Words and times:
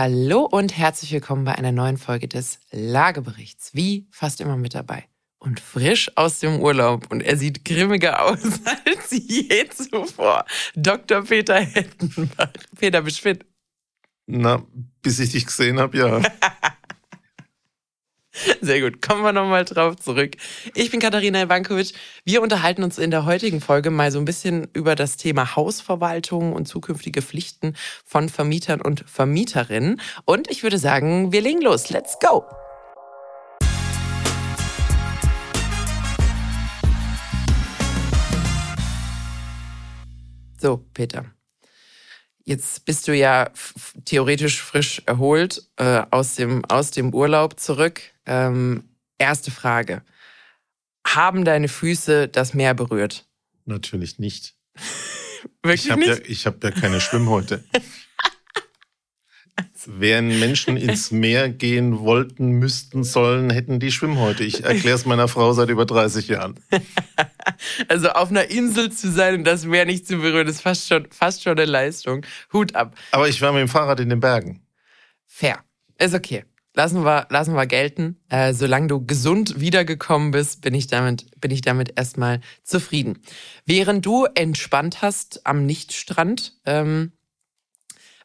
Hallo 0.00 0.42
und 0.42 0.78
herzlich 0.78 1.10
willkommen 1.10 1.42
bei 1.42 1.56
einer 1.56 1.72
neuen 1.72 1.96
Folge 1.96 2.28
des 2.28 2.60
Lageberichts. 2.70 3.74
Wie 3.74 4.06
fast 4.12 4.40
immer 4.40 4.56
mit 4.56 4.76
dabei. 4.76 5.06
Und 5.40 5.58
frisch 5.58 6.16
aus 6.16 6.38
dem 6.38 6.60
Urlaub. 6.60 7.10
Und 7.10 7.20
er 7.20 7.36
sieht 7.36 7.64
grimmiger 7.64 8.24
aus 8.24 8.38
als 8.86 9.10
je 9.10 9.68
zuvor. 9.70 10.44
Dr. 10.76 11.24
Peter 11.24 11.56
Hettenbach. 11.56 12.52
Peter, 12.78 13.02
bist 13.02 13.18
fit? 13.18 13.44
Na, 14.26 14.62
bis 15.02 15.18
ich 15.18 15.32
dich 15.32 15.46
gesehen 15.46 15.80
habe, 15.80 15.98
ja. 15.98 16.22
Sehr 18.60 18.80
gut. 18.80 19.02
Kommen 19.02 19.22
wir 19.22 19.32
nochmal 19.32 19.64
drauf 19.64 19.96
zurück. 19.96 20.36
Ich 20.74 20.90
bin 20.90 21.00
Katharina 21.00 21.42
Ivankovic. 21.42 21.92
Wir 22.24 22.42
unterhalten 22.42 22.82
uns 22.82 22.98
in 22.98 23.10
der 23.10 23.24
heutigen 23.24 23.60
Folge 23.60 23.90
mal 23.90 24.10
so 24.10 24.18
ein 24.18 24.24
bisschen 24.24 24.68
über 24.72 24.94
das 24.94 25.16
Thema 25.16 25.56
Hausverwaltung 25.56 26.52
und 26.52 26.66
zukünftige 26.66 27.22
Pflichten 27.22 27.74
von 28.04 28.28
Vermietern 28.28 28.80
und 28.80 29.04
Vermieterinnen. 29.08 30.00
Und 30.24 30.50
ich 30.50 30.62
würde 30.62 30.78
sagen, 30.78 31.32
wir 31.32 31.40
legen 31.40 31.62
los. 31.62 31.90
Let's 31.90 32.18
go! 32.20 32.44
So, 40.60 40.84
Peter. 40.92 41.37
Jetzt 42.48 42.86
bist 42.86 43.06
du 43.06 43.14
ja 43.14 43.50
theoretisch 44.06 44.62
frisch 44.62 45.02
erholt 45.04 45.68
äh, 45.76 46.00
aus, 46.10 46.36
dem, 46.36 46.64
aus 46.64 46.90
dem 46.90 47.12
Urlaub 47.12 47.60
zurück. 47.60 48.00
Ähm, 48.24 48.84
erste 49.18 49.50
Frage. 49.50 50.00
Haben 51.06 51.44
deine 51.44 51.68
Füße 51.68 52.26
das 52.26 52.54
Meer 52.54 52.72
berührt? 52.72 53.26
Natürlich 53.66 54.18
nicht. 54.18 54.54
Wirklich 55.62 55.84
ich 55.84 55.90
hab 55.90 55.98
nicht? 55.98 56.08
Ja, 56.08 56.16
ich 56.24 56.46
habe 56.46 56.56
ja 56.62 56.70
keine 56.70 57.02
Schwimmhäute. 57.02 57.62
Wären 59.86 60.38
Menschen 60.38 60.76
ins 60.76 61.10
Meer 61.12 61.48
gehen 61.48 62.00
wollten, 62.00 62.50
müssten, 62.50 63.04
sollen, 63.04 63.50
hätten 63.50 63.80
die 63.80 63.92
Schwimmhäute. 63.92 64.44
Ich 64.44 64.64
erkläre 64.64 64.96
es 64.96 65.06
meiner 65.06 65.28
Frau 65.28 65.52
seit 65.52 65.68
über 65.70 65.86
30 65.86 66.28
Jahren. 66.28 66.58
Also 67.88 68.10
auf 68.10 68.30
einer 68.30 68.50
Insel 68.50 68.92
zu 68.92 69.10
sein 69.10 69.34
und 69.34 69.44
das 69.44 69.64
Meer 69.64 69.84
nicht 69.84 70.06
zu 70.06 70.18
berühren, 70.18 70.46
ist 70.46 70.60
fast 70.60 70.86
schon, 70.86 71.08
fast 71.10 71.42
schon 71.42 71.58
eine 71.58 71.64
Leistung. 71.64 72.24
Hut 72.52 72.76
ab. 72.76 72.94
Aber 73.10 73.28
ich 73.28 73.42
war 73.42 73.52
mit 73.52 73.62
dem 73.62 73.68
Fahrrad 73.68 73.98
in 73.98 74.10
den 74.10 74.20
Bergen. 74.20 74.62
Fair. 75.26 75.64
Ist 75.98 76.14
okay. 76.14 76.44
Lassen 76.74 77.04
wir, 77.04 77.26
lassen 77.30 77.54
wir 77.54 77.66
gelten. 77.66 78.20
Äh, 78.28 78.52
solange 78.52 78.86
du 78.86 79.04
gesund 79.04 79.58
wiedergekommen 79.58 80.30
bist, 80.30 80.60
bin 80.60 80.74
ich 80.74 80.86
damit, 80.86 81.26
bin 81.40 81.50
ich 81.50 81.62
damit 81.62 81.98
erstmal 81.98 82.40
zufrieden. 82.62 83.18
Während 83.66 84.06
du 84.06 84.26
entspannt 84.26 85.02
hast 85.02 85.44
am 85.44 85.66
Nichtstrand, 85.66 86.54
ähm, 86.64 87.10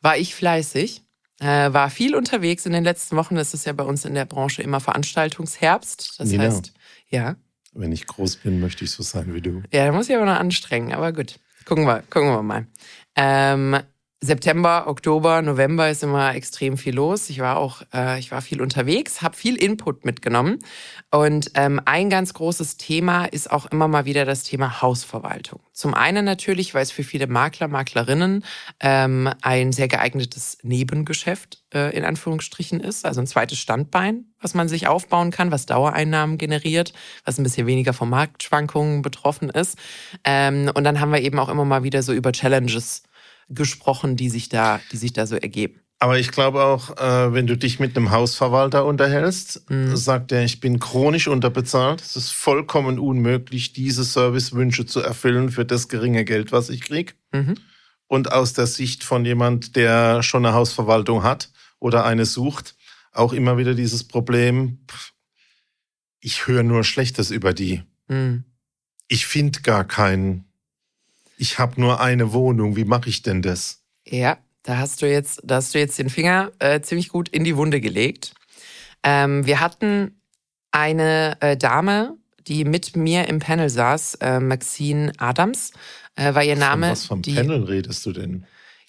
war 0.01 0.17
ich 0.17 0.35
fleißig 0.35 1.01
äh, 1.43 1.73
war 1.73 1.89
viel 1.89 2.15
unterwegs 2.15 2.65
in 2.65 2.71
den 2.71 2.83
letzten 2.83 3.15
Wochen. 3.17 3.35
Das 3.35 3.53
ist 3.53 3.65
ja 3.65 3.73
bei 3.73 3.83
uns 3.83 4.05
in 4.05 4.13
der 4.13 4.25
Branche 4.25 4.61
immer 4.61 4.79
Veranstaltungsherbst. 4.79 6.15
Das 6.19 6.29
Nina, 6.29 6.43
heißt, 6.45 6.73
ja. 7.09 7.35
Wenn 7.73 7.91
ich 7.91 8.07
groß 8.07 8.37
bin, 8.37 8.59
möchte 8.59 8.85
ich 8.85 8.91
so 8.91 9.03
sein 9.03 9.33
wie 9.33 9.41
du. 9.41 9.61
Ja, 9.71 9.85
da 9.85 9.91
muss 9.91 10.09
ich 10.09 10.15
aber 10.15 10.25
noch 10.25 10.39
anstrengen, 10.39 10.93
aber 10.93 11.11
gut. 11.11 11.39
Gucken 11.65 11.85
wir, 11.85 12.03
gucken 12.09 12.29
wir 12.29 12.43
mal. 12.43 12.67
Ähm, 13.15 13.77
September, 14.23 14.85
Oktober, 14.87 15.41
November 15.41 15.89
ist 15.89 16.01
immer 16.01 16.33
extrem 16.33 16.77
viel 16.77 16.95
los. 16.95 17.29
Ich 17.29 17.39
war 17.39 17.57
auch, 17.57 17.81
äh, 17.93 18.17
ich 18.19 18.31
war 18.31 18.41
viel 18.41 18.61
unterwegs, 18.61 19.21
habe 19.21 19.35
viel 19.35 19.57
Input 19.57 20.05
mitgenommen. 20.05 20.59
Und 21.11 21.51
ähm, 21.55 21.81
ein 21.83 22.09
ganz 22.09 22.33
großes 22.33 22.77
Thema 22.77 23.25
ist 23.25 23.51
auch 23.51 23.65
immer 23.65 23.89
mal 23.89 24.05
wieder 24.05 24.23
das 24.23 24.43
Thema 24.43 24.81
Hausverwaltung. 24.81 25.59
Zum 25.73 25.93
einen 25.93 26.23
natürlich, 26.23 26.73
weil 26.73 26.83
es 26.83 26.91
für 26.91 27.03
viele 27.03 27.27
Makler, 27.27 27.67
Maklerinnen 27.67 28.45
ähm, 28.79 29.29
ein 29.41 29.73
sehr 29.73 29.89
geeignetes 29.89 30.57
Nebengeschäft 30.63 31.61
äh, 31.73 31.93
in 31.93 32.05
Anführungsstrichen 32.05 32.79
ist, 32.79 33.05
also 33.05 33.19
ein 33.19 33.27
zweites 33.27 33.59
Standbein, 33.59 34.27
was 34.39 34.53
man 34.53 34.69
sich 34.69 34.87
aufbauen 34.87 35.31
kann, 35.31 35.51
was 35.51 35.65
Dauereinnahmen 35.65 36.37
generiert, 36.37 36.93
was 37.25 37.37
ein 37.37 37.43
bisschen 37.43 37.67
weniger 37.67 37.91
von 37.91 38.09
Marktschwankungen 38.09 39.01
betroffen 39.01 39.49
ist. 39.49 39.77
Ähm, 40.23 40.71
und 40.73 40.85
dann 40.85 41.01
haben 41.01 41.11
wir 41.11 41.21
eben 41.21 41.39
auch 41.39 41.49
immer 41.49 41.65
mal 41.65 41.83
wieder 41.83 42.03
so 42.03 42.13
über 42.13 42.31
Challenges 42.31 43.03
gesprochen, 43.49 44.15
die 44.15 44.29
sich 44.29 44.49
da, 44.49 44.79
die 44.91 44.97
sich 44.97 45.13
da 45.13 45.25
so 45.27 45.35
ergeben. 45.35 45.79
Aber 45.99 46.19
ich 46.19 46.31
glaube 46.31 46.63
auch, 46.63 46.97
äh, 46.97 47.33
wenn 47.33 47.47
du 47.47 47.55
dich 47.55 47.79
mit 47.79 47.95
einem 47.95 48.11
Hausverwalter 48.11 48.85
unterhältst, 48.85 49.69
Mhm. 49.69 49.95
sagt 49.95 50.33
er, 50.33 50.43
ich 50.43 50.59
bin 50.59 50.79
chronisch 50.79 51.29
unterbezahlt. 51.29 52.01
Es 52.01 52.17
ist 52.17 52.31
vollkommen 52.31 52.99
unmöglich, 52.99 53.71
diese 53.71 54.03
Servicewünsche 54.03 54.85
zu 54.85 54.99
erfüllen 54.99 55.49
für 55.49 55.63
das 55.63 55.87
geringe 55.87 56.25
Geld, 56.25 56.51
was 56.51 56.69
ich 56.69 56.81
krieg. 56.81 57.15
Mhm. 57.31 57.55
Und 58.07 58.31
aus 58.33 58.51
der 58.53 58.67
Sicht 58.67 59.03
von 59.05 59.23
jemand, 59.23 59.75
der 59.77 60.23
schon 60.23 60.45
eine 60.45 60.53
Hausverwaltung 60.55 61.23
hat 61.23 61.51
oder 61.79 62.05
eine 62.05 62.25
sucht, 62.25 62.75
auch 63.13 63.31
immer 63.31 63.57
wieder 63.57 63.73
dieses 63.73 64.03
Problem, 64.03 64.79
ich 66.19 66.47
höre 66.47 66.63
nur 66.63 66.83
Schlechtes 66.83 67.31
über 67.31 67.53
die. 67.53 67.83
Mhm. 68.07 68.43
Ich 69.07 69.25
finde 69.25 69.61
gar 69.61 69.85
keinen. 69.85 70.45
Ich 71.37 71.59
habe 71.59 71.79
nur 71.79 71.99
eine 71.99 72.33
Wohnung. 72.33 72.75
Wie 72.75 72.85
mache 72.85 73.09
ich 73.09 73.21
denn 73.21 73.41
das? 73.41 73.83
Ja, 74.05 74.37
da 74.63 74.77
hast 74.77 75.01
du 75.01 75.09
jetzt, 75.09 75.41
da 75.43 75.55
hast 75.55 75.73
du 75.73 75.79
jetzt 75.79 75.99
den 75.99 76.09
Finger 76.09 76.51
äh, 76.59 76.81
ziemlich 76.81 77.09
gut 77.09 77.29
in 77.29 77.43
die 77.43 77.57
Wunde 77.57 77.81
gelegt. 77.81 78.33
Ähm, 79.03 79.45
wir 79.45 79.59
hatten 79.59 80.21
eine 80.71 81.37
äh, 81.41 81.57
Dame, 81.57 82.17
die 82.47 82.65
mit 82.65 82.95
mir 82.95 83.27
im 83.27 83.39
Panel 83.39 83.69
saß, 83.69 84.15
äh, 84.15 84.39
Maxine 84.39 85.11
Adams, 85.17 85.71
äh, 86.15 86.33
war 86.33 86.43
ihr 86.43 86.55
Name. 86.55 86.87
Von 86.87 86.91
was 86.91 87.05
vom 87.05 87.21
die, 87.21 87.35
Panel 87.35 87.63
redest 87.63 88.05
du 88.05 88.13
denn? 88.13 88.45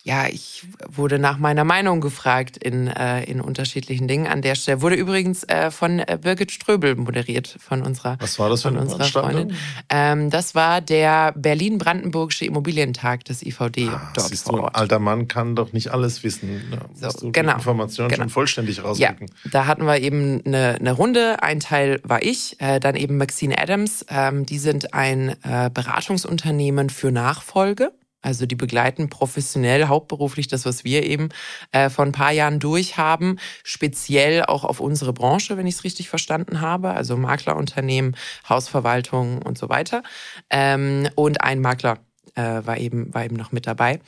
Ja, 0.06 0.26
ich 0.28 0.66
wurde 0.86 1.18
nach 1.18 1.38
meiner 1.38 1.64
Meinung 1.64 2.02
gefragt 2.02 2.58
in, 2.58 2.88
äh, 2.88 3.24
in 3.24 3.40
unterschiedlichen 3.40 4.06
Dingen 4.06 4.26
an 4.26 4.42
der 4.42 4.54
Stelle. 4.54 4.82
Wurde 4.82 4.96
übrigens 4.96 5.44
äh, 5.44 5.70
von 5.70 5.98
äh, 5.98 6.18
Birgit 6.20 6.52
Ströbel 6.52 6.94
moderiert, 6.94 7.56
von 7.58 7.80
unserer, 7.80 8.18
Was 8.20 8.38
war 8.38 8.50
das 8.50 8.60
für 8.60 8.68
von 8.68 8.76
unserer? 8.76 9.04
Freundin. 9.04 9.56
Ähm, 9.88 10.28
das 10.28 10.54
war 10.54 10.82
der 10.82 11.32
Berlin-Brandenburgische 11.36 12.44
Immobilientag 12.44 13.24
des 13.24 13.42
IVD 13.42 13.88
Ah, 13.88 14.10
dort 14.14 14.28
siehst 14.28 14.44
vor 14.44 14.52
du, 14.52 14.58
ein 14.58 14.64
Ort. 14.64 14.76
alter 14.76 14.98
Mann 14.98 15.26
kann 15.26 15.56
doch 15.56 15.72
nicht 15.72 15.88
alles 15.90 16.22
wissen. 16.22 16.60
Da 16.70 16.80
So, 16.94 17.06
musst 17.06 17.22
du 17.22 17.32
genau, 17.32 17.54
Informationen 17.54 18.10
genau. 18.10 18.24
schon 18.24 18.28
vollständig 18.30 18.76
Ja, 18.76 18.82
rausrücken. 18.84 19.30
da 19.50 19.64
hatten 19.66 19.86
wir 19.86 19.98
eben 20.02 20.42
eine, 20.44 20.74
eine 20.80 20.92
Runde. 20.92 21.42
Ein 21.42 21.60
Teil 21.60 22.00
war 22.04 22.22
ich, 22.22 22.60
äh, 22.60 22.78
dann 22.78 22.94
eben 22.94 23.16
Maxine 23.16 23.56
Adams. 23.58 24.04
Ähm, 24.10 24.44
die 24.44 24.58
sind 24.58 24.92
ein 24.92 25.30
äh, 25.44 25.70
Beratungsunternehmen 25.72 26.90
für 26.90 27.10
Nachfolge. 27.10 27.90
Also 28.24 28.46
die 28.46 28.56
begleiten 28.56 29.10
professionell, 29.10 29.88
hauptberuflich 29.88 30.48
das, 30.48 30.64
was 30.64 30.84
wir 30.84 31.04
eben 31.04 31.28
äh, 31.72 31.90
vor 31.90 32.04
ein 32.04 32.12
paar 32.12 32.32
Jahren 32.32 32.58
durchhaben, 32.58 33.38
speziell 33.62 34.44
auch 34.44 34.64
auf 34.64 34.80
unsere 34.80 35.12
Branche, 35.12 35.56
wenn 35.56 35.66
ich 35.66 35.76
es 35.76 35.84
richtig 35.84 36.08
verstanden 36.08 36.60
habe, 36.60 36.90
also 36.90 37.16
Maklerunternehmen, 37.16 38.16
Hausverwaltung 38.48 39.42
und 39.42 39.58
so 39.58 39.68
weiter. 39.68 40.02
Ähm, 40.48 41.08
und 41.14 41.42
ein 41.42 41.60
Makler 41.60 41.98
äh, 42.34 42.42
war 42.42 42.78
eben 42.78 43.12
war 43.12 43.24
eben 43.24 43.36
noch 43.36 43.52
mit 43.52 43.66
dabei. 43.66 44.00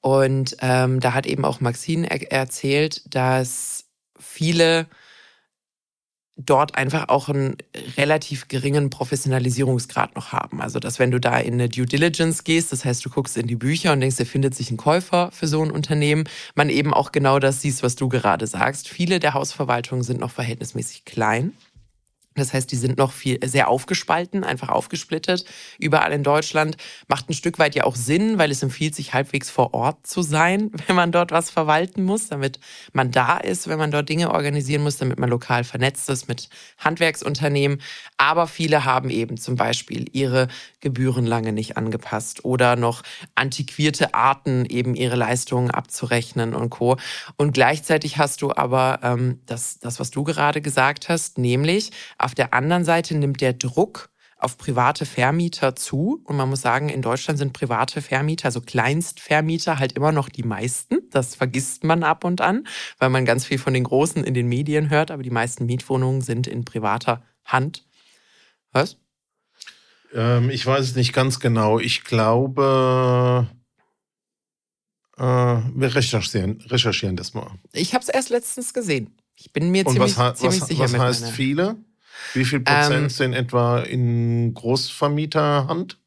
Und 0.00 0.56
ähm, 0.60 1.00
da 1.00 1.12
hat 1.12 1.26
eben 1.26 1.44
auch 1.44 1.60
Maxine 1.60 2.10
er 2.10 2.32
erzählt, 2.32 3.14
dass 3.14 3.84
viele 4.18 4.86
dort 6.46 6.74
einfach 6.74 7.08
auch 7.08 7.28
einen 7.28 7.56
relativ 7.96 8.48
geringen 8.48 8.90
Professionalisierungsgrad 8.90 10.16
noch 10.16 10.32
haben. 10.32 10.60
Also, 10.60 10.78
dass 10.78 10.98
wenn 10.98 11.10
du 11.10 11.20
da 11.20 11.38
in 11.38 11.54
eine 11.54 11.68
Due 11.68 11.86
Diligence 11.86 12.44
gehst, 12.44 12.72
das 12.72 12.84
heißt, 12.84 13.04
du 13.04 13.10
guckst 13.10 13.36
in 13.36 13.46
die 13.46 13.56
Bücher 13.56 13.92
und 13.92 14.00
denkst, 14.00 14.16
da 14.16 14.24
findet 14.24 14.54
sich 14.54 14.70
ein 14.70 14.76
Käufer 14.76 15.30
für 15.32 15.46
so 15.46 15.62
ein 15.62 15.70
Unternehmen, 15.70 16.24
man 16.54 16.70
eben 16.70 16.94
auch 16.94 17.12
genau 17.12 17.38
das 17.38 17.62
siehst, 17.62 17.82
was 17.82 17.96
du 17.96 18.08
gerade 18.08 18.46
sagst. 18.46 18.88
Viele 18.88 19.20
der 19.20 19.34
Hausverwaltungen 19.34 20.04
sind 20.04 20.20
noch 20.20 20.30
verhältnismäßig 20.30 21.04
klein. 21.04 21.52
Das 22.40 22.52
heißt, 22.52 22.70
die 22.72 22.76
sind 22.76 22.98
noch 22.98 23.12
viel 23.12 23.38
sehr 23.46 23.68
aufgespalten, 23.68 24.42
einfach 24.44 24.68
aufgesplittet, 24.68 25.44
überall 25.78 26.12
in 26.12 26.22
Deutschland. 26.22 26.76
Macht 27.08 27.28
ein 27.28 27.34
Stück 27.34 27.58
weit 27.58 27.74
ja 27.74 27.84
auch 27.84 27.96
Sinn, 27.96 28.38
weil 28.38 28.50
es 28.50 28.62
empfiehlt 28.62 28.94
sich 28.94 29.14
halbwegs 29.14 29.50
vor 29.50 29.74
Ort 29.74 30.06
zu 30.06 30.22
sein, 30.22 30.70
wenn 30.86 30.96
man 30.96 31.12
dort 31.12 31.30
was 31.30 31.50
verwalten 31.50 32.02
muss, 32.02 32.28
damit 32.28 32.58
man 32.92 33.10
da 33.10 33.36
ist, 33.38 33.68
wenn 33.68 33.78
man 33.78 33.90
dort 33.90 34.08
Dinge 34.08 34.32
organisieren 34.32 34.82
muss, 34.82 34.96
damit 34.96 35.18
man 35.18 35.30
lokal 35.30 35.64
vernetzt 35.64 36.08
ist 36.10 36.28
mit 36.28 36.48
Handwerksunternehmen. 36.78 37.80
Aber 38.16 38.46
viele 38.46 38.84
haben 38.84 39.10
eben 39.10 39.36
zum 39.36 39.56
Beispiel 39.56 40.06
ihre 40.12 40.48
Gebühren 40.80 41.26
lange 41.26 41.52
nicht 41.52 41.76
angepasst 41.76 42.44
oder 42.44 42.76
noch 42.76 43.02
antiquierte 43.34 44.14
Arten, 44.14 44.64
eben 44.64 44.94
ihre 44.94 45.16
Leistungen 45.16 45.70
abzurechnen 45.70 46.54
und 46.54 46.70
Co. 46.70 46.96
Und 47.36 47.52
gleichzeitig 47.52 48.18
hast 48.18 48.42
du 48.42 48.52
aber 48.52 49.00
ähm, 49.02 49.40
das, 49.46 49.78
das, 49.78 50.00
was 50.00 50.10
du 50.10 50.24
gerade 50.24 50.60
gesagt 50.60 51.08
hast, 51.08 51.38
nämlich 51.38 51.90
auf 52.30 52.36
der 52.36 52.54
anderen 52.54 52.84
Seite 52.84 53.16
nimmt 53.16 53.40
der 53.40 53.54
Druck 53.54 54.10
auf 54.36 54.56
private 54.56 55.04
Vermieter 55.04 55.74
zu. 55.74 56.22
Und 56.24 56.36
man 56.36 56.48
muss 56.48 56.60
sagen, 56.62 56.88
in 56.88 57.02
Deutschland 57.02 57.40
sind 57.40 57.52
private 57.52 58.00
Vermieter, 58.00 58.44
also 58.46 58.60
Kleinstvermieter, 58.60 59.80
halt 59.80 59.92
immer 59.94 60.12
noch 60.12 60.28
die 60.28 60.44
meisten. 60.44 60.98
Das 61.10 61.34
vergisst 61.34 61.82
man 61.82 62.04
ab 62.04 62.22
und 62.22 62.40
an, 62.40 62.68
weil 62.98 63.10
man 63.10 63.24
ganz 63.24 63.44
viel 63.44 63.58
von 63.58 63.74
den 63.74 63.82
Großen 63.82 64.22
in 64.22 64.32
den 64.32 64.46
Medien 64.46 64.90
hört. 64.90 65.10
Aber 65.10 65.24
die 65.24 65.30
meisten 65.30 65.66
Mietwohnungen 65.66 66.20
sind 66.20 66.46
in 66.46 66.64
privater 66.64 67.20
Hand. 67.44 67.84
Was? 68.70 68.96
Ähm, 70.14 70.50
ich 70.50 70.64
weiß 70.64 70.84
es 70.84 70.94
nicht 70.94 71.12
ganz 71.12 71.40
genau. 71.40 71.80
Ich 71.80 72.04
glaube, 72.04 73.48
Äh, 75.18 75.22
wir 75.22 75.94
recherchieren, 75.94 76.62
recherchieren 76.68 77.16
das 77.16 77.34
mal. 77.34 77.50
Ich 77.72 77.92
habe 77.92 78.02
es 78.02 78.08
erst 78.08 78.30
letztens 78.30 78.72
gesehen. 78.72 79.14
Ich 79.34 79.52
bin 79.52 79.70
mir 79.70 79.86
Und 79.86 79.94
ziemlich, 79.94 80.16
was, 80.16 80.38
ziemlich 80.38 80.60
was, 80.62 80.68
sicher. 80.68 80.84
Was 80.84 80.98
heißt 80.98 81.20
meiner. 81.22 81.32
viele? 81.34 81.76
Wie 82.34 82.44
viel 82.44 82.60
Prozent 82.60 82.92
ähm, 82.92 83.08
sind 83.08 83.32
etwa 83.32 83.80
in 83.80 84.54
Großvermieterhand? 84.54 85.98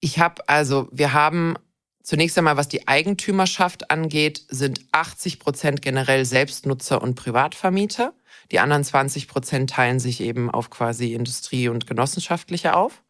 Ich 0.00 0.18
habe, 0.18 0.48
also 0.48 0.88
wir 0.90 1.12
haben 1.12 1.54
zunächst 2.02 2.36
einmal, 2.36 2.56
was 2.56 2.68
die 2.68 2.88
Eigentümerschaft 2.88 3.90
angeht, 3.90 4.44
sind 4.48 4.80
80 4.92 5.38
Prozent 5.38 5.82
generell 5.82 6.24
Selbstnutzer 6.24 7.00
und 7.00 7.14
Privatvermieter. 7.14 8.12
Die 8.50 8.58
anderen 8.58 8.84
20 8.84 9.28
Prozent 9.28 9.70
teilen 9.70 10.00
sich 10.00 10.20
eben 10.20 10.50
auf 10.50 10.70
quasi 10.70 11.14
Industrie- 11.14 11.68
und 11.68 11.86
Genossenschaftliche 11.86 12.74
auf 12.76 13.02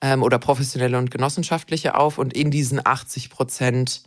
ähm, 0.00 0.22
oder 0.22 0.38
professionelle 0.38 0.98
und 0.98 1.10
genossenschaftliche 1.10 1.94
auf. 1.94 2.18
Und 2.18 2.32
in 2.32 2.50
diesen 2.50 2.84
80 2.84 3.30
Prozent 3.30 4.04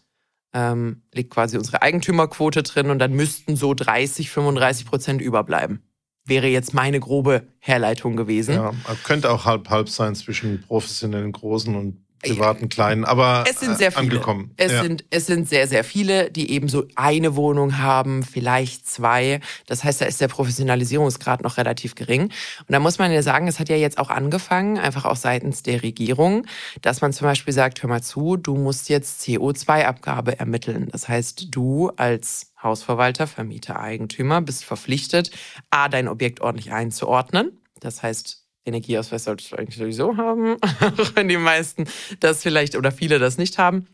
ähm, 0.54 1.04
liegt 1.14 1.32
quasi 1.32 1.58
unsere 1.58 1.82
Eigentümerquote 1.82 2.64
drin 2.64 2.90
und 2.90 3.00
dann 3.00 3.14
müssten 3.14 3.56
so 3.56 3.74
30, 3.74 4.30
35 4.30 4.86
Prozent 4.86 5.22
überbleiben. 5.22 5.84
Wäre 6.30 6.48
jetzt 6.48 6.74
meine 6.74 7.00
grobe 7.00 7.48
Herleitung 7.60 8.16
gewesen. 8.16 8.56
Ja, 8.56 8.72
könnte 9.04 9.32
auch 9.32 9.46
halb-halb 9.46 9.90
sein 9.90 10.16
zwischen 10.16 10.62
professionellen 10.62 11.32
Großen 11.32 11.76
und 11.76 11.98
privaten 12.22 12.70
kleinen, 12.70 13.06
aber 13.06 13.46
es 13.50 13.60
sind 13.60 13.78
sehr 13.78 13.92
viele. 13.92 14.04
angekommen. 14.04 14.52
Es, 14.58 14.72
ja. 14.72 14.84
sind, 14.84 15.06
es 15.10 15.26
sind 15.26 15.48
sehr, 15.48 15.68
sehr 15.68 15.84
viele, 15.84 16.32
die 16.32 16.52
eben 16.52 16.68
so 16.68 16.86
eine 16.96 17.36
Wohnung 17.36 17.78
haben, 17.78 18.24
vielleicht 18.24 18.88
zwei. 18.88 19.40
Das 19.68 19.84
heißt, 19.84 20.02
da 20.02 20.06
ist 20.06 20.22
der 20.22 20.28
Professionalisierungsgrad 20.28 21.42
noch 21.44 21.58
relativ 21.58 21.96
gering. 21.96 22.24
Und 22.24 22.32
da 22.70 22.80
muss 22.80 23.00
man 23.00 23.12
ja 23.12 23.22
sagen, 23.22 23.48
es 23.48 23.60
hat 23.60 23.70
ja 23.70 23.76
jetzt 23.76 23.98
auch 23.98 24.10
angefangen, 24.10 24.78
einfach 24.78 25.06
auch 25.06 25.16
seitens 25.16 25.64
der 25.64 25.84
Regierung, 25.84 26.46
dass 26.82 27.02
man 27.02 27.14
zum 27.14 27.26
Beispiel 27.26 27.54
sagt, 27.54 27.82
hör 27.82 27.90
mal 27.90 28.04
zu, 28.04 28.38
du 28.38 28.56
musst 28.56 28.90
jetzt 28.90 29.22
CO2-Abgabe 29.22 30.40
ermitteln. 30.40 30.90
Das 30.92 31.08
heißt, 31.08 31.48
du 31.52 31.92
als 31.96 32.52
Hausverwalter, 32.62 33.28
Vermieter, 33.28 33.80
Eigentümer 33.80 34.42
bist 34.42 34.66
verpflichtet, 34.66 35.32
A, 35.70 35.88
dein 35.88 36.08
Objekt 36.08 36.42
ordentlich 36.42 36.72
einzuordnen. 36.72 37.62
Das 37.80 38.04
heißt, 38.04 38.39
Energieausweis 38.66 39.24
solltest 39.24 39.52
du 39.52 39.56
eigentlich 39.56 39.78
sowieso 39.78 40.18
haben, 40.18 40.58
auch 40.98 41.16
wenn 41.16 41.28
die 41.28 41.38
meisten 41.38 41.86
das 42.20 42.42
vielleicht 42.42 42.76
oder 42.76 42.92
viele 42.92 43.20
das 43.20 43.38
nicht 43.38 43.58
haben. 43.58 43.88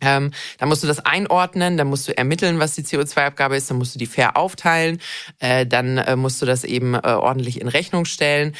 Ähm, 0.00 0.30
dann 0.58 0.68
musst 0.68 0.82
du 0.82 0.86
das 0.86 1.04
einordnen, 1.04 1.76
dann 1.76 1.88
musst 1.88 2.08
du 2.08 2.16
ermitteln, 2.16 2.58
was 2.58 2.74
die 2.74 2.82
CO2-Abgabe 2.82 3.56
ist, 3.56 3.70
dann 3.70 3.78
musst 3.78 3.94
du 3.94 3.98
die 3.98 4.06
fair 4.06 4.36
aufteilen, 4.36 4.98
äh, 5.40 5.66
dann 5.66 5.98
äh, 5.98 6.16
musst 6.16 6.40
du 6.40 6.46
das 6.46 6.64
eben 6.64 6.94
äh, 6.94 7.00
ordentlich 7.02 7.60
in 7.60 7.68
Rechnung 7.68 8.06
stellen. 8.06 8.56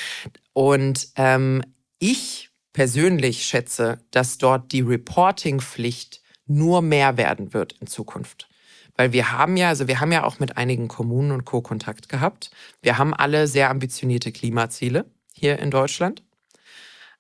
Und 0.53 1.09
ähm, 1.17 1.63
ich 1.99 2.51
persönlich 2.73 3.47
schätze, 3.47 3.99
dass 4.11 4.39
dort 4.39 4.73
die 4.73 4.83
Reporting-Pflicht 4.83 6.21
nur 6.47 6.83
mehr 6.83 7.17
werden 7.17 7.55
wird 7.55 7.75
in 7.81 7.87
Zukunft. 7.87 8.49
Weil 8.97 9.13
wir 9.13 9.33
haben 9.33 9.57
ja, 9.57 9.69
also 9.69 9.89
wir 9.89 10.01
haben 10.01 10.13
ja 10.13 10.25
auch 10.25 10.41
mit 10.41 10.59
einigen 10.59 10.89
Kommunen 10.89 11.31
und 11.31 11.45
Co. 11.45 11.63
Kontakt 11.63 12.09
gehabt. 12.09 12.51
Wir 12.83 12.99
haben 12.99 13.15
alle 13.15 13.47
sehr 13.47 13.71
ambitionierte 13.71 14.31
Klimaziele 14.31 15.07
hier 15.41 15.59
in 15.59 15.71
Deutschland. 15.71 16.23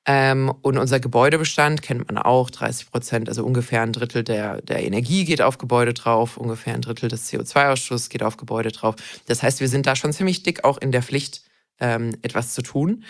Ähm, 0.06 0.52
und 0.62 0.78
unser 0.78 0.98
Gebäudebestand 0.98 1.82
kennt 1.82 2.06
man 2.06 2.16
auch, 2.16 2.50
30 2.50 2.90
Prozent, 2.90 3.28
also 3.28 3.44
ungefähr 3.44 3.82
ein 3.82 3.92
Drittel 3.92 4.24
der, 4.24 4.62
der 4.62 4.82
Energie 4.82 5.24
geht 5.24 5.42
auf 5.42 5.58
Gebäude 5.58 5.92
drauf, 5.92 6.36
ungefähr 6.36 6.74
ein 6.74 6.80
Drittel 6.80 7.08
des 7.08 7.30
CO2-Ausschusses 7.30 8.08
geht 8.08 8.22
auf 8.22 8.36
Gebäude 8.36 8.72
drauf. 8.72 8.96
Das 9.26 9.42
heißt, 9.42 9.60
wir 9.60 9.68
sind 9.68 9.86
da 9.86 9.96
schon 9.96 10.12
ziemlich 10.12 10.42
dick 10.42 10.64
auch 10.64 10.78
in 10.78 10.92
der 10.92 11.02
Pflicht, 11.02 11.42
ähm, 11.80 12.16
etwas 12.22 12.54
zu 12.54 12.62
tun. 12.62 13.04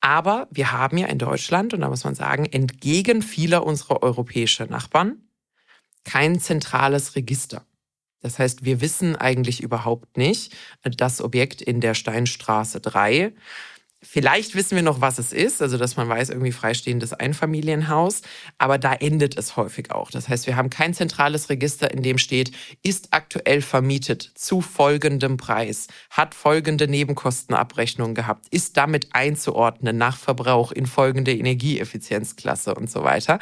Aber 0.00 0.48
wir 0.50 0.72
haben 0.72 0.98
ja 0.98 1.06
in 1.06 1.18
Deutschland, 1.18 1.74
und 1.74 1.80
da 1.80 1.88
muss 1.88 2.04
man 2.04 2.14
sagen, 2.14 2.46
entgegen 2.46 3.22
vieler 3.22 3.64
unserer 3.64 4.02
europäischen 4.02 4.68
Nachbarn, 4.68 5.18
kein 6.04 6.40
zentrales 6.40 7.14
Register. 7.14 7.64
Das 8.20 8.38
heißt, 8.38 8.64
wir 8.64 8.80
wissen 8.80 9.16
eigentlich 9.16 9.62
überhaupt 9.62 10.16
nicht, 10.16 10.54
das 10.82 11.20
Objekt 11.20 11.60
in 11.60 11.80
der 11.80 11.94
Steinstraße 11.94 12.80
3 12.80 13.32
Vielleicht 14.04 14.56
wissen 14.56 14.74
wir 14.74 14.82
noch, 14.82 15.00
was 15.00 15.18
es 15.18 15.32
ist, 15.32 15.62
also 15.62 15.78
dass 15.78 15.96
man 15.96 16.08
weiß, 16.08 16.30
irgendwie 16.30 16.50
freistehendes 16.50 17.12
Einfamilienhaus, 17.12 18.22
aber 18.58 18.76
da 18.76 18.92
endet 18.94 19.38
es 19.38 19.56
häufig 19.56 19.92
auch. 19.92 20.10
Das 20.10 20.28
heißt, 20.28 20.48
wir 20.48 20.56
haben 20.56 20.70
kein 20.70 20.92
zentrales 20.92 21.48
Register, 21.50 21.88
in 21.88 22.02
dem 22.02 22.18
steht, 22.18 22.50
ist 22.82 23.08
aktuell 23.12 23.62
vermietet 23.62 24.32
zu 24.34 24.60
folgendem 24.60 25.36
Preis, 25.36 25.86
hat 26.10 26.34
folgende 26.34 26.88
Nebenkostenabrechnung 26.88 28.14
gehabt, 28.14 28.46
ist 28.50 28.76
damit 28.76 29.14
einzuordnen 29.14 29.96
nach 29.98 30.16
Verbrauch 30.16 30.72
in 30.72 30.86
folgende 30.86 31.32
Energieeffizienzklasse 31.32 32.74
und 32.74 32.90
so 32.90 33.04
weiter. 33.04 33.38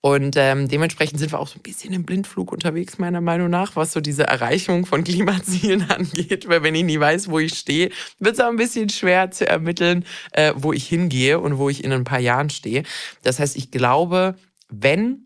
Und 0.00 0.36
ähm, 0.36 0.68
dementsprechend 0.68 1.18
sind 1.18 1.32
wir 1.32 1.40
auch 1.40 1.48
so 1.48 1.58
ein 1.58 1.62
bisschen 1.62 1.92
im 1.92 2.04
Blindflug 2.04 2.52
unterwegs, 2.52 2.98
meiner 2.98 3.20
Meinung 3.20 3.50
nach, 3.50 3.74
was 3.74 3.92
so 3.92 4.00
diese 4.00 4.24
Erreichung 4.24 4.86
von 4.86 5.02
Klimazielen 5.02 5.82
angeht. 5.90 6.48
Weil 6.48 6.62
wenn 6.62 6.74
ich 6.76 6.84
nie 6.84 7.00
weiß, 7.00 7.28
wo 7.30 7.40
ich 7.40 7.54
stehe, 7.54 7.90
wird 8.20 8.34
es 8.34 8.40
auch 8.40 8.48
ein 8.48 8.56
bisschen 8.56 8.88
schwer 8.90 9.32
zu 9.32 9.48
ermitteln, 9.48 10.04
äh, 10.32 10.52
wo 10.56 10.72
ich 10.72 10.86
hingehe 10.86 11.40
und 11.40 11.58
wo 11.58 11.68
ich 11.68 11.82
in 11.82 11.92
ein 11.92 12.04
paar 12.04 12.20
Jahren 12.20 12.50
stehe. 12.50 12.84
Das 13.24 13.40
heißt, 13.40 13.56
ich 13.56 13.72
glaube, 13.72 14.36
wenn 14.68 15.24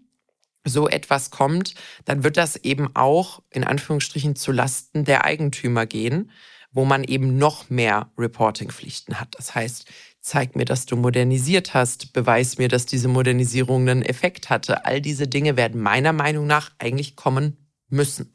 so 0.64 0.88
etwas 0.88 1.30
kommt, 1.30 1.74
dann 2.04 2.24
wird 2.24 2.36
das 2.36 2.56
eben 2.56 2.94
auch 2.94 3.42
in 3.50 3.64
Anführungsstrichen 3.64 4.36
zu 4.36 4.52
Lasten 4.52 5.04
der 5.04 5.24
Eigentümer 5.24 5.86
gehen, 5.86 6.30
wo 6.70 6.84
man 6.86 7.04
eben 7.04 7.36
noch 7.36 7.68
mehr 7.68 8.10
Reportingpflichten 8.16 9.20
hat. 9.20 9.34
Das 9.36 9.54
heißt, 9.54 9.86
zeig 10.22 10.56
mir, 10.56 10.64
dass 10.64 10.86
du 10.86 10.96
modernisiert 10.96 11.74
hast, 11.74 12.12
beweis 12.12 12.56
mir, 12.56 12.68
dass 12.68 12.86
diese 12.86 13.08
Modernisierung 13.08 13.88
einen 13.88 14.02
Effekt 14.02 14.48
hatte. 14.48 14.86
All 14.86 15.00
diese 15.00 15.26
Dinge 15.26 15.56
werden 15.56 15.82
meiner 15.82 16.12
Meinung 16.12 16.46
nach 16.46 16.70
eigentlich 16.78 17.16
kommen 17.16 17.56
müssen. 17.88 18.32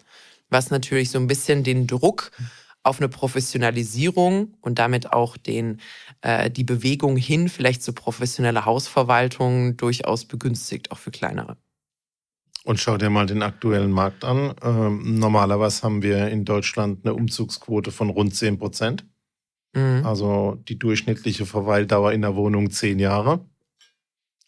Was 0.50 0.69
natürlich 0.69 1.10
so 1.10 1.18
ein 1.18 1.28
bisschen 1.28 1.63
den 1.63 1.88
Druck 1.88 2.31
auf 2.84 3.00
eine 3.00 3.10
Professionalisierung 3.10 4.56
und 4.62 4.80
damit 4.80 5.12
auch 5.12 5.38
den, 5.38 5.81
äh, 6.22 6.50
die 6.51 6.63
Bewegung 6.63 7.18
hin 7.18 7.50
vielleicht 7.50 7.84
zu 7.84 7.94
professioneller 7.94 8.66
Hausverwaltung 8.66 9.75
durchaus 9.78 10.25
begünstigt, 10.25 10.92
auch 10.92 10.98
für 10.98 11.12
kleinere. 11.12 11.57
Und 12.63 12.80
schau 12.80 12.98
dir 12.98 13.10
mal 13.10 13.25
den 13.25 13.44
aktuellen 13.44 13.92
Markt 13.92 14.25
an. 14.25 14.54
Ähm, 14.62 15.19
normalerweise 15.19 15.84
haben 15.84 16.01
wir 16.01 16.28
in 16.28 16.44
Deutschland 16.44 17.06
eine 17.06 17.13
Umzugsquote 17.13 17.92
von 17.92 18.10
rund 18.10 18.36
10 18.36 18.57
Prozent. 18.60 19.06
Mhm. 19.74 20.06
Also 20.06 20.58
die 20.68 20.80
durchschnittliche 20.80 21.46
Verweildauer 21.46 22.12
in 22.12 22.22
der 22.22 22.36
Wohnung 22.36 22.72
zehn 22.72 23.00
Jahre. 23.00 23.46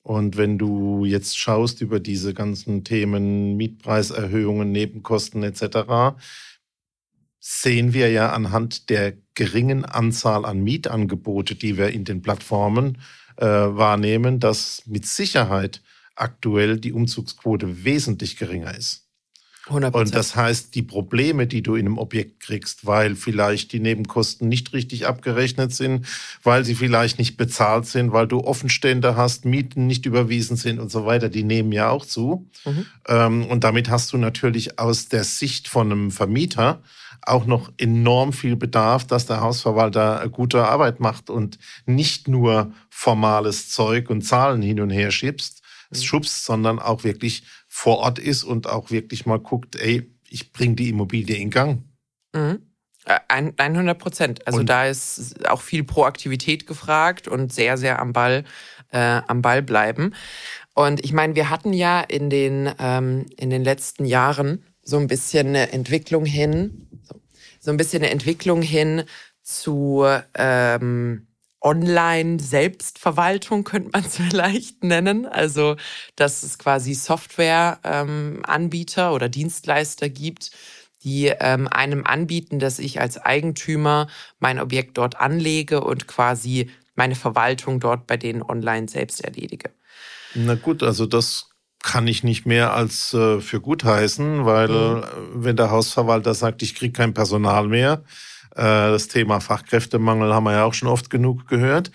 Und 0.01 0.37
wenn 0.37 0.57
du 0.57 1.05
jetzt 1.05 1.37
schaust 1.37 1.81
über 1.81 1.99
diese 1.99 2.33
ganzen 2.33 2.83
Themen 2.83 3.57
Mietpreiserhöhungen, 3.57 4.71
Nebenkosten 4.71 5.43
etc., 5.43 6.17
sehen 7.39 7.93
wir 7.93 8.09
ja 8.09 8.31
anhand 8.31 8.89
der 8.89 9.13
geringen 9.33 9.85
Anzahl 9.85 10.45
an 10.45 10.61
Mietangebote, 10.61 11.55
die 11.55 11.77
wir 11.77 11.89
in 11.89 12.05
den 12.05 12.21
Plattformen 12.21 12.97
äh, 13.37 13.45
wahrnehmen, 13.45 14.39
dass 14.39 14.83
mit 14.85 15.05
Sicherheit 15.05 15.81
aktuell 16.15 16.79
die 16.79 16.91
Umzugsquote 16.91 17.85
wesentlich 17.85 18.37
geringer 18.37 18.75
ist. 18.75 19.08
100%. 19.69 19.91
Und 19.93 20.15
das 20.15 20.35
heißt, 20.35 20.75
die 20.75 20.81
Probleme, 20.81 21.47
die 21.47 21.61
du 21.61 21.75
in 21.75 21.85
einem 21.85 21.97
Objekt 21.97 22.39
kriegst, 22.39 22.85
weil 22.85 23.15
vielleicht 23.15 23.71
die 23.71 23.79
Nebenkosten 23.79 24.47
nicht 24.49 24.73
richtig 24.73 25.07
abgerechnet 25.07 25.73
sind, 25.73 26.05
weil 26.43 26.65
sie 26.65 26.75
vielleicht 26.75 27.19
nicht 27.19 27.37
bezahlt 27.37 27.85
sind, 27.85 28.11
weil 28.11 28.27
du 28.27 28.39
Offenstände 28.39 29.15
hast, 29.15 29.45
Mieten 29.45 29.87
nicht 29.87 30.05
überwiesen 30.05 30.57
sind 30.57 30.79
und 30.79 30.91
so 30.91 31.05
weiter, 31.05 31.29
die 31.29 31.43
nehmen 31.43 31.71
ja 31.71 31.89
auch 31.89 32.05
zu. 32.05 32.47
Mhm. 32.65 32.85
Ähm, 33.07 33.45
und 33.45 33.63
damit 33.63 33.89
hast 33.89 34.13
du 34.13 34.17
natürlich 34.17 34.79
aus 34.79 35.07
der 35.07 35.23
Sicht 35.23 35.67
von 35.67 35.91
einem 35.91 36.11
Vermieter 36.11 36.81
auch 37.21 37.45
noch 37.45 37.71
enorm 37.77 38.33
viel 38.33 38.55
Bedarf, 38.55 39.05
dass 39.05 39.25
der 39.25 39.41
Hausverwalter 39.41 40.27
gute 40.29 40.67
Arbeit 40.67 40.99
macht 40.99 41.29
und 41.29 41.59
nicht 41.85 42.27
nur 42.27 42.71
formales 42.89 43.69
Zeug 43.69 44.09
und 44.09 44.21
Zahlen 44.21 44.61
hin 44.61 44.79
und 44.79 44.89
her 44.89 45.11
schiebst, 45.11 45.61
mhm. 45.91 45.97
schubst, 45.97 46.45
sondern 46.45 46.79
auch 46.79 47.03
wirklich 47.03 47.43
vor 47.79 47.99
Ort 47.99 48.19
ist 48.19 48.43
und 48.43 48.67
auch 48.67 48.91
wirklich 48.91 49.25
mal 49.25 49.39
guckt, 49.39 49.77
ey, 49.77 50.11
ich 50.27 50.51
bringe 50.51 50.75
die 50.75 50.89
Immobilie 50.89 51.37
in 51.37 51.49
Gang. 51.49 51.83
Mhm. 52.35 52.59
100 53.05 53.97
Prozent. 53.97 54.45
Also 54.45 54.59
und 54.59 54.65
da 54.67 54.85
ist 54.85 55.47
auch 55.49 55.61
viel 55.61 55.85
Proaktivität 55.85 56.67
gefragt 56.67 57.29
und 57.29 57.53
sehr, 57.53 57.77
sehr 57.77 57.99
am 57.99 58.11
Ball, 58.11 58.43
äh, 58.91 59.21
am 59.25 59.41
Ball 59.41 59.61
bleiben. 59.61 60.13
Und 60.75 61.03
ich 61.05 61.13
meine, 61.13 61.35
wir 61.35 61.49
hatten 61.49 61.71
ja 61.71 62.01
in 62.01 62.29
den, 62.29 62.69
ähm, 62.79 63.27
in 63.37 63.49
den 63.49 63.63
letzten 63.63 64.03
Jahren 64.03 64.65
so 64.83 64.97
ein 64.97 65.07
bisschen 65.07 65.47
eine 65.47 65.71
Entwicklung 65.71 66.25
hin, 66.25 66.85
so, 67.03 67.15
so 67.61 67.71
ein 67.71 67.77
bisschen 67.77 68.03
eine 68.03 68.11
Entwicklung 68.11 68.61
hin 68.61 69.03
zu 69.41 70.05
ähm, 70.35 71.28
Online-Selbstverwaltung 71.61 73.63
könnte 73.63 73.91
man 73.93 74.05
es 74.05 74.17
vielleicht 74.17 74.83
nennen. 74.83 75.25
Also, 75.25 75.77
dass 76.15 76.43
es 76.43 76.57
quasi 76.57 76.93
Software-Anbieter 76.93 79.07
ähm, 79.07 79.13
oder 79.13 79.29
Dienstleister 79.29 80.09
gibt, 80.09 80.51
die 81.03 81.27
ähm, 81.27 81.67
einem 81.67 82.05
anbieten, 82.05 82.59
dass 82.59 82.79
ich 82.79 82.99
als 82.99 83.17
Eigentümer 83.17 84.07
mein 84.39 84.59
Objekt 84.59 84.97
dort 84.97 85.19
anlege 85.19 85.81
und 85.81 86.07
quasi 86.07 86.69
meine 86.95 87.15
Verwaltung 87.15 87.79
dort 87.79 88.07
bei 88.07 88.17
denen 88.17 88.41
online 88.41 88.89
selbst 88.89 89.23
erledige. 89.23 89.69
Na 90.35 90.55
gut, 90.55 90.83
also 90.83 91.05
das 91.05 91.49
kann 91.81 92.07
ich 92.07 92.23
nicht 92.23 92.45
mehr 92.45 92.73
als 92.73 93.13
äh, 93.13 93.39
für 93.39 93.61
gut 93.61 93.85
heißen, 93.85 94.45
weil 94.45 94.69
mhm. 94.69 95.03
wenn 95.33 95.55
der 95.55 95.71
Hausverwalter 95.71 96.33
sagt, 96.33 96.61
ich 96.61 96.75
kriege 96.75 96.91
kein 96.91 97.13
Personal 97.13 97.67
mehr, 97.67 98.03
äh, 98.03 98.07
das 98.55 99.07
Thema 99.07 99.39
Fachkräftemangel 99.39 100.33
haben 100.33 100.45
wir 100.45 100.53
ja 100.53 100.63
auch 100.63 100.73
schon 100.73 100.89
oft 100.89 101.09
genug 101.09 101.47
gehört, 101.47 101.91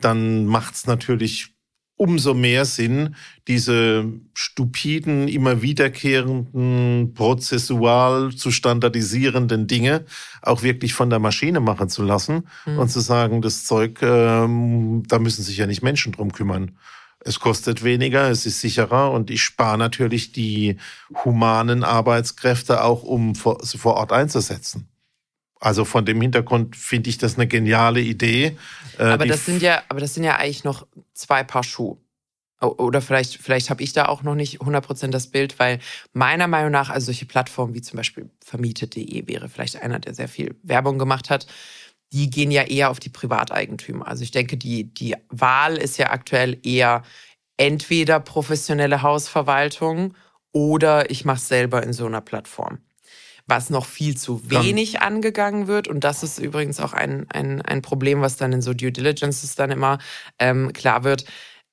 dann 0.00 0.46
macht 0.46 0.74
es 0.74 0.86
natürlich 0.86 1.54
umso 1.98 2.32
mehr 2.32 2.64
Sinn, 2.64 3.16
diese 3.48 4.06
stupiden, 4.32 5.28
immer 5.28 5.62
wiederkehrenden, 5.62 7.12
prozessual 7.12 8.30
zu 8.34 8.50
standardisierenden 8.50 9.66
Dinge 9.66 10.04
auch 10.40 10.62
wirklich 10.62 10.94
von 10.94 11.10
der 11.10 11.18
Maschine 11.18 11.60
machen 11.60 11.88
zu 11.88 12.04
lassen 12.04 12.44
mhm. 12.66 12.78
und 12.78 12.88
zu 12.88 13.00
sagen, 13.00 13.42
das 13.42 13.64
Zeug, 13.64 14.00
ähm, 14.00 15.02
da 15.08 15.18
müssen 15.18 15.42
sich 15.42 15.58
ja 15.58 15.66
nicht 15.66 15.82
Menschen 15.82 16.12
drum 16.12 16.32
kümmern. 16.32 16.78
Es 17.20 17.40
kostet 17.40 17.82
weniger, 17.82 18.30
es 18.30 18.46
ist 18.46 18.60
sicherer 18.60 19.10
und 19.10 19.28
ich 19.28 19.42
spare 19.42 19.76
natürlich 19.76 20.30
die 20.30 20.76
humanen 21.24 21.82
Arbeitskräfte 21.82 22.84
auch, 22.84 23.02
um 23.02 23.34
vor, 23.34 23.58
sie 23.64 23.76
vor 23.76 23.94
Ort 23.94 24.12
einzusetzen. 24.12 24.88
Also 25.60 25.84
von 25.84 26.04
dem 26.04 26.20
Hintergrund 26.20 26.76
finde 26.76 27.10
ich 27.10 27.18
das 27.18 27.34
eine 27.34 27.46
geniale 27.46 28.00
Idee. 28.00 28.56
Äh, 28.98 29.04
aber 29.04 29.26
das 29.26 29.44
sind 29.44 29.62
ja, 29.62 29.82
aber 29.88 30.00
das 30.00 30.14
sind 30.14 30.24
ja 30.24 30.36
eigentlich 30.36 30.64
noch 30.64 30.86
zwei 31.14 31.42
Paar 31.42 31.64
Schuhe. 31.64 31.98
Oder 32.60 33.00
vielleicht, 33.00 33.36
vielleicht 33.36 33.70
habe 33.70 33.84
ich 33.84 33.92
da 33.92 34.06
auch 34.06 34.24
noch 34.24 34.34
nicht 34.34 34.60
100% 34.60 35.08
das 35.08 35.28
Bild, 35.28 35.60
weil 35.60 35.78
meiner 36.12 36.48
Meinung 36.48 36.72
nach, 36.72 36.90
also 36.90 37.06
solche 37.06 37.24
Plattformen 37.24 37.74
wie 37.74 37.82
zum 37.82 37.96
Beispiel 37.96 38.30
vermietet.de 38.44 39.28
wäre 39.28 39.48
vielleicht 39.48 39.80
einer, 39.80 40.00
der 40.00 40.14
sehr 40.14 40.28
viel 40.28 40.56
Werbung 40.64 40.98
gemacht 40.98 41.30
hat, 41.30 41.46
die 42.12 42.30
gehen 42.30 42.50
ja 42.50 42.62
eher 42.62 42.90
auf 42.90 42.98
die 42.98 43.10
Privateigentümer. 43.10 44.08
Also 44.08 44.24
ich 44.24 44.32
denke, 44.32 44.56
die, 44.56 44.92
die 44.92 45.14
Wahl 45.28 45.76
ist 45.76 45.98
ja 45.98 46.10
aktuell 46.10 46.58
eher 46.64 47.02
entweder 47.56 48.18
professionelle 48.18 49.02
Hausverwaltung 49.02 50.14
oder 50.50 51.10
ich 51.10 51.24
mache 51.24 51.36
es 51.36 51.46
selber 51.46 51.84
in 51.84 51.92
so 51.92 52.06
einer 52.06 52.22
Plattform 52.22 52.78
was 53.48 53.70
noch 53.70 53.86
viel 53.86 54.16
zu 54.16 54.50
wenig 54.50 54.92
dann, 54.92 55.14
angegangen 55.14 55.66
wird. 55.66 55.88
Und 55.88 56.04
das 56.04 56.22
ist 56.22 56.38
übrigens 56.38 56.78
auch 56.80 56.92
ein, 56.92 57.26
ein, 57.30 57.62
ein 57.62 57.82
Problem, 57.82 58.20
was 58.20 58.36
dann 58.36 58.52
in 58.52 58.62
so 58.62 58.74
Due 58.74 58.92
Diligences 58.92 59.54
dann 59.56 59.70
immer 59.70 59.98
ähm, 60.38 60.72
klar 60.72 61.02
wird. 61.02 61.24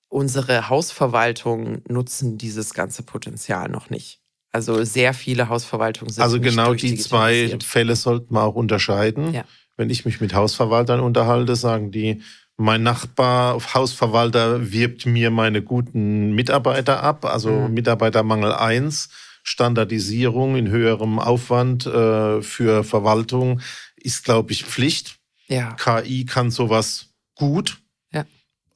Unsere 0.07 0.69
Hausverwaltungen 0.69 1.83
nutzen 1.87 2.37
dieses 2.37 2.73
ganze 2.73 3.03
Potenzial 3.03 3.69
noch 3.69 3.89
nicht. 3.89 4.21
Also 4.53 4.85
sehr 4.85 5.13
viele 5.13 5.49
Hausverwaltungen 5.49 6.13
sind. 6.13 6.23
Also 6.23 6.39
genau 6.39 6.73
die 6.73 6.95
zwei 6.95 7.57
Fälle 7.61 7.97
sollten 7.97 8.33
wir 8.33 8.43
auch 8.43 8.55
unterscheiden. 8.55 9.33
Ja. 9.33 9.43
Wenn 9.75 9.89
ich 9.89 10.05
mich 10.05 10.21
mit 10.21 10.33
Hausverwaltern 10.33 11.01
unterhalte, 11.01 11.57
sagen 11.57 11.91
die, 11.91 12.21
mein 12.55 12.83
Nachbar, 12.83 13.59
Hausverwalter 13.73 14.71
wirbt 14.71 15.05
mir 15.05 15.29
meine 15.29 15.61
guten 15.61 16.33
Mitarbeiter 16.33 17.03
ab, 17.03 17.25
also 17.25 17.51
mhm. 17.51 17.73
Mitarbeitermangel 17.73 18.53
eins 18.53 19.09
Standardisierung 19.45 20.55
in 20.55 20.69
höherem 20.69 21.19
Aufwand 21.19 21.85
äh, 21.85 22.41
für 22.41 22.83
Verwaltung 22.83 23.61
ist, 23.95 24.25
glaube 24.25 24.51
ich, 24.51 24.65
Pflicht. 24.65 25.17
Ja. 25.47 25.73
KI 25.73 26.25
kann 26.25 26.49
sowas 26.49 27.13
gut. 27.35 27.77
Ja. 28.11 28.25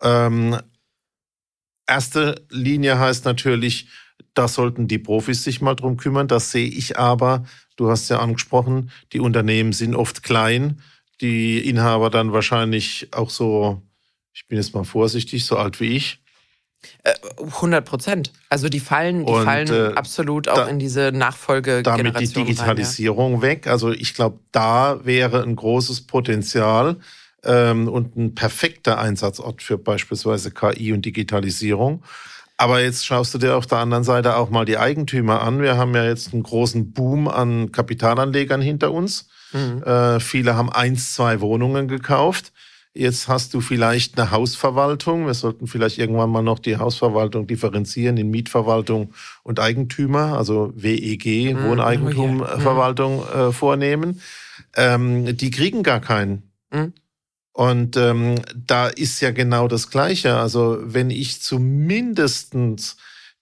Ähm, 0.01 0.57
erste 1.87 2.45
Linie 2.49 2.99
heißt 2.99 3.25
natürlich, 3.25 3.87
da 4.35 4.47
sollten 4.47 4.87
die 4.87 4.99
Profis 4.99 5.43
sich 5.43 5.59
mal 5.59 5.75
drum 5.75 5.97
kümmern. 5.97 6.27
Das 6.27 6.51
sehe 6.51 6.67
ich 6.67 6.99
aber, 6.99 7.45
du 7.75 7.89
hast 7.89 8.07
ja 8.09 8.19
angesprochen, 8.19 8.91
die 9.11 9.19
Unternehmen 9.19 9.73
sind 9.73 9.95
oft 9.95 10.21
klein, 10.21 10.81
die 11.19 11.67
Inhaber 11.67 12.11
dann 12.11 12.31
wahrscheinlich 12.31 13.07
auch 13.11 13.31
so, 13.31 13.81
ich 14.33 14.47
bin 14.47 14.57
jetzt 14.57 14.75
mal 14.75 14.83
vorsichtig, 14.83 15.45
so 15.45 15.57
alt 15.57 15.79
wie 15.79 15.95
ich. 15.95 16.19
100 17.37 17.79
äh, 17.79 17.81
Prozent. 17.81 18.31
Also 18.49 18.69
die 18.69 18.79
fallen, 18.79 19.25
die 19.25 19.31
und, 19.31 19.43
fallen 19.43 19.67
äh, 19.69 19.93
absolut 19.95 20.47
auch 20.47 20.55
da, 20.55 20.67
in 20.67 20.79
diese 20.79 21.11
Nachfolge. 21.11 21.83
Damit 21.83 22.19
die 22.19 22.27
Digitalisierung 22.27 23.35
rein, 23.35 23.41
ja. 23.41 23.47
weg. 23.47 23.67
Also 23.67 23.91
ich 23.91 24.13
glaube, 24.13 24.39
da 24.51 25.05
wäre 25.05 25.43
ein 25.43 25.55
großes 25.55 26.07
Potenzial 26.07 26.97
ähm, 27.43 27.87
und 27.87 28.15
ein 28.15 28.35
perfekter 28.35 28.99
Einsatzort 28.99 29.61
für 29.61 29.77
beispielsweise 29.77 30.51
KI 30.51 30.93
und 30.93 31.05
Digitalisierung. 31.05 32.03
Aber 32.57 32.81
jetzt 32.81 33.05
schaust 33.05 33.33
du 33.33 33.37
dir 33.37 33.55
auf 33.55 33.67
der 33.67 33.77
anderen 33.77 34.03
Seite 34.03 34.35
auch 34.35 34.49
mal 34.49 34.65
die 34.65 34.77
Eigentümer 34.77 35.41
an. 35.41 35.61
Wir 35.61 35.77
haben 35.77 35.95
ja 35.95 36.03
jetzt 36.03 36.33
einen 36.33 36.43
großen 36.43 36.91
Boom 36.91 37.29
an 37.29 37.71
Kapitalanlegern 37.71 38.61
hinter 38.61 38.91
uns. 38.91 39.29
Mhm. 39.53 39.81
Äh, 39.83 40.19
viele 40.19 40.55
haben 40.55 40.69
eins, 40.69 41.13
zwei 41.13 41.39
Wohnungen 41.39 41.87
gekauft. 41.87 42.51
Jetzt 42.93 43.27
hast 43.27 43.53
du 43.53 43.61
vielleicht 43.61 44.19
eine 44.19 44.31
Hausverwaltung. 44.31 45.27
Wir 45.27 45.35
sollten 45.35 45.67
vielleicht 45.67 45.99
irgendwann 45.99 46.31
mal 46.31 46.41
noch 46.41 46.59
die 46.59 46.77
Hausverwaltung 46.77 47.45
differenzieren 47.45 48.17
in 48.17 48.31
Mietverwaltung 48.31 49.13
und 49.43 49.59
Eigentümer, 49.59 50.37
also 50.37 50.73
WEG, 50.75 51.53
mhm. 51.53 51.63
Wohneigentumverwaltung 51.65 53.17
mhm. 53.17 53.39
äh, 53.39 53.51
vornehmen. 53.51 54.21
Ähm, 54.75 55.37
die 55.37 55.51
kriegen 55.51 55.83
gar 55.83 55.99
keinen. 55.99 56.51
Mhm. 56.71 56.93
Und 57.53 57.97
ähm, 57.97 58.35
da 58.55 58.87
ist 58.87 59.21
ja 59.21 59.31
genau 59.31 59.67
das 59.67 59.91
Gleiche. 59.91 60.37
Also 60.37 60.79
wenn 60.81 61.11
ich 61.11 61.41
zumindestens 61.41 62.97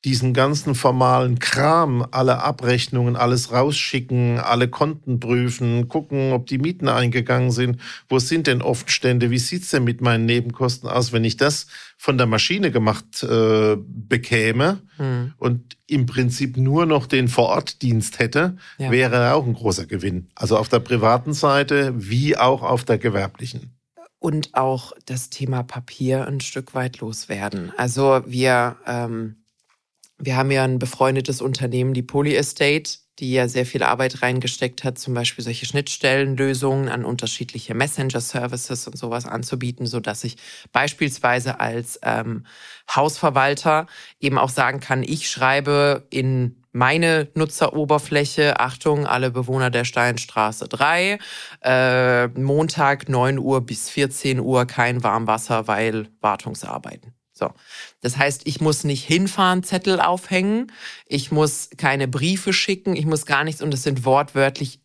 diesen 0.08 0.34
ganzen 0.34 0.74
formalen 0.74 1.38
Kram, 1.38 2.08
alle 2.12 2.42
Abrechnungen, 2.42 3.18
alles 3.18 3.52
rausschicken, 3.52 4.40
alle 4.40 4.70
Konten 4.70 5.20
prüfen, 5.20 5.90
gucken, 5.90 6.32
ob 6.32 6.48
die 6.48 6.60
Mieten 6.60 6.88
eingegangen 6.88 7.52
sind, 7.52 7.82
wo 8.08 8.18
sind 8.18 8.48
denn 8.48 8.62
oft 8.62 8.90
Stände, 8.90 9.32
wie 9.32 9.38
sieht's 9.38 9.70
denn 9.72 9.84
mit 9.84 10.00
meinen 10.00 10.26
Nebenkosten 10.26 10.88
aus, 10.88 11.12
wenn 11.12 11.26
ich 11.26 11.36
das 11.36 11.68
von 11.98 12.18
der 12.18 12.26
Maschine 12.26 12.72
gemacht 12.72 13.22
äh, 13.22 13.76
bekäme 13.78 14.80
hm. 14.96 15.34
und 15.40 15.76
im 15.88 16.06
Prinzip 16.06 16.56
nur 16.56 16.86
noch 16.86 17.06
den 17.06 17.28
Vorortdienst 17.28 18.20
hätte, 18.20 18.56
ja. 18.78 18.90
wäre 18.90 19.34
auch 19.34 19.46
ein 19.46 19.56
großer 19.56 19.88
Gewinn. 19.88 20.30
Also 20.36 20.58
auf 20.58 20.70
der 20.70 20.80
privaten 20.80 21.34
Seite 21.34 21.94
wie 21.98 22.38
auch 22.38 22.64
auf 22.64 22.86
der 22.86 22.98
gewerblichen 22.98 23.74
und 24.20 24.56
auch 24.56 24.94
das 25.06 25.30
Thema 25.30 25.64
Papier 25.64 26.28
ein 26.28 26.40
Stück 26.40 26.74
weit 26.74 27.00
loswerden. 27.02 27.74
Also 27.78 28.22
wir 28.26 28.78
ähm, 28.88 29.36
wir 30.20 30.36
haben 30.36 30.52
ja 30.52 30.64
ein 30.64 30.80
befreundetes 30.80 31.42
Unternehmen, 31.42 31.94
die 31.94 32.04
Poly 32.04 32.36
Estate, 32.36 32.92
die 33.20 33.34
ja 33.34 33.48
sehr 33.48 33.66
viel 33.66 33.84
Arbeit 33.84 34.22
reingesteckt 34.22 34.84
hat, 34.84 34.98
zum 35.00 35.14
Beispiel 35.14 35.44
solche 35.44 35.66
Schnittstellenlösungen 35.66 36.90
an 36.90 37.06
unterschiedliche 37.06 37.74
Messenger-Services 37.74 38.88
und 38.88 38.98
sowas 38.98 39.26
anzubieten, 39.26 39.88
so 39.88 40.00
dass 40.00 40.24
ich 40.24 40.38
beispielsweise 40.72 41.60
als 41.60 42.00
ähm, 42.04 42.46
Hausverwalter 42.94 43.88
eben 44.20 44.38
auch 44.38 44.50
sagen 44.50 44.80
kann, 44.80 45.04
ich 45.04 45.30
schreibe 45.30 46.06
in 46.10 46.64
meine 46.72 47.30
Nutzeroberfläche, 47.34 48.60
Achtung, 48.60 49.08
alle 49.08 49.32
Bewohner 49.32 49.72
der 49.72 49.84
Steinstraße 49.84 50.68
3, 50.68 51.18
äh, 51.62 52.28
Montag 52.28 53.10
9 53.10 53.40
Uhr 53.40 53.62
bis 53.62 53.90
14 53.90 54.40
Uhr 54.40 54.66
kein 54.66 55.04
Warmwasser, 55.04 55.68
weil 55.68 56.10
Wartungsarbeiten. 56.22 57.17
So. 57.38 57.51
Das 58.01 58.17
heißt, 58.17 58.41
ich 58.46 58.62
muss 58.62 58.84
nicht 58.84 59.06
hinfahren, 59.06 59.63
Zettel 59.63 60.00
aufhängen, 60.00 60.72
ich 61.06 61.32
muss 61.32 61.70
keine 61.77 62.08
Briefe 62.08 62.53
schicken, 62.53 62.96
ich 62.96 63.06
muss 63.06 63.25
gar 63.25 63.44
nichts 63.44 63.62
und 63.62 63.74
es 63.74 63.84
sind 63.84 64.06
wortwörtlich 64.06 64.79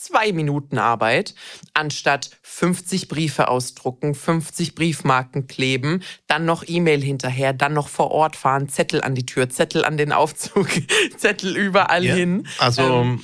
zwei 0.00 0.32
Minuten 0.32 0.78
Arbeit, 0.78 1.34
anstatt 1.74 2.30
50 2.42 3.08
Briefe 3.08 3.48
ausdrucken, 3.48 4.14
50 4.14 4.74
Briefmarken 4.74 5.46
kleben, 5.46 6.02
dann 6.26 6.46
noch 6.46 6.64
E-Mail 6.66 7.02
hinterher, 7.02 7.52
dann 7.52 7.74
noch 7.74 7.88
vor 7.88 8.10
Ort 8.10 8.36
fahren, 8.36 8.68
Zettel 8.70 9.02
an 9.02 9.14
die 9.14 9.26
Tür, 9.26 9.50
Zettel 9.50 9.84
an 9.84 9.98
den 9.98 10.12
Aufzug, 10.12 10.68
Zettel 11.18 11.54
überall 11.54 12.04
ja. 12.04 12.14
hin. 12.14 12.46
Also 12.58 12.82
ähm, 12.82 13.20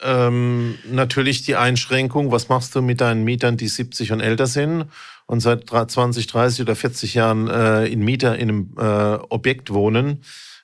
ähm, 0.00 0.78
natürlich 0.84 1.42
die 1.42 1.56
Einschränkung, 1.56 2.30
was 2.30 2.48
machst 2.48 2.74
du 2.74 2.82
mit 2.82 3.00
deinen 3.00 3.24
Mietern, 3.24 3.56
die 3.56 3.68
70 3.68 4.12
und 4.12 4.20
älter 4.20 4.46
sind? 4.46 4.86
Und 5.26 5.40
seit 5.40 5.68
20, 5.68 6.26
30 6.26 6.62
oder 6.62 6.76
40 6.76 7.14
Jahren 7.14 7.48
äh, 7.48 7.86
in 7.86 8.00
Mieter 8.00 8.38
in 8.38 8.48
einem 8.48 8.74
äh, 8.78 9.18
Objekt 9.28 9.72
wohnen, 9.72 10.22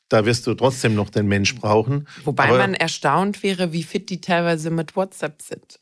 da 0.08 0.24
wirst 0.24 0.46
du 0.46 0.54
trotzdem 0.54 0.94
noch 0.94 1.10
den 1.10 1.26
Mensch 1.26 1.54
brauchen. 1.54 2.08
Wobei 2.24 2.44
Aber, 2.44 2.58
man 2.58 2.74
erstaunt 2.74 3.42
wäre, 3.42 3.72
wie 3.72 3.82
fit 3.82 4.08
die 4.08 4.20
teilweise 4.20 4.70
mit 4.70 4.96
WhatsApp 4.96 5.42
sind. 5.42 5.78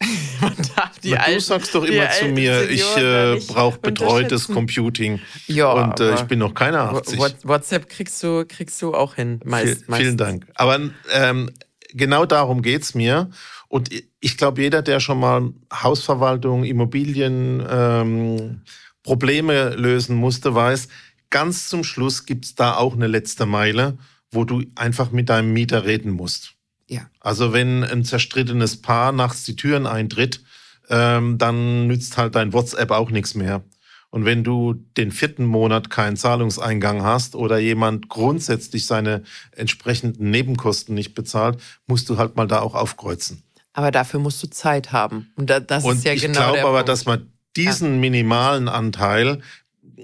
du 1.02 1.40
sagst 1.40 1.74
doch 1.74 1.84
immer 1.84 2.10
zu 2.10 2.26
mir, 2.26 2.68
ich 2.68 2.96
äh, 2.96 3.38
brauche 3.46 3.78
betreutes 3.78 4.48
Computing. 4.48 5.20
Ja, 5.46 5.72
und 5.72 6.00
äh, 6.00 6.14
ich 6.16 6.22
bin 6.22 6.40
noch 6.40 6.54
keine 6.54 6.80
80. 6.80 7.18
WhatsApp 7.44 7.88
kriegst 7.88 8.20
du, 8.22 8.44
kriegst 8.46 8.82
du 8.82 8.94
auch 8.94 9.14
hin. 9.14 9.40
Meist, 9.44 9.84
vielen 9.92 10.16
Dank. 10.16 10.46
Aber 10.56 10.80
ähm, 11.12 11.50
genau 11.92 12.26
darum 12.26 12.62
geht's 12.62 12.94
mir. 12.94 13.30
Und 13.68 13.90
ich 14.20 14.36
glaube, 14.36 14.62
jeder, 14.62 14.82
der 14.82 15.00
schon 15.00 15.20
mal 15.20 15.52
Hausverwaltung, 15.72 16.64
Immobilien, 16.64 17.64
ähm, 17.68 18.62
Probleme 19.02 19.70
lösen 19.76 20.16
musste, 20.16 20.54
weiß, 20.54 20.88
ganz 21.30 21.68
zum 21.68 21.84
Schluss 21.84 22.26
gibt's 22.26 22.54
da 22.54 22.76
auch 22.76 22.94
eine 22.94 23.06
letzte 23.06 23.46
Meile, 23.46 23.98
wo 24.30 24.44
du 24.44 24.64
einfach 24.74 25.12
mit 25.12 25.28
deinem 25.28 25.52
Mieter 25.52 25.84
reden 25.84 26.10
musst. 26.10 26.54
Ja. 26.88 27.08
Also 27.20 27.52
wenn 27.52 27.84
ein 27.84 28.04
zerstrittenes 28.04 28.82
Paar 28.82 29.12
nachts 29.12 29.44
die 29.44 29.56
Türen 29.56 29.86
eintritt, 29.86 30.42
ähm, 30.88 31.38
dann 31.38 31.86
nützt 31.86 32.16
halt 32.16 32.34
dein 32.34 32.52
WhatsApp 32.52 32.90
auch 32.90 33.10
nichts 33.10 33.34
mehr. 33.34 33.64
Und 34.10 34.24
wenn 34.24 34.44
du 34.44 34.74
den 34.96 35.10
vierten 35.10 35.44
Monat 35.44 35.90
keinen 35.90 36.16
Zahlungseingang 36.16 37.02
hast 37.02 37.34
oder 37.34 37.58
jemand 37.58 38.08
grundsätzlich 38.08 38.86
seine 38.86 39.22
entsprechenden 39.52 40.30
Nebenkosten 40.30 40.94
nicht 40.94 41.14
bezahlt, 41.14 41.60
musst 41.86 42.08
du 42.08 42.16
halt 42.16 42.36
mal 42.36 42.46
da 42.46 42.60
auch 42.60 42.74
aufkreuzen. 42.74 43.42
Aber 43.76 43.90
dafür 43.90 44.20
musst 44.20 44.42
du 44.42 44.48
Zeit 44.48 44.92
haben. 44.92 45.30
Und 45.36 45.50
das 45.50 45.84
Und 45.84 45.98
ist 45.98 46.04
ja 46.04 46.14
genau. 46.14 46.28
Ich 46.28 46.32
glaube 46.32 46.60
aber, 46.60 46.78
Punkt. 46.78 46.88
dass 46.88 47.04
man 47.04 47.30
diesen 47.56 48.00
minimalen 48.00 48.68
Anteil 48.68 49.42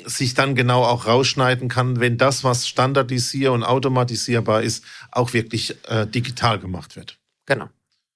sich 0.04 0.34
dann 0.34 0.54
genau 0.54 0.84
auch 0.84 1.06
rausschneiden 1.06 1.70
kann, 1.70 1.98
wenn 1.98 2.18
das, 2.18 2.44
was 2.44 2.68
standardisier- 2.68 3.50
und 3.50 3.62
automatisierbar 3.62 4.62
ist, 4.62 4.84
auch 5.10 5.32
wirklich 5.32 5.74
äh, 5.88 6.06
digital 6.06 6.58
gemacht 6.58 6.96
wird. 6.96 7.18
Genau. 7.46 7.70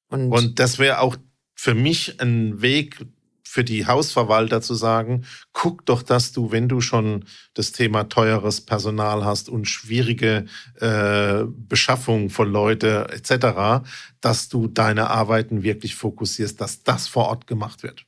Und, 0.08 0.30
und 0.30 0.58
das 0.58 0.78
wäre 0.78 1.00
auch 1.00 1.16
für 1.54 1.74
mich 1.74 2.20
ein 2.20 2.60
Weg 2.60 3.06
für 3.48 3.64
die 3.64 3.86
Hausverwalter 3.86 4.60
zu 4.60 4.74
sagen, 4.74 5.24
guck 5.52 5.86
doch, 5.86 6.02
dass 6.02 6.32
du, 6.32 6.50
wenn 6.50 6.68
du 6.68 6.80
schon 6.80 7.24
das 7.54 7.72
Thema 7.72 8.04
teures 8.04 8.60
Personal 8.60 9.24
hast 9.24 9.48
und 9.48 9.66
schwierige 9.66 10.46
äh, 10.80 11.44
Beschaffung 11.46 12.28
von 12.28 12.50
Leute 12.50 13.08
etc., 13.10 13.86
dass 14.20 14.48
du 14.48 14.66
deine 14.66 15.10
Arbeiten 15.10 15.62
wirklich 15.62 15.94
fokussierst, 15.94 16.60
dass 16.60 16.82
das 16.82 17.06
vor 17.06 17.28
Ort 17.28 17.46
gemacht 17.46 17.82
wird. 17.82 18.04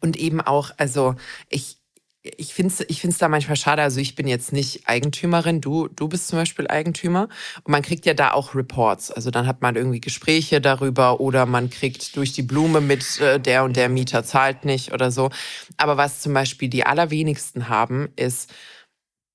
Und 0.00 0.16
eben 0.16 0.40
auch, 0.40 0.70
also 0.78 1.14
ich, 1.48 1.77
ich 2.22 2.52
finde 2.52 2.72
es 2.72 2.84
ich 2.88 3.00
find's 3.00 3.18
da 3.18 3.28
manchmal 3.28 3.56
schade. 3.56 3.82
Also 3.82 4.00
ich 4.00 4.14
bin 4.14 4.26
jetzt 4.26 4.52
nicht 4.52 4.88
Eigentümerin, 4.88 5.60
du, 5.60 5.88
du 5.88 6.08
bist 6.08 6.28
zum 6.28 6.38
Beispiel 6.38 6.66
Eigentümer. 6.68 7.28
Und 7.64 7.68
man 7.68 7.82
kriegt 7.82 8.06
ja 8.06 8.14
da 8.14 8.32
auch 8.32 8.54
Reports. 8.54 9.10
Also 9.10 9.30
dann 9.30 9.46
hat 9.46 9.62
man 9.62 9.76
irgendwie 9.76 10.00
Gespräche 10.00 10.60
darüber 10.60 11.20
oder 11.20 11.46
man 11.46 11.70
kriegt 11.70 12.16
durch 12.16 12.32
die 12.32 12.42
Blume 12.42 12.80
mit, 12.80 13.20
äh, 13.20 13.38
der 13.40 13.64
und 13.64 13.76
der 13.76 13.88
Mieter 13.88 14.24
zahlt 14.24 14.64
nicht 14.64 14.92
oder 14.92 15.10
so. 15.10 15.30
Aber 15.76 15.96
was 15.96 16.20
zum 16.20 16.34
Beispiel 16.34 16.68
die 16.68 16.84
allerwenigsten 16.84 17.68
haben, 17.68 18.08
ist, 18.16 18.52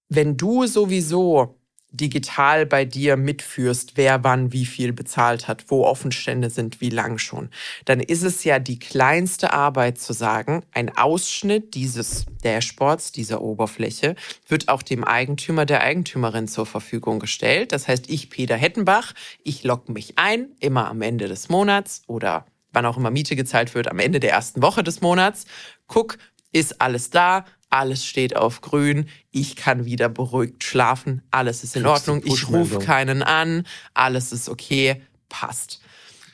wenn 0.10 0.38
du 0.38 0.68
sowieso 0.68 1.58
digital 1.94 2.66
bei 2.66 2.86
dir 2.86 3.16
mitführst, 3.18 3.94
wer 3.96 4.24
wann 4.24 4.52
wie 4.52 4.66
viel 4.66 4.92
bezahlt 4.94 5.48
hat, 5.48 5.66
wo 5.68 5.86
Offenstände 5.86 6.50
sind, 6.50 6.82
wie 6.82 6.90
lang 6.90 7.20
schon, 7.20 7.50
dann 7.86 8.00
ist 8.00 8.24
es 8.24 8.44
ja 8.44 8.60
die 8.60 8.80
kleinste 8.80 9.54
Arbeit 9.54 10.00
zu 10.00 10.12
sagen, 10.14 10.64
ein 10.72 10.98
Ausschnitt 10.98 11.76
dieses 11.76 12.26
Dashboards, 12.44 13.12
dieser 13.12 13.42
Oberfläche, 13.42 14.16
wird 14.48 14.70
auch 14.70 14.82
dem 14.82 15.04
Eigentümer, 15.04 15.66
der 15.66 15.82
Eigentümerin 15.82 16.48
zur 16.48 16.66
Verfügung 16.66 17.20
gestellt. 17.20 17.72
Das 17.72 17.88
heißt, 17.88 18.10
ich, 18.10 18.30
Peter 18.30 18.58
Hettenbach, 18.58 19.14
ich 19.44 19.64
logge 19.64 19.92
mich 19.92 20.18
ein, 20.18 20.48
immer 20.60 20.90
am 20.90 21.02
Ende 21.02 21.28
des 21.28 21.50
Monats 21.50 22.02
oder 22.08 22.46
wann 22.72 22.88
auch 22.88 22.98
immer 22.98 23.12
Miete 23.12 23.36
gezahlt 23.36 23.76
wird, 23.76 23.88
am 23.88 24.00
Ende 24.00 24.20
der 24.20 24.32
ersten 24.32 24.64
Woche 24.64 24.84
des 24.84 25.02
Monats, 25.02 25.46
guck, 25.88 26.18
ist 26.52 26.82
alles 26.82 27.10
da, 27.10 27.46
alles 27.74 28.06
steht 28.06 28.36
auf 28.36 28.62
grün, 28.62 29.10
ich 29.32 29.56
kann 29.56 29.86
wieder 29.86 30.08
beruhigt 30.08 30.63
schlafen, 30.63 31.24
alles 31.32 31.63
ist 31.63 31.75
in 31.75 31.88
Ordnung, 31.88 32.22
ich 32.24 32.48
rufe 32.48 32.77
keinen 32.77 33.24
an, 33.24 33.65
alles 33.96 34.32
ist 34.32 34.48
okay, 34.48 35.01
passt. 35.27 35.82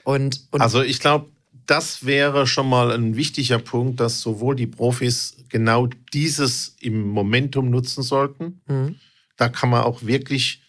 Und, 0.03 0.47
und 0.51 0.59
also 0.59 0.81
ich 0.81 0.99
glaube, 0.99 1.29
das 1.65 2.05
wäre 2.05 2.45
schon 2.45 2.67
mal 2.67 2.91
ein 2.91 3.15
wichtiger 3.15 3.59
Punkt, 3.59 4.01
dass 4.01 4.19
sowohl 4.19 4.55
die 4.55 4.67
Profis 4.67 5.37
genau 5.47 5.87
dieses 6.13 6.75
im 6.81 7.07
Momentum 7.07 7.69
nutzen 7.69 8.03
sollten. 8.03 8.61
Mhm. 8.67 8.95
Da 9.37 9.47
kann 9.47 9.69
man 9.69 9.83
auch 9.83 10.03
wirklich 10.03 10.61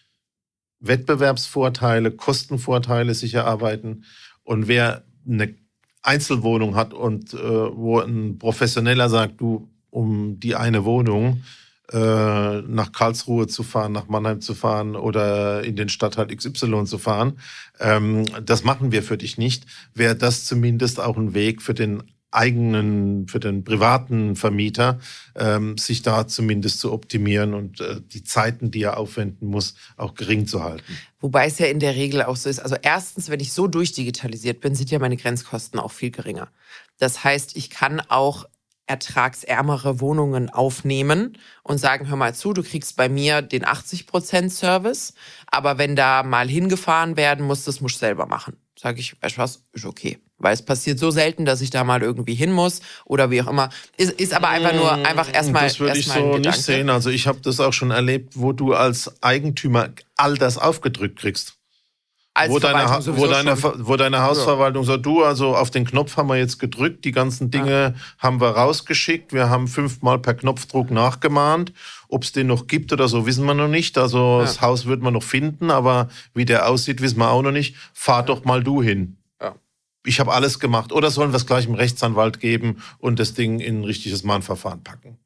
Wettbewerbsvorteile, 0.79 2.11
Kostenvorteile 2.11 3.13
sich 3.13 3.33
erarbeiten. 3.33 4.05
Und 4.43 4.69
wer 4.69 5.03
eine 5.27 5.53
Einzelwohnung 6.01 6.75
hat 6.75 6.93
und 6.93 7.33
äh, 7.33 7.37
wo 7.37 7.99
ein 7.99 8.37
Professioneller 8.37 9.09
sagt, 9.09 9.41
du, 9.41 9.69
um 9.91 10.39
die 10.39 10.55
eine 10.55 10.83
Wohnung 10.85 11.43
äh, 11.91 12.61
nach 12.61 12.91
Karlsruhe 12.91 13.47
zu 13.47 13.63
fahren, 13.63 13.91
nach 13.91 14.07
Mannheim 14.07 14.41
zu 14.41 14.55
fahren 14.55 14.95
oder 14.95 15.63
in 15.63 15.75
den 15.75 15.89
Stadtteil 15.89 16.35
XY 16.35 16.85
zu 16.85 16.97
fahren. 16.97 17.39
Ähm, 17.79 18.25
das 18.43 18.63
machen 18.63 18.91
wir 18.91 19.03
für 19.03 19.17
dich 19.17 19.37
nicht. 19.37 19.65
Wäre 19.93 20.15
das 20.15 20.45
zumindest 20.45 20.99
auch 20.99 21.17
ein 21.17 21.33
Weg 21.33 21.61
für 21.61 21.73
den 21.73 22.03
eigenen, 22.31 23.27
für 23.27 23.41
den 23.41 23.63
privaten 23.65 24.37
Vermieter, 24.37 24.99
ähm, 25.35 25.77
sich 25.77 26.01
da 26.01 26.27
zumindest 26.27 26.79
zu 26.79 26.93
optimieren 26.93 27.53
und 27.53 27.81
äh, 27.81 27.99
die 28.01 28.23
Zeiten, 28.23 28.71
die 28.71 28.83
er 28.83 28.97
aufwenden 28.97 29.49
muss, 29.49 29.75
auch 29.97 30.15
gering 30.15 30.47
zu 30.47 30.63
halten. 30.63 30.97
Wobei 31.19 31.47
es 31.47 31.59
ja 31.59 31.67
in 31.67 31.79
der 31.79 31.95
Regel 31.95 32.23
auch 32.23 32.37
so 32.37 32.49
ist. 32.49 32.59
Also 32.59 32.77
erstens, 32.81 33.29
wenn 33.29 33.41
ich 33.41 33.51
so 33.51 33.67
durchdigitalisiert 33.67 34.61
bin, 34.61 34.75
sind 34.75 34.89
ja 34.91 34.99
meine 34.99 35.17
Grenzkosten 35.17 35.79
auch 35.79 35.91
viel 35.91 36.11
geringer. 36.11 36.47
Das 36.97 37.23
heißt, 37.23 37.57
ich 37.57 37.69
kann 37.69 37.99
auch 37.99 38.45
ertragsärmere 38.91 40.01
Wohnungen 40.01 40.49
aufnehmen 40.49 41.37
und 41.63 41.77
sagen, 41.77 42.09
hör 42.09 42.17
mal 42.17 42.35
zu, 42.35 42.51
du 42.51 42.61
kriegst 42.61 42.97
bei 42.97 43.07
mir 43.07 43.41
den 43.41 43.63
80% 43.63 44.49
Service, 44.49 45.13
aber 45.47 45.77
wenn 45.77 45.95
da 45.95 46.23
mal 46.23 46.49
hingefahren 46.49 47.15
werden 47.15 47.45
muss, 47.45 47.63
das 47.63 47.79
musst 47.79 47.95
du 47.95 47.99
selber 47.99 48.25
machen. 48.25 48.57
Sage 48.77 48.99
ich, 48.99 49.15
weißt 49.21 49.37
du 49.37 49.41
was, 49.41 49.63
ist 49.71 49.85
okay. 49.85 50.19
Weil 50.39 50.53
es 50.53 50.65
passiert 50.65 50.99
so 50.99 51.09
selten, 51.09 51.45
dass 51.45 51.61
ich 51.61 51.69
da 51.69 51.85
mal 51.85 52.01
irgendwie 52.01 52.33
hin 52.33 52.51
muss 52.51 52.81
oder 53.05 53.31
wie 53.31 53.41
auch 53.41 53.47
immer. 53.47 53.69
Ist, 53.95 54.11
ist 54.13 54.33
aber 54.33 54.49
einfach 54.49 54.73
nur 54.73 54.97
mm, 54.97 55.05
einfach 55.05 55.33
erstmal. 55.33 55.63
Das 55.63 55.79
würde 55.79 55.99
ich 55.99 56.07
so 56.07 56.37
nicht 56.37 56.61
sehen. 56.61 56.89
Also 56.89 57.11
ich 57.11 57.27
habe 57.27 57.39
das 57.41 57.59
auch 57.59 57.73
schon 57.73 57.91
erlebt, 57.91 58.33
wo 58.35 58.51
du 58.51 58.73
als 58.73 59.21
Eigentümer 59.21 59.89
all 60.17 60.35
das 60.35 60.57
aufgedrückt 60.57 61.19
kriegst. 61.19 61.60
Als 62.33 62.49
wo 62.49 62.59
deine, 62.59 62.85
wo, 63.17 63.27
deine, 63.27 63.57
wo 63.61 63.97
deine 63.97 64.21
Hausverwaltung 64.21 64.83
ja. 64.83 64.93
sagt, 64.93 65.05
du, 65.05 65.21
also 65.21 65.55
auf 65.55 65.69
den 65.69 65.83
Knopf 65.85 66.15
haben 66.15 66.29
wir 66.29 66.37
jetzt 66.37 66.59
gedrückt, 66.59 67.03
die 67.03 67.11
ganzen 67.11 67.51
Dinge 67.51 67.93
ja. 67.93 67.93
haben 68.19 68.39
wir 68.39 68.51
rausgeschickt, 68.51 69.33
wir 69.33 69.49
haben 69.49 69.67
fünfmal 69.67 70.17
per 70.17 70.35
Knopfdruck 70.35 70.91
nachgemahnt. 70.91 71.73
Ob 72.07 72.23
es 72.23 72.31
den 72.31 72.47
noch 72.47 72.67
gibt 72.67 72.93
oder 72.93 73.09
so, 73.09 73.25
wissen 73.25 73.45
wir 73.45 73.53
noch 73.53 73.67
nicht. 73.67 73.97
Also 73.97 74.37
ja. 74.39 74.41
das 74.45 74.61
Haus 74.61 74.85
wird 74.85 75.01
man 75.01 75.13
noch 75.13 75.23
finden, 75.23 75.71
aber 75.71 76.07
wie 76.33 76.45
der 76.45 76.69
aussieht, 76.69 77.01
wissen 77.01 77.19
wir 77.19 77.29
auch 77.29 77.41
noch 77.41 77.51
nicht. 77.51 77.75
Fahr 77.93 78.23
doch 78.23 78.45
mal 78.45 78.63
du 78.63 78.81
hin. 78.81 79.17
Ich 80.03 80.19
habe 80.19 80.33
alles 80.33 80.59
gemacht. 80.59 80.91
Oder 80.91 81.11
sollen 81.11 81.31
wir 81.31 81.37
es 81.37 81.45
gleich 81.45 81.67
im 81.67 81.75
Rechtsanwalt 81.75 82.39
geben 82.39 82.77
und 82.97 83.19
das 83.19 83.33
Ding 83.33 83.59
in 83.59 83.81
ein 83.81 83.83
richtiges 83.83 84.23
Mahnverfahren 84.23 84.83
packen? 84.83 85.19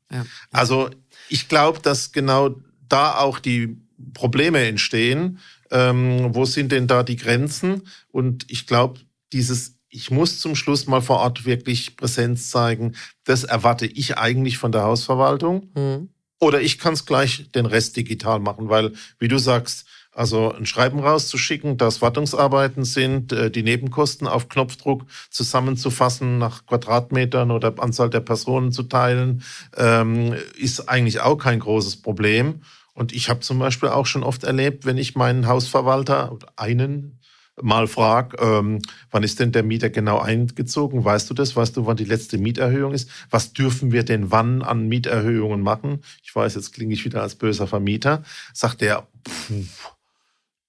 Also 0.52 0.90
ich 1.30 1.48
glaube, 1.48 1.80
dass 1.82 2.12
genau 2.12 2.56
da 2.90 3.16
auch 3.18 3.40
die 3.40 3.78
Probleme 4.14 4.66
entstehen 4.66 5.40
ähm, 5.76 6.34
wo 6.34 6.46
sind 6.46 6.72
denn 6.72 6.88
da 6.88 7.04
die 7.04 7.18
Grenzen? 7.18 7.84
Und 8.08 8.46
ich 8.50 8.66
glaube, 8.66 9.02
dieses 9.34 9.76
ich 9.96 10.12
muss 10.12 10.42
zum 10.42 10.56
Schluss 10.56 10.88
mal 10.88 11.02
vor 11.02 11.20
Ort 11.20 11.46
wirklich 11.46 11.96
Präsenz 11.96 12.50
zeigen. 12.50 12.96
Das 13.24 13.46
erwarte 13.46 13.86
ich 13.86 14.18
eigentlich 14.18 14.58
von 14.58 14.74
der 14.74 14.84
Hausverwaltung. 14.84 15.70
Mhm. 15.74 16.10
Oder 16.42 16.60
ich 16.60 16.80
kann 16.80 16.94
es 16.94 17.06
gleich 17.06 17.50
den 17.54 17.66
Rest 17.66 17.96
digital 17.96 18.42
machen, 18.42 18.68
weil, 18.68 18.92
wie 19.20 19.30
du 19.30 19.38
sagst, 19.38 19.86
also 20.12 20.54
ein 20.54 20.66
Schreiben 20.66 21.00
rauszuschicken, 21.00 21.78
dass 21.78 22.02
Wartungsarbeiten 22.02 22.84
sind, 22.84 23.32
äh, 23.32 23.50
die 23.50 23.64
Nebenkosten 23.64 24.28
auf 24.28 24.50
Knopfdruck 24.50 25.06
zusammenzufassen, 25.30 26.40
nach 26.40 26.66
Quadratmetern 26.66 27.52
oder 27.52 27.74
Anzahl 27.80 28.10
der 28.10 28.20
Personen 28.20 28.74
zu 28.74 28.84
teilen, 28.84 29.44
ähm, 29.78 30.36
ist 30.58 30.90
eigentlich 30.90 31.22
auch 31.22 31.38
kein 31.38 31.60
großes 31.60 32.02
Problem. 32.02 32.62
Und 32.96 33.14
ich 33.14 33.30
habe 33.30 33.42
zum 33.42 33.60
Beispiel 33.60 33.90
auch 33.90 34.08
schon 34.08 34.24
oft 34.24 34.44
erlebt, 34.44 34.86
wenn 34.86 34.98
ich 34.98 35.16
meinen 35.16 35.48
Hausverwalter 35.48 36.40
einen 36.56 37.20
mal 37.62 37.88
frage, 37.88 38.38
ähm, 38.42 38.82
wann 39.12 39.24
ist 39.24 39.40
denn 39.40 39.52
der 39.52 39.64
Mieter 39.64 39.90
genau 39.90 40.20
eingezogen? 40.20 41.06
Weißt 41.06 41.30
du 41.30 41.34
das? 41.34 41.56
Weißt 41.56 41.78
du, 41.78 41.86
wann 41.86 41.98
die 41.98 42.06
letzte 42.06 42.38
Mieterhöhung 42.38 42.94
ist? 42.94 43.10
Was 43.30 43.54
dürfen 43.54 43.92
wir 43.92 44.04
denn 44.04 44.32
wann 44.32 44.62
an 44.62 44.88
Mieterhöhungen 44.88 45.62
machen? 45.62 46.02
Ich 46.24 46.36
weiß, 46.36 46.56
jetzt 46.56 46.74
klinge 46.74 46.94
ich 46.94 47.06
wieder 47.06 47.22
als 47.22 47.36
böser 47.36 47.68
Vermieter. 47.68 48.24
Sagt 48.54 48.82
der, 48.82 49.08
pff, 49.28 49.96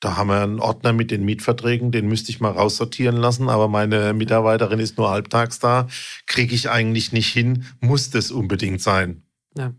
da 0.00 0.16
haben 0.16 0.28
wir 0.28 0.42
einen 0.42 0.60
Ordner 0.60 0.92
mit 0.92 1.10
den 1.10 1.24
Mietverträgen, 1.24 1.90
den 1.90 2.06
müsste 2.06 2.30
ich 2.30 2.40
mal 2.40 2.52
raussortieren 2.52 3.16
lassen, 3.16 3.48
aber 3.48 3.66
meine 3.66 4.12
Mitarbeiterin 4.12 4.78
ist 4.78 4.98
nur 4.98 5.10
halbtags 5.10 5.58
da, 5.58 5.88
kriege 6.26 6.54
ich 6.54 6.70
eigentlich 6.70 7.12
nicht 7.12 7.32
hin, 7.32 7.64
muss 7.80 8.10
das 8.10 8.30
unbedingt 8.30 8.82
sein. 8.82 9.22
Ja. 9.56 9.72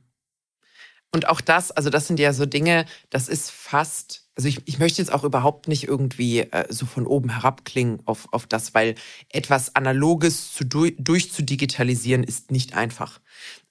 Und 1.11 1.27
auch 1.27 1.41
das, 1.41 1.71
also 1.71 1.89
das 1.89 2.07
sind 2.07 2.19
ja 2.19 2.33
so 2.33 2.45
Dinge, 2.45 2.85
das 3.09 3.29
ist 3.29 3.49
fast, 3.49 4.27
also 4.35 4.49
ich, 4.49 4.61
ich 4.65 4.77
möchte 4.77 5.01
jetzt 5.01 5.11
auch 5.11 5.23
überhaupt 5.23 5.67
nicht 5.67 5.87
irgendwie 5.87 6.41
äh, 6.41 6.65
so 6.69 6.85
von 6.85 7.07
oben 7.07 7.29
herab 7.29 7.65
klingen 7.65 8.01
auf, 8.05 8.27
auf 8.31 8.45
das, 8.45 8.73
weil 8.73 8.95
etwas 9.29 9.75
Analoges 9.75 10.53
zu, 10.53 10.65
durchzudigitalisieren 10.65 12.23
ist 12.23 12.51
nicht 12.51 12.75
einfach. 12.75 13.19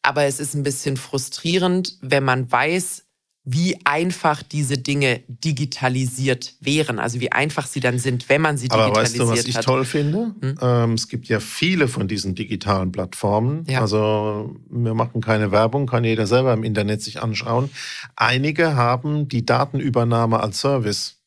Aber 0.02 0.24
es 0.24 0.40
ist 0.40 0.54
ein 0.54 0.62
bisschen 0.62 0.96
frustrierend, 0.96 1.98
wenn 2.00 2.24
man 2.24 2.50
weiß, 2.50 3.05
wie 3.48 3.78
einfach 3.84 4.42
diese 4.42 4.76
Dinge 4.76 5.22
digitalisiert 5.28 6.54
wären, 6.58 6.98
also 6.98 7.20
wie 7.20 7.30
einfach 7.30 7.68
sie 7.68 7.78
dann 7.78 8.00
sind, 8.00 8.28
wenn 8.28 8.42
man 8.42 8.58
sie 8.58 8.66
digitalisiert 8.66 8.90
hat. 8.90 8.96
Aber 8.96 9.02
weißt 9.02 9.18
du, 9.20 9.28
was 9.28 9.46
ich 9.46 9.56
hat. 9.56 9.64
toll 9.64 9.84
finde? 9.84 10.34
Hm? 10.40 10.58
Ähm, 10.60 10.92
es 10.94 11.06
gibt 11.06 11.28
ja 11.28 11.38
viele 11.38 11.86
von 11.86 12.08
diesen 12.08 12.34
digitalen 12.34 12.90
Plattformen. 12.90 13.64
Ja. 13.68 13.82
Also 13.82 14.56
wir 14.68 14.94
machen 14.94 15.20
keine 15.20 15.52
Werbung, 15.52 15.86
kann 15.86 16.02
jeder 16.02 16.26
selber 16.26 16.52
im 16.54 16.64
Internet 16.64 17.02
sich 17.02 17.22
anschauen. 17.22 17.70
Einige 18.16 18.74
haben 18.74 19.28
die 19.28 19.46
Datenübernahme 19.46 20.40
als 20.40 20.58
Service. 20.58 21.22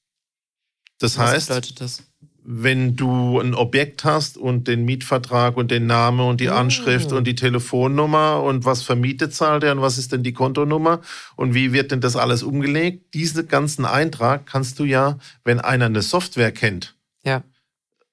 Das 1.00 1.18
was 1.18 1.32
heißt, 1.32 1.48
bedeutet 1.48 1.80
das? 1.80 2.04
Wenn 2.44 2.96
du 2.96 3.40
ein 3.40 3.54
Objekt 3.54 4.04
hast 4.04 4.38
und 4.38 4.68
den 4.68 4.86
Mietvertrag 4.86 5.58
und 5.58 5.72
den 5.72 5.86
Namen 5.86 6.22
und 6.22 6.42
die 6.42 6.50
Anschrift 6.50 7.12
oh. 7.12 7.18
und 7.18 7.26
die 7.26 7.36
Telefonnummer 7.36 8.42
und 8.42 8.66
was 8.66 8.84
vermietet 8.84 9.34
zahlt 9.34 9.64
er 9.64 9.74
und 9.74 9.82
was 9.82 9.98
ist 9.98 10.12
denn 10.12 10.24
die 10.24 10.34
Kontonummer 10.34 11.02
und 11.36 11.54
wie 11.54 11.74
wird 11.74 11.92
denn 11.92 12.02
das 12.02 12.16
alles 12.16 12.44
umgelegt? 12.44 13.14
Diesen 13.14 13.48
ganzen 13.48 13.86
Eintrag 13.86 14.46
kannst 14.46 14.80
du 14.80 14.84
ja, 14.84 15.20
wenn 15.44 15.60
einer 15.60 15.86
eine 15.86 16.02
Software 16.02 16.52
kennt, 16.52 16.96
ja. 17.24 17.44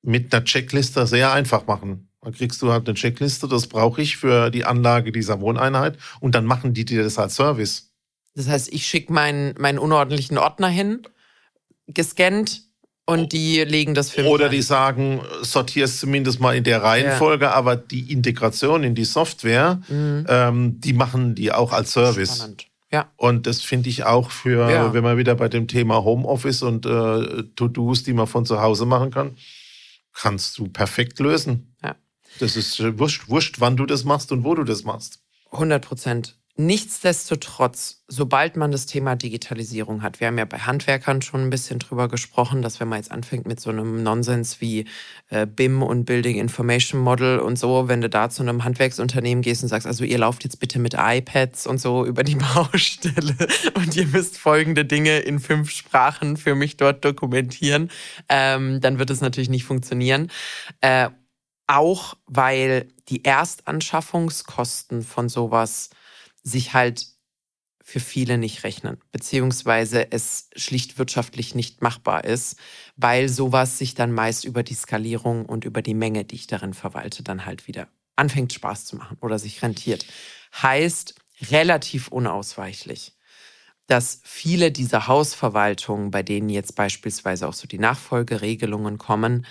mit 0.03 0.35
einer 0.35 0.45
Checkliste 0.45 1.07
sehr 1.07 1.33
einfach 1.33 1.67
machen. 1.67 2.09
Dann 2.21 2.35
kriegst 2.35 2.61
du 2.61 2.73
halt 2.73 2.89
eine 2.89 2.95
Checkliste, 2.95 3.47
das 3.49 3.69
brauche 3.69 4.03
ich 4.03 4.17
für 4.17 4.51
die 4.51 4.65
Anlage 4.65 5.13
dieser 5.13 5.41
Wohneinheit 5.41 5.97
und 6.21 6.35
dann 6.35 6.45
machen 6.45 6.75
die 6.75 6.85
dir 6.85 7.05
das 7.05 7.19
als 7.19 7.37
Service. 7.37 7.93
Das 8.35 8.49
heißt, 8.49 8.73
ich 8.73 8.87
schicke 8.87 9.13
meinen, 9.13 9.55
meinen 9.59 9.79
unordentlichen 9.79 10.37
Ordner 10.37 10.69
hin, 10.69 11.07
gescannt, 11.87 12.66
und 13.07 13.33
die 13.33 13.61
legen 13.63 13.95
das 13.95 14.11
für 14.11 14.23
mich. 14.23 14.31
Oder 14.31 14.49
die 14.49 14.63
sagen, 14.63 15.21
sortierst 15.43 16.01
zumindest 16.01 16.41
mal 16.41 16.57
in 16.57 16.65
der 16.65 16.83
Reihenfolge, 16.83 17.47
ja. 17.47 17.53
aber 17.53 17.77
die 17.77 18.13
Integration 18.13 18.83
in 18.83 18.97
die 18.97 19.05
Software, 19.05 19.81
mhm. 19.89 20.27
ähm, 20.29 20.81
die 20.81 20.93
machen 20.93 21.37
die 21.37 21.53
auch 21.53 21.73
als 21.73 21.93
Service. 21.93 22.39
Spannend. 22.39 22.67
Ja. 22.93 23.11
Und 23.17 23.47
das 23.47 23.63
finde 23.63 23.89
ich 23.89 24.05
auch 24.05 24.31
für, 24.31 24.71
ja. 24.71 24.93
wenn 24.93 25.05
man 25.05 25.19
wieder 25.19 25.35
bei 25.37 25.49
dem 25.49 25.69
Thema 25.69 26.03
Homeoffice 26.03 26.63
und 26.63 26.85
äh, 26.87 27.45
To-Dos, 27.55 28.03
die 28.03 28.13
man 28.13 28.27
von 28.27 28.45
zu 28.45 28.61
Hause 28.61 28.87
machen 28.87 29.11
kann, 29.11 29.37
kannst 30.13 30.59
du 30.59 30.69
perfekt 30.69 31.21
lösen. 31.21 31.75
Ja. 31.83 31.97
Das 32.41 32.57
ist 32.57 32.81
wurscht, 32.99 33.29
wurscht, 33.29 33.61
wann 33.61 33.77
du 33.77 33.87
das 33.87 34.05
machst 34.05 34.33
und 34.33 34.45
wo 34.45 34.55
du 34.55 34.65
das 34.65 34.85
machst. 34.85 35.21
100 35.53 35.85
Prozent. 35.85 36.37
Nichtsdestotrotz, 36.59 38.03
sobald 38.09 38.57
man 38.57 38.73
das 38.73 38.87
Thema 38.87 39.15
Digitalisierung 39.15 40.03
hat, 40.03 40.21
wir 40.21 40.29
haben 40.29 40.39
ja 40.39 40.47
bei 40.47 40.61
Handwerkern 40.61 41.21
schon 41.21 41.43
ein 41.43 41.51
bisschen 41.51 41.79
drüber 41.79 42.09
gesprochen, 42.09 42.63
dass 42.63 42.81
wenn 42.81 42.89
man 42.89 42.99
jetzt 42.99 43.13
anfängt 43.13 43.47
mit 43.47 43.61
so 43.61 43.69
einem 43.69 44.03
Nonsens 44.03 44.59
wie 44.63 44.87
äh, 45.29 45.47
BIM 45.47 45.83
und 45.83 46.07
Building 46.07 46.39
Information 46.39 46.99
Model 47.03 47.41
und 47.41 47.59
so, 47.59 47.89
wenn 47.89 48.01
du 48.01 48.09
da 48.09 48.31
zu 48.31 48.43
einem 48.43 48.65
Handwerksunternehmen 48.65 49.43
gehst 49.43 49.65
und 49.65 49.69
sagst, 49.69 49.87
also 49.87 50.03
ihr 50.03 50.17
lauft 50.17 50.45
jetzt 50.45 50.59
bitte 50.59 50.79
mit 50.79 50.95
iPads 50.99 51.67
und 51.67 51.79
so 51.79 52.07
über 52.07 52.25
die 52.25 52.37
Baustelle 52.55 53.37
und 53.75 53.95
ihr 53.95 54.07
müsst 54.07 54.39
folgende 54.39 54.87
Dinge 54.87 55.19
in 55.19 55.41
fünf 55.41 55.71
Sprachen 55.71 56.39
für 56.39 56.55
mich 56.55 56.79
dort 56.79 57.05
dokumentieren, 57.05 57.91
ähm, 58.31 58.81
dann 58.81 58.99
wird 58.99 59.11
es 59.11 59.21
natürlich 59.21 59.51
nicht 59.51 59.65
funktionieren. 59.65 60.31
Äh, 60.81 61.11
auch 61.67 62.15
weil 62.27 62.89
die 63.11 63.27
Erstanschaffungskosten 63.27 65.03
von 65.03 65.29
sowas 65.29 65.91
sich 66.47 66.75
halt 66.75 67.07
für 67.83 68.01
viele 68.01 68.39
nicht 68.39 68.65
rechnen, 68.65 68.99
beziehungsweise 69.13 70.11
es 70.11 70.49
schlicht 70.57 70.99
wirtschaftlich 70.99 71.55
nicht 71.55 71.83
machbar 71.83 72.25
ist, 72.25 72.57
weil 72.97 73.29
sowas 73.29 73.79
sich 73.79 73.95
dann 73.95 74.13
meist 74.13 74.45
über 74.45 74.63
die 74.63 74.75
Skalierung 74.75 75.47
und 75.47 75.65
über 75.65 75.83
die 75.83 75.95
Menge, 75.95 76.25
die 76.25 76.37
ich 76.37 76.47
darin 76.47 76.75
verwalte, 76.75 77.23
dann 77.23 77.47
halt 77.47 77.69
wieder 77.69 77.89
anfängt 78.17 78.53
Spaß 78.53 78.87
zu 78.87 78.97
machen 78.97 79.19
oder 79.21 79.39
sich 79.39 79.63
rentiert. 79.63 80.07
Heißt 80.63 81.17
relativ 81.51 82.09
unausweichlich, 82.09 83.13
dass 83.87 84.21
viele 84.25 84.73
dieser 84.73 85.07
Hausverwaltungen, 85.07 86.11
bei 86.11 86.23
denen 86.23 86.49
jetzt 86.49 86.77
beispielsweise 86.77 87.47
auch 87.47 87.55
so 87.55 87.69
die 87.69 87.79
Nachfolgeregelungen 87.79 88.99
kommen, 88.99 89.47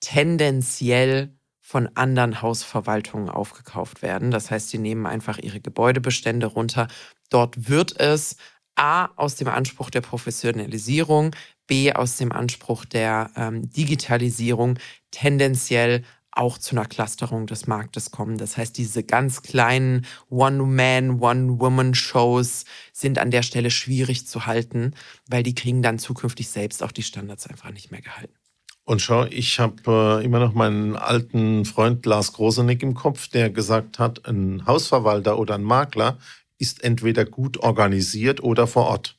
tendenziell 0.00 1.36
von 1.66 1.88
anderen 1.94 2.42
Hausverwaltungen 2.42 3.30
aufgekauft 3.30 4.02
werden. 4.02 4.30
Das 4.30 4.50
heißt, 4.50 4.68
sie 4.68 4.76
nehmen 4.76 5.06
einfach 5.06 5.38
ihre 5.38 5.60
Gebäudebestände 5.60 6.46
runter. 6.46 6.88
Dort 7.30 7.70
wird 7.70 7.98
es 7.98 8.36
A 8.76 9.06
aus 9.16 9.36
dem 9.36 9.48
Anspruch 9.48 9.88
der 9.88 10.02
Professionalisierung, 10.02 11.34
B 11.66 11.90
aus 11.90 12.18
dem 12.18 12.32
Anspruch 12.32 12.84
der 12.84 13.30
ähm, 13.34 13.70
Digitalisierung 13.70 14.78
tendenziell 15.10 16.04
auch 16.32 16.58
zu 16.58 16.76
einer 16.76 16.84
Clusterung 16.84 17.46
des 17.46 17.66
Marktes 17.66 18.10
kommen. 18.10 18.36
Das 18.36 18.58
heißt, 18.58 18.76
diese 18.76 19.02
ganz 19.02 19.40
kleinen 19.40 20.04
One-Man, 20.28 21.18
One-Woman-Shows 21.18 22.66
sind 22.92 23.18
an 23.18 23.30
der 23.30 23.42
Stelle 23.42 23.70
schwierig 23.70 24.26
zu 24.26 24.44
halten, 24.44 24.94
weil 25.28 25.42
die 25.42 25.54
kriegen 25.54 25.80
dann 25.80 25.98
zukünftig 25.98 26.50
selbst 26.50 26.82
auch 26.82 26.92
die 26.92 27.04
Standards 27.04 27.46
einfach 27.46 27.70
nicht 27.70 27.90
mehr 27.90 28.02
gehalten. 28.02 28.34
Und 28.84 29.00
schau, 29.00 29.24
ich 29.24 29.58
habe 29.60 30.20
äh, 30.20 30.24
immer 30.24 30.38
noch 30.38 30.52
meinen 30.52 30.94
alten 30.94 31.64
Freund 31.64 32.04
Lars 32.04 32.34
Grosenick 32.34 32.82
im 32.82 32.94
Kopf, 32.94 33.28
der 33.28 33.48
gesagt 33.48 33.98
hat, 33.98 34.28
ein 34.28 34.66
Hausverwalter 34.66 35.38
oder 35.38 35.54
ein 35.54 35.64
Makler 35.64 36.18
ist 36.58 36.84
entweder 36.84 37.24
gut 37.24 37.56
organisiert 37.58 38.42
oder 38.42 38.66
vor 38.66 38.86
Ort. 38.86 39.16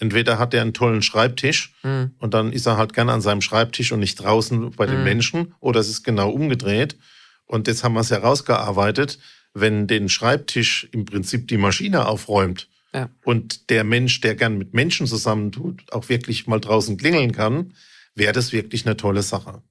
Entweder 0.00 0.38
hat 0.38 0.54
er 0.54 0.62
einen 0.62 0.74
tollen 0.74 1.02
Schreibtisch 1.02 1.74
mhm. 1.82 2.12
und 2.18 2.34
dann 2.34 2.52
ist 2.52 2.66
er 2.66 2.76
halt 2.76 2.92
gerne 2.92 3.12
an 3.12 3.20
seinem 3.20 3.40
Schreibtisch 3.40 3.92
und 3.92 4.00
nicht 4.00 4.16
draußen 4.16 4.72
bei 4.72 4.86
den 4.86 4.98
mhm. 4.98 5.04
Menschen, 5.04 5.54
oder 5.60 5.80
es 5.80 5.88
ist 5.88 6.02
genau 6.04 6.30
umgedreht. 6.30 6.96
Und 7.46 7.66
jetzt 7.66 7.82
haben 7.82 7.94
wir 7.94 8.00
es 8.00 8.10
herausgearbeitet, 8.10 9.18
wenn 9.54 9.86
den 9.86 10.08
Schreibtisch 10.08 10.88
im 10.92 11.04
Prinzip 11.04 11.48
die 11.48 11.56
Maschine 11.56 12.06
aufräumt 12.06 12.68
ja. 12.92 13.10
und 13.24 13.70
der 13.70 13.84
Mensch, 13.84 14.20
der 14.20 14.34
gern 14.34 14.58
mit 14.58 14.74
Menschen 14.74 15.06
zusammentut, 15.06 15.82
auch 15.92 16.08
wirklich 16.08 16.46
mal 16.46 16.60
draußen 16.60 16.96
klingeln 16.96 17.32
kann, 17.32 17.72
wäre 18.18 18.32
das 18.32 18.52
wirklich 18.52 18.86
eine 18.86 18.96
tolle 18.96 19.22
Sache. 19.22 19.62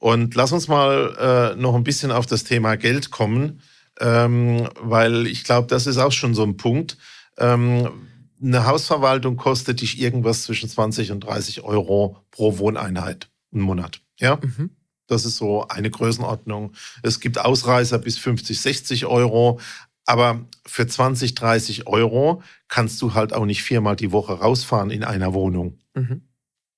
Und 0.00 0.34
lass 0.34 0.52
uns 0.52 0.66
mal 0.66 1.52
äh, 1.54 1.60
noch 1.60 1.74
ein 1.74 1.84
bisschen 1.84 2.10
auf 2.10 2.24
das 2.24 2.44
Thema 2.44 2.76
Geld 2.76 3.10
kommen, 3.10 3.60
ähm, 4.00 4.68
weil 4.80 5.26
ich 5.26 5.44
glaube, 5.44 5.68
das 5.68 5.86
ist 5.86 5.98
auch 5.98 6.12
schon 6.12 6.34
so 6.34 6.42
ein 6.42 6.56
Punkt. 6.56 6.96
Ähm, 7.36 7.90
eine 8.42 8.66
Hausverwaltung 8.66 9.36
kostet 9.36 9.82
dich 9.82 10.00
irgendwas 10.00 10.44
zwischen 10.44 10.70
20 10.70 11.12
und 11.12 11.20
30 11.20 11.62
Euro 11.62 12.16
pro 12.30 12.56
Wohneinheit 12.56 13.28
im 13.52 13.60
Monat. 13.60 14.00
Ja. 14.18 14.40
Mhm. 14.42 14.70
Das 15.06 15.26
ist 15.26 15.36
so 15.36 15.68
eine 15.68 15.90
Größenordnung. 15.90 16.72
Es 17.02 17.20
gibt 17.20 17.38
Ausreißer 17.38 17.98
bis 17.98 18.16
50, 18.16 18.58
60 18.58 19.06
Euro. 19.06 19.60
Aber 20.06 20.46
für 20.66 20.86
20, 20.86 21.34
30 21.34 21.86
Euro 21.88 22.42
kannst 22.68 23.02
du 23.02 23.12
halt 23.12 23.34
auch 23.34 23.44
nicht 23.44 23.62
viermal 23.62 23.96
die 23.96 24.12
Woche 24.12 24.32
rausfahren 24.32 24.90
in 24.90 25.04
einer 25.04 25.34
Wohnung. 25.34 25.78
Mhm 25.94 26.22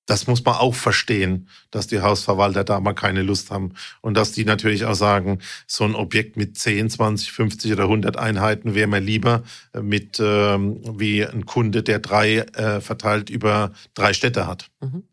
das 0.07 0.27
muss 0.27 0.45
man 0.45 0.57
auch 0.57 0.75
verstehen, 0.75 1.49
dass 1.71 1.87
die 1.87 2.01
Hausverwalter 2.01 2.65
da 2.65 2.81
mal 2.81 2.95
keine 2.95 3.23
Lust 3.23 3.51
haben 3.51 3.75
und 4.01 4.15
dass 4.15 4.33
die 4.33 4.45
natürlich 4.45 4.85
auch 4.85 4.95
sagen, 4.95 5.39
so 5.67 5.85
ein 5.85 5.95
Objekt 5.95 6.37
mit 6.37 6.59
10, 6.59 6.91
20, 6.91 7.33
50 7.33 7.73
oder 7.73 7.85
100 7.85 8.17
Einheiten 8.17 8.75
wäre 8.75 8.89
mir 8.89 9.01
lieber 9.01 9.43
äh, 9.73 9.81
mit 9.81 10.19
ähm, 10.21 10.81
wie 10.99 11.25
ein 11.25 11.47
Kunde, 11.47 11.83
der 11.83 12.01
drei 12.01 12.39
äh, 12.39 12.81
verteilt 12.81 13.31
über 13.31 13.73
drei 13.95 14.13
Städte 14.13 14.47
hat. 14.47 14.71
Mhm. 14.81 15.05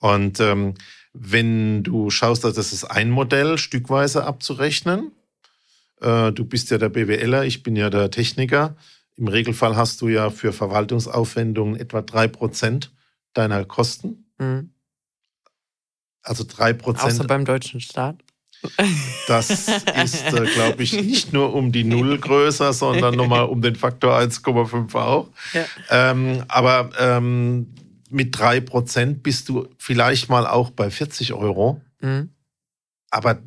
Und 0.00 0.40
ähm, 0.40 0.74
wenn 1.14 1.82
du 1.82 2.10
schaust, 2.10 2.44
dass 2.44 2.54
das 2.54 2.72
ist 2.72 2.84
ein 2.84 3.10
Modell, 3.10 3.56
stückweise 3.56 4.24
abzurechnen. 4.24 5.12
Äh, 6.00 6.32
du 6.32 6.44
bist 6.44 6.70
ja 6.70 6.78
der 6.78 6.88
BWLer, 6.88 7.44
ich 7.44 7.62
bin 7.62 7.76
ja 7.76 7.88
der 7.88 8.10
Techniker. 8.10 8.76
Im 9.16 9.28
Regelfall 9.28 9.76
hast 9.76 10.00
du 10.00 10.08
ja 10.08 10.30
für 10.30 10.52
Verwaltungsaufwendungen 10.52 11.76
etwa 11.76 12.02
drei 12.02 12.26
Prozent 12.26 12.90
deiner 13.34 13.64
Kosten. 13.64 14.26
Mhm. 14.38 14.70
Also 16.22 16.44
drei 16.48 16.72
Prozent. 16.72 17.12
Außer 17.12 17.24
beim 17.24 17.44
deutschen 17.44 17.80
Staat. 17.80 18.16
Das 19.26 19.50
ist, 19.50 20.32
äh, 20.32 20.46
glaube 20.54 20.82
ich, 20.82 20.92
nicht 20.92 21.32
nur 21.32 21.54
um 21.54 21.72
die 21.72 21.84
Null 21.84 22.18
größer, 22.18 22.72
sondern 22.72 23.14
nochmal 23.14 23.44
um 23.44 23.62
den 23.62 23.76
Faktor 23.76 24.16
1,5 24.18 24.94
auch. 24.94 25.28
Ja. 25.52 25.64
Ähm, 25.90 26.44
aber 26.48 26.90
ähm, 26.98 27.74
mit 28.10 28.38
drei 28.38 28.60
Prozent 28.60 29.22
bist 29.22 29.48
du 29.48 29.68
vielleicht 29.78 30.28
mal 30.28 30.46
auch 30.46 30.70
bei 30.70 30.90
40 30.90 31.32
Euro. 31.32 31.80
Mhm. 32.00 32.30
Aber 33.10 33.38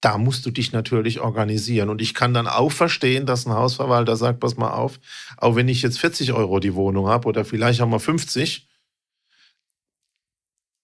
da 0.00 0.18
musst 0.18 0.44
du 0.44 0.50
dich 0.50 0.72
natürlich 0.72 1.20
organisieren. 1.20 1.88
Und 1.88 2.02
ich 2.02 2.12
kann 2.12 2.34
dann 2.34 2.46
auch 2.46 2.72
verstehen, 2.72 3.24
dass 3.24 3.46
ein 3.46 3.54
Hausverwalter 3.54 4.16
sagt, 4.16 4.40
pass 4.40 4.56
mal 4.56 4.70
auf, 4.70 5.00
auch 5.38 5.56
wenn 5.56 5.68
ich 5.68 5.80
jetzt 5.80 5.98
40 5.98 6.32
Euro 6.34 6.60
die 6.60 6.74
Wohnung 6.74 7.08
habe 7.08 7.26
oder 7.26 7.44
vielleicht 7.44 7.80
auch 7.80 7.88
mal 7.88 7.98
50, 7.98 8.68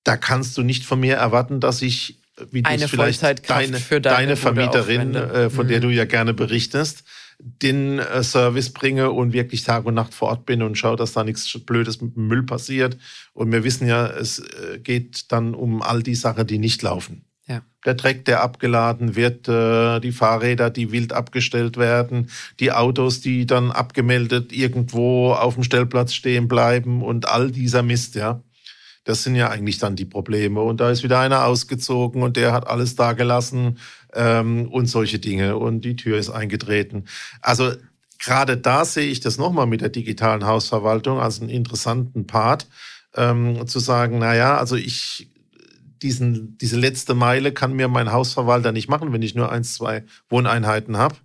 da 0.05 0.17
kannst 0.17 0.57
du 0.57 0.63
nicht 0.63 0.85
von 0.85 1.01
mir 1.01 1.17
erwarten, 1.17 1.61
dass 1.61 1.83
ich, 1.83 2.21
wie 2.51 2.63
du 2.63 2.89
vielleicht 2.89 3.23
deine, 3.23 3.41
deine, 3.41 4.01
deine 4.01 4.37
Vermieterin, 4.37 5.15
äh, 5.15 5.51
von 5.51 5.67
mhm. 5.67 5.71
der 5.71 5.81
du 5.81 5.89
ja 5.91 6.05
gerne 6.05 6.33
berichtest, 6.35 7.05
den 7.39 7.99
äh, 7.99 8.23
Service 8.23 8.73
bringe 8.73 9.11
und 9.11 9.33
wirklich 9.33 9.65
Tag 9.65 9.87
und 9.87 9.95
Nacht 9.95 10.15
vor 10.15 10.29
Ort 10.29 10.47
bin 10.47 10.63
und 10.63 10.77
schaue, 10.77 10.97
dass 10.97 11.13
da 11.13 11.25
nichts 11.25 11.59
Blödes 11.61 12.01
mit 12.01 12.17
dem 12.17 12.29
Müll 12.29 12.43
passiert. 12.43 12.97
Und 13.33 13.53
wir 13.53 13.65
wissen 13.65 13.87
ja, 13.87 14.07
es 14.07 14.39
äh, 14.39 14.79
geht 14.79 15.31
dann 15.33 15.55
um 15.55 15.83
all 15.83 16.03
die 16.03 16.15
Sachen, 16.15 16.47
die 16.47 16.59
nicht 16.59 16.83
laufen. 16.83 17.25
Ja. 17.47 17.63
Der 17.85 17.95
Dreck, 17.95 18.25
der 18.27 18.43
abgeladen 18.43 19.17
wird, 19.17 19.49
die 19.49 20.13
Fahrräder, 20.13 20.71
die 20.71 20.93
wild 20.93 21.13
abgestellt 21.13 21.79
werden, 21.79 22.31
die 22.61 22.71
Autos, 22.71 23.23
die 23.23 23.45
dann 23.45 23.73
abgemeldet 23.73 24.53
irgendwo 24.53 25.33
auf 25.33 25.55
dem 25.55 25.65
Stellplatz 25.65 26.15
stehen 26.15 26.47
bleiben 26.47 27.03
und 27.03 27.29
all 27.29 27.51
dieser 27.51 27.83
Mist, 27.83 28.15
ja. 28.15 28.41
Das 29.05 29.23
sind 29.23 29.35
ja 29.35 29.49
eigentlich 29.49 29.79
dann 29.79 29.97
die 29.97 30.05
Probleme. 30.05 30.61
Und 30.61 30.81
da 30.81 30.91
ist 30.91 31.03
wieder 31.03 31.21
einer 31.21 31.45
ausgezogen 31.47 32.23
und 32.23 32.37
der 32.37 32.53
hat 32.53 32.67
alles 32.67 32.97
da 32.97 33.13
gelassen 33.13 33.79
ähm, 34.15 34.69
und 34.71 34.87
solche 34.87 35.19
Dinge. 35.19 35.57
Und 35.57 35.85
die 35.85 35.97
Tür 35.97 36.19
ist 36.19 36.31
eingetreten. 36.31 37.05
Also 37.41 37.73
gerade 38.19 38.57
da 38.57 38.85
sehe 38.85 39.11
ich 39.11 39.21
das 39.21 39.39
nochmal 39.39 39.67
mit 39.67 39.81
der 39.81 39.89
digitalen 39.89 40.47
Hausverwaltung 40.47 41.19
als 41.19 41.41
einen 41.41 41.51
interessanten 41.51 42.27
Part, 42.27 42.69
ähm, 43.17 43.67
zu 43.67 43.79
sagen, 43.79 44.19
na 44.19 44.35
ja, 44.35 44.59
also 44.59 44.77
ich 44.77 45.31
diesen, 46.03 46.57
diese 46.59 46.79
letzte 46.79 47.15
Meile 47.15 47.53
kann 47.53 47.75
mir 47.75 47.89
mein 47.89 48.13
Hausverwalter 48.13 48.73
nicht 48.73 48.89
machen, 48.89 49.13
wenn 49.13 49.23
ich 49.23 49.35
nur 49.35 49.53
eins, 49.53 49.75
zwei 49.75 50.05
Wohneinheiten 50.29 50.97
habe. 50.97 51.17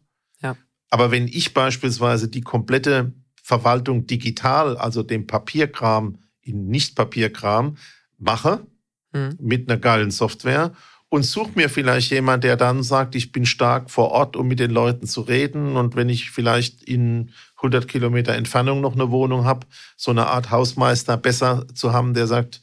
Ja. 0.42 0.58
Aber 0.90 1.12
wenn 1.12 1.28
ich 1.28 1.54
beispielsweise 1.54 2.28
die 2.28 2.42
komplette 2.42 3.14
Verwaltung 3.42 4.08
digital, 4.08 4.78
also 4.78 5.04
den 5.04 5.28
Papierkram 5.28 6.18
in 6.46 6.68
Nicht-Papierkram 6.68 7.78
mache, 8.18 8.66
mhm. 9.12 9.38
mit 9.40 9.70
einer 9.70 9.80
geilen 9.80 10.12
Software 10.12 10.72
und 11.10 11.24
suche 11.24 11.52
mir 11.56 11.70
vielleicht 11.70 12.12
jemand, 12.12 12.44
der 12.44 12.58
dann 12.58 12.84
sagt, 12.84 13.16
ich 13.16 13.32
bin 13.32 13.46
stark 13.46 13.90
vor 13.90 14.12
Ort, 14.12 14.36
um 14.36 14.48
mit 14.48 14.60
den 14.60 14.72
Leuten 14.72 15.08
zu 15.08 15.22
reden. 15.22 15.78
Und 15.78 15.96
wenn 15.96 16.10
ich 16.10 16.32
vielleicht 16.32 16.84
in 16.84 17.32
100 17.58 17.88
Kilometer 17.88 18.34
Entfernung 18.34 18.82
noch 18.82 18.94
eine 18.94 19.12
Wohnung 19.12 19.46
habe, 19.46 19.68
so 19.96 20.12
eine 20.12 20.28
Art 20.28 20.52
Hausmeister 20.52 21.16
besser 21.18 21.66
zu 21.74 21.94
haben, 21.94 22.14
der 22.14 22.28
sagt, 22.28 22.62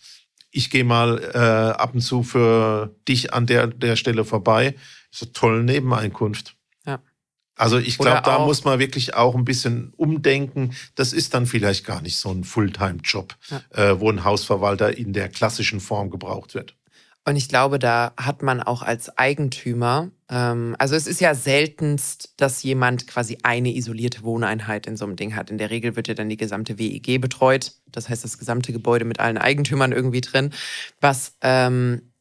ich 0.50 0.70
gehe 0.70 0.84
mal 0.84 1.18
äh, 1.32 1.38
ab 1.80 1.94
und 1.94 2.00
zu 2.00 2.22
für 2.22 2.94
dich 3.08 3.32
an 3.32 3.46
der, 3.46 3.68
der 3.68 3.96
Stelle 3.96 4.24
vorbei. 4.24 4.74
Ist 5.10 5.22
eine 5.22 5.32
tolle 5.32 5.62
Nebeneinkunft. 5.62 6.54
Also 7.62 7.78
ich 7.78 7.96
glaube, 7.96 8.22
da 8.24 8.40
muss 8.40 8.64
man 8.64 8.80
wirklich 8.80 9.14
auch 9.14 9.36
ein 9.36 9.44
bisschen 9.44 9.92
umdenken. 9.96 10.74
Das 10.96 11.12
ist 11.12 11.32
dann 11.32 11.46
vielleicht 11.46 11.86
gar 11.86 12.02
nicht 12.02 12.16
so 12.16 12.28
ein 12.32 12.42
Fulltime-Job, 12.42 13.36
ja. 13.50 13.90
äh, 13.90 14.00
wo 14.00 14.10
ein 14.10 14.24
Hausverwalter 14.24 14.98
in 14.98 15.12
der 15.12 15.28
klassischen 15.28 15.78
Form 15.78 16.10
gebraucht 16.10 16.56
wird. 16.56 16.74
Und 17.24 17.36
ich 17.36 17.48
glaube, 17.48 17.78
da 17.78 18.14
hat 18.16 18.42
man 18.42 18.60
auch 18.60 18.82
als 18.82 19.16
Eigentümer, 19.16 20.10
ähm, 20.28 20.74
also 20.80 20.96
es 20.96 21.06
ist 21.06 21.20
ja 21.20 21.36
seltenst, 21.36 22.34
dass 22.36 22.64
jemand 22.64 23.06
quasi 23.06 23.38
eine 23.44 23.72
isolierte 23.72 24.24
Wohneinheit 24.24 24.88
in 24.88 24.96
so 24.96 25.04
einem 25.04 25.14
Ding 25.14 25.36
hat. 25.36 25.48
In 25.48 25.58
der 25.58 25.70
Regel 25.70 25.94
wird 25.94 26.08
ja 26.08 26.14
dann 26.14 26.28
die 26.28 26.36
gesamte 26.36 26.80
WEG 26.80 27.20
betreut, 27.20 27.74
das 27.86 28.08
heißt 28.08 28.24
das 28.24 28.38
gesamte 28.38 28.72
Gebäude 28.72 29.04
mit 29.04 29.20
allen 29.20 29.38
Eigentümern 29.38 29.92
irgendwie 29.92 30.20
drin. 30.20 30.52
Was 31.00 31.36
ähm, 31.42 32.11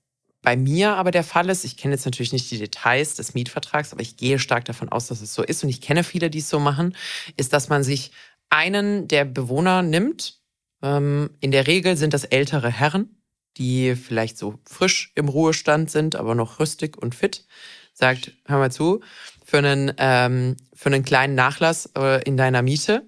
bei 0.41 0.57
mir 0.57 0.95
aber 0.95 1.11
der 1.11 1.23
Fall 1.23 1.49
ist, 1.49 1.63
ich 1.63 1.77
kenne 1.77 1.93
jetzt 1.93 2.05
natürlich 2.05 2.33
nicht 2.33 2.49
die 2.49 2.57
Details 2.57 3.15
des 3.15 3.33
Mietvertrags, 3.33 3.93
aber 3.93 4.01
ich 4.01 4.17
gehe 4.17 4.39
stark 4.39 4.65
davon 4.65 4.89
aus, 4.89 5.07
dass 5.07 5.21
es 5.21 5.33
so 5.33 5.43
ist 5.43 5.63
und 5.63 5.69
ich 5.69 5.81
kenne 5.81 6.03
viele, 6.03 6.29
die 6.29 6.39
es 6.39 6.49
so 6.49 6.59
machen, 6.59 6.95
ist, 7.37 7.53
dass 7.53 7.69
man 7.69 7.83
sich 7.83 8.11
einen 8.49 9.07
der 9.07 9.25
Bewohner 9.25 9.83
nimmt. 9.83 10.39
Ähm, 10.81 11.29
in 11.41 11.51
der 11.51 11.67
Regel 11.67 11.95
sind 11.95 12.13
das 12.13 12.23
ältere 12.23 12.69
Herren, 12.69 13.21
die 13.57 13.95
vielleicht 13.95 14.37
so 14.37 14.59
frisch 14.65 15.11
im 15.15 15.29
Ruhestand 15.29 15.91
sind, 15.91 16.15
aber 16.15 16.33
noch 16.33 16.59
rüstig 16.59 16.97
und 16.97 17.13
fit, 17.13 17.45
sagt, 17.93 18.31
hör 18.45 18.57
mal 18.57 18.71
zu, 18.71 19.01
für 19.45 19.59
einen, 19.59 19.93
ähm, 19.97 20.57
für 20.73 20.89
einen 20.89 21.03
kleinen 21.03 21.35
Nachlass 21.35 21.89
äh, 21.95 22.23
in 22.23 22.35
deiner 22.35 22.63
Miete 22.63 23.05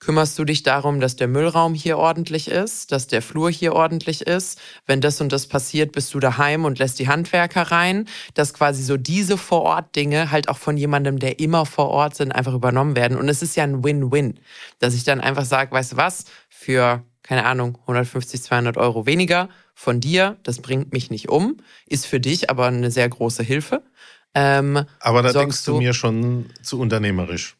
kümmerst 0.00 0.38
du 0.38 0.44
dich 0.44 0.62
darum, 0.62 1.00
dass 1.00 1.16
der 1.16 1.28
Müllraum 1.28 1.74
hier 1.74 1.98
ordentlich 1.98 2.50
ist, 2.50 2.92
dass 2.92 3.06
der 3.06 3.22
Flur 3.22 3.50
hier 3.50 3.72
ordentlich 3.72 4.22
ist. 4.26 4.60
Wenn 4.86 5.00
das 5.00 5.20
und 5.20 5.32
das 5.32 5.46
passiert, 5.46 5.92
bist 5.92 6.12
du 6.12 6.20
daheim 6.20 6.64
und 6.64 6.78
lässt 6.78 6.98
die 6.98 7.08
Handwerker 7.08 7.62
rein, 7.62 8.06
dass 8.34 8.54
quasi 8.54 8.82
so 8.82 8.96
diese 8.96 9.38
Vor-Ort-Dinge 9.38 10.30
halt 10.30 10.48
auch 10.48 10.58
von 10.58 10.76
jemandem, 10.76 11.18
der 11.18 11.38
immer 11.38 11.64
vor 11.64 11.88
Ort 11.88 12.16
sind, 12.16 12.32
einfach 12.32 12.54
übernommen 12.54 12.96
werden. 12.96 13.16
Und 13.16 13.28
es 13.28 13.42
ist 13.42 13.56
ja 13.56 13.64
ein 13.64 13.82
Win-Win, 13.82 14.40
dass 14.78 14.94
ich 14.94 15.04
dann 15.04 15.20
einfach 15.20 15.44
sage, 15.44 15.72
weißt 15.72 15.92
du 15.92 15.96
was, 15.96 16.24
für, 16.48 17.02
keine 17.22 17.44
Ahnung, 17.46 17.78
150, 17.82 18.42
200 18.42 18.76
Euro 18.76 19.06
weniger 19.06 19.48
von 19.74 20.00
dir, 20.00 20.36
das 20.42 20.60
bringt 20.60 20.92
mich 20.92 21.10
nicht 21.10 21.28
um, 21.28 21.58
ist 21.86 22.06
für 22.06 22.20
dich 22.20 22.50
aber 22.50 22.66
eine 22.66 22.90
sehr 22.90 23.08
große 23.08 23.42
Hilfe. 23.42 23.82
Ähm, 24.34 24.84
aber 25.00 25.22
da 25.22 25.32
denkst 25.32 25.64
du 25.64 25.78
mir 25.78 25.94
schon 25.94 26.46
zu 26.62 26.80
unternehmerisch. 26.80 27.56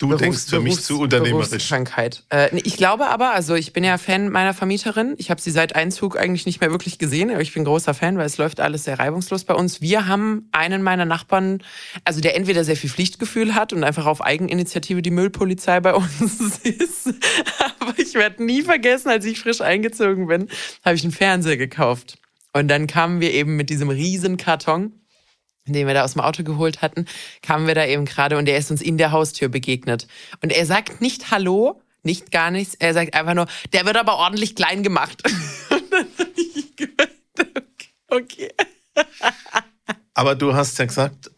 Du 0.00 0.08
Berufs 0.08 0.22
denkst 0.22 0.44
für 0.48 0.60
mich 0.60 0.80
zu 0.82 1.00
unternehmerisch. 1.00 1.68
Krankheit. 1.68 2.24
Äh, 2.30 2.56
ich 2.58 2.76
glaube 2.76 3.06
aber, 3.06 3.32
also 3.32 3.54
ich 3.54 3.72
bin 3.72 3.84
ja 3.84 3.96
Fan 3.98 4.28
meiner 4.28 4.54
Vermieterin. 4.54 5.14
Ich 5.18 5.30
habe 5.30 5.40
sie 5.40 5.50
seit 5.50 5.76
Einzug 5.76 6.18
eigentlich 6.18 6.46
nicht 6.46 6.60
mehr 6.60 6.70
wirklich 6.70 6.98
gesehen, 6.98 7.30
aber 7.30 7.40
ich 7.40 7.54
bin 7.54 7.64
großer 7.64 7.94
Fan, 7.94 8.18
weil 8.18 8.26
es 8.26 8.36
läuft 8.38 8.60
alles 8.60 8.84
sehr 8.84 8.98
reibungslos 8.98 9.44
bei 9.44 9.54
uns. 9.54 9.80
Wir 9.80 10.06
haben 10.06 10.48
einen 10.52 10.82
meiner 10.82 11.04
Nachbarn, 11.04 11.62
also 12.04 12.20
der 12.20 12.36
entweder 12.36 12.64
sehr 12.64 12.76
viel 12.76 12.90
Pflichtgefühl 12.90 13.54
hat 13.54 13.72
und 13.72 13.84
einfach 13.84 14.06
auf 14.06 14.22
Eigeninitiative 14.22 15.02
die 15.02 15.10
Müllpolizei 15.10 15.80
bei 15.80 15.94
uns 16.20 16.58
ist. 16.58 17.14
aber 17.78 17.94
ich 17.96 18.14
werde 18.14 18.44
nie 18.44 18.62
vergessen, 18.62 19.08
als 19.08 19.24
ich 19.24 19.40
frisch 19.40 19.60
eingezogen 19.60 20.26
bin, 20.26 20.48
habe 20.84 20.96
ich 20.96 21.02
einen 21.02 21.12
Fernseher 21.12 21.56
gekauft. 21.56 22.18
Und 22.52 22.68
dann 22.68 22.86
kamen 22.86 23.20
wir 23.20 23.32
eben 23.32 23.56
mit 23.56 23.68
diesem 23.70 23.90
riesen 23.90 24.36
Karton 24.36 24.92
den 25.66 25.86
wir 25.86 25.94
da 25.94 26.04
aus 26.04 26.12
dem 26.12 26.20
Auto 26.20 26.42
geholt 26.44 26.82
hatten, 26.82 27.06
kamen 27.42 27.66
wir 27.66 27.74
da 27.74 27.86
eben 27.86 28.04
gerade 28.04 28.36
und 28.36 28.48
er 28.48 28.58
ist 28.58 28.70
uns 28.70 28.82
in 28.82 28.98
der 28.98 29.12
Haustür 29.12 29.48
begegnet. 29.48 30.06
Und 30.42 30.52
er 30.52 30.66
sagt 30.66 31.00
nicht 31.00 31.30
Hallo, 31.30 31.80
nicht 32.02 32.30
gar 32.30 32.50
nichts, 32.50 32.74
er 32.74 32.92
sagt 32.92 33.14
einfach 33.14 33.34
nur, 33.34 33.46
der 33.72 33.86
wird 33.86 33.96
aber 33.96 34.16
ordentlich 34.16 34.54
klein 34.54 34.82
gemacht. 34.82 35.22
okay. 38.08 38.50
Aber 40.12 40.34
du 40.34 40.54
hast 40.54 40.78
ja 40.78 40.84
gesagt, 40.84 41.30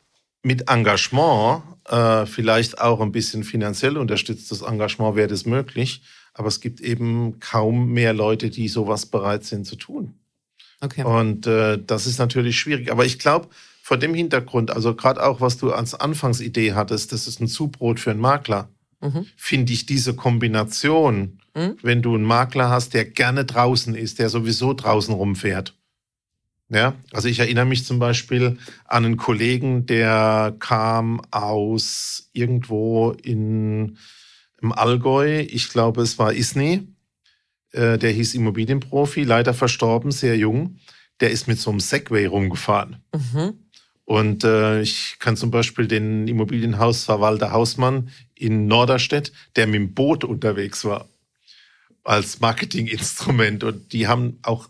mit 0.42 0.68
Engagement, 0.68 1.62
äh, 1.88 2.26
vielleicht 2.26 2.80
auch 2.80 3.00
ein 3.00 3.12
bisschen 3.12 3.44
finanziell 3.44 3.96
unterstütztes 3.96 4.62
Engagement 4.62 5.16
wäre 5.16 5.28
das 5.28 5.46
möglich, 5.46 6.02
aber 6.34 6.48
es 6.48 6.60
gibt 6.60 6.80
eben 6.80 7.38
kaum 7.40 7.92
mehr 7.92 8.12
Leute, 8.12 8.50
die 8.50 8.68
sowas 8.68 9.06
bereit 9.06 9.44
sind 9.44 9.66
zu 9.66 9.76
tun. 9.76 10.18
Okay. 10.80 11.04
Und 11.04 11.46
äh, 11.46 11.78
das 11.82 12.06
ist 12.06 12.18
natürlich 12.18 12.58
schwierig. 12.58 12.90
Aber 12.90 13.04
ich 13.06 13.18
glaube, 13.18 13.48
vor 13.86 13.98
dem 13.98 14.14
Hintergrund, 14.14 14.72
also 14.72 14.96
gerade 14.96 15.24
auch, 15.24 15.40
was 15.40 15.58
du 15.58 15.72
als 15.72 15.94
Anfangsidee 15.94 16.72
hattest, 16.72 17.12
das 17.12 17.28
ist 17.28 17.40
ein 17.40 17.46
Zubrot 17.46 18.00
für 18.00 18.10
einen 18.10 18.18
Makler, 18.18 18.68
mhm. 19.00 19.26
finde 19.36 19.72
ich 19.72 19.86
diese 19.86 20.16
Kombination, 20.16 21.38
mhm. 21.54 21.76
wenn 21.82 22.02
du 22.02 22.16
einen 22.16 22.24
Makler 22.24 22.68
hast, 22.68 22.94
der 22.94 23.04
gerne 23.04 23.44
draußen 23.44 23.94
ist, 23.94 24.18
der 24.18 24.28
sowieso 24.28 24.74
draußen 24.74 25.14
rumfährt. 25.14 25.78
Ja, 26.68 26.96
also 27.12 27.28
ich 27.28 27.38
erinnere 27.38 27.66
mich 27.66 27.84
zum 27.84 28.00
Beispiel 28.00 28.58
an 28.86 29.04
einen 29.04 29.16
Kollegen, 29.16 29.86
der 29.86 30.56
kam 30.58 31.22
aus 31.30 32.28
irgendwo 32.32 33.12
in, 33.12 33.98
im 34.60 34.72
Allgäu, 34.72 35.42
ich 35.42 35.68
glaube 35.68 36.02
es 36.02 36.18
war 36.18 36.32
Isny, 36.32 36.88
äh, 37.70 37.98
der 37.98 38.10
hieß 38.10 38.34
Immobilienprofi, 38.34 39.22
leider 39.22 39.54
verstorben, 39.54 40.10
sehr 40.10 40.36
jung. 40.36 40.78
Der 41.20 41.30
ist 41.30 41.48
mit 41.48 41.58
so 41.58 41.70
einem 41.70 41.80
Segway 41.80 42.26
rumgefahren. 42.26 43.02
Mhm. 43.14 43.65
Und 44.06 44.44
äh, 44.44 44.82
ich 44.82 45.16
kann 45.18 45.36
zum 45.36 45.50
Beispiel 45.50 45.88
den 45.88 46.28
Immobilienhausverwalter 46.28 47.50
Hausmann 47.50 48.10
in 48.36 48.68
Norderstedt, 48.68 49.32
der 49.56 49.66
mit 49.66 49.74
dem 49.74 49.94
Boot 49.94 50.22
unterwegs 50.22 50.84
war, 50.84 51.08
als 52.04 52.38
Marketinginstrument. 52.38 53.64
Und 53.64 53.92
die 53.92 54.06
haben 54.06 54.38
auch 54.42 54.68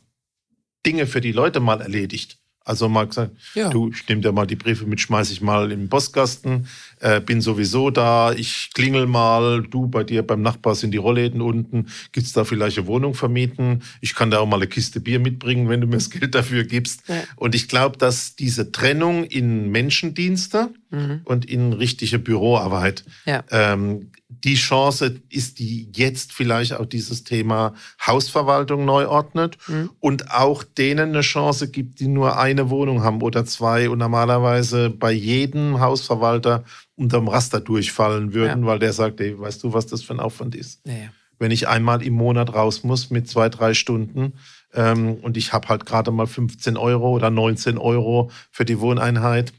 Dinge 0.87 1.07
für 1.07 1.21
die 1.21 1.33
Leute 1.33 1.61
mal 1.61 1.83
erledigt. 1.83 2.39
Also 2.65 2.89
mal 2.89 3.07
gesagt, 3.07 3.37
ja. 3.55 3.69
du, 3.69 3.91
ich 3.91 4.09
nehme 4.09 4.23
dir 4.23 4.33
mal 4.33 4.47
die 4.47 4.57
Briefe 4.57 4.87
mit, 4.87 5.01
schmeiß 5.01 5.31
ich 5.31 5.43
mal 5.43 5.71
im 5.71 5.89
Postkasten, 5.89 6.67
äh, 7.01 7.21
bin 7.21 7.41
sowieso 7.41 7.91
da, 7.91 8.33
ich 8.33 8.71
klingel 8.75 9.07
mal, 9.07 9.63
du, 9.63 9.87
bei 9.87 10.05
dir 10.05 10.27
beim 10.27 10.43
Nachbar 10.43 10.75
sind 10.75 10.93
die 10.93 10.99
Rollläden 10.99 11.41
unten, 11.41 11.87
gibt's 12.13 12.33
da 12.33 12.45
vielleicht 12.45 12.79
eine 12.79 12.87
Wohnung 12.87 13.15
vermieten? 13.15 13.83
Ich 14.01 14.15
kann 14.15 14.31
da 14.31 14.39
auch 14.39 14.47
mal 14.47 14.57
eine 14.57 14.67
Kiste 14.67 15.01
Bier 15.01 15.21
mitbringen, 15.21 15.69
wenn 15.69 15.81
du 15.81 15.87
mir 15.87 15.97
das 15.97 16.11
Geld 16.11 16.35
dafür 16.35 16.65
gibst. 16.65 17.09
Ja. 17.09 17.23
Und 17.37 17.55
ich 17.55 17.69
glaube, 17.69 17.99
dass 17.99 18.37
diese 18.37 18.73
Trennung 18.73 19.25
in 19.25 19.71
Menschendienste 19.71 20.71
mhm. 20.91 21.21
und 21.25 21.45
in 21.45 21.73
richtige 21.73 22.19
Büroarbeit 22.19 23.05
ja. 23.25 23.45
ähm, 23.51 24.11
die 24.29 24.55
Chance 24.55 25.21
ist, 25.31 25.59
die 25.59 25.89
jetzt 25.95 26.33
vielleicht 26.33 26.75
auch 26.75 26.87
dieses 26.87 27.25
Thema 27.25 27.75
Hausverwaltung 28.05 28.85
neu 28.85 29.07
ordnet 29.07 29.57
mhm. 29.69 29.91
und 30.01 30.31
auch 30.33 30.65
denen 30.65 31.11
eine 31.11 31.21
Chance 31.21 31.71
gibt, 31.71 32.01
die 32.01 32.09
nur 32.09 32.39
eine 32.39 32.69
Wohnung 32.71 33.03
haben 33.03 33.23
oder 33.23 33.45
zwei 33.45 33.89
und 33.89 33.99
normalerweise 33.99 34.91
bei 34.91 35.13
jedem 35.13 35.81
Hausverwalter 35.81 36.65
unterm 36.97 37.29
Raster 37.29 37.61
durchfallen 37.61 38.35
würden, 38.35 38.63
ja. 38.63 38.67
weil 38.67 38.79
der 38.79 38.93
sagt, 38.93 39.21
ey, 39.21 39.39
weißt 39.39 39.63
du, 39.63 39.73
was 39.73 39.87
das 39.87 40.03
für 40.03 40.15
ein 40.15 40.21
Aufwand 40.21 40.55
ist? 40.55 40.81
Ja, 40.87 41.11
Wenn 41.39 41.51
ich 41.51 41.69
einmal 41.69 42.03
im 42.03 42.15
Monat 42.15 42.55
raus 42.55 42.83
muss 42.83 43.11
mit 43.11 43.29
zwei, 43.29 43.49
drei 43.49 43.75
Stunden 43.75 44.35
ähm, 44.73 45.15
und 45.15 45.37
ich 45.37 45.53
habe 45.53 45.69
halt 45.69 45.85
gerade 45.87 46.11
mal 46.11 46.27
15 46.27 46.77
Euro 46.77 47.11
oder 47.11 47.31
19 47.31 47.79
Euro 47.79 48.31
für 48.51 48.65
die 48.65 48.81
Wohneinheit, 48.81 49.53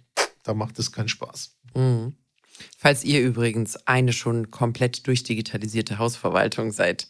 da 0.44 0.54
macht 0.54 0.80
es 0.80 0.92
keinen 0.92 1.10
Spaß. 1.10 1.56
Mhm. 1.76 2.16
Falls 2.78 3.04
ihr 3.04 3.22
übrigens 3.22 3.78
eine 3.88 4.14
schon 4.14 4.50
komplett 4.50 5.06
durchdigitalisierte 5.06 6.00
Hausverwaltung 6.00 6.72
seid, 6.72 7.08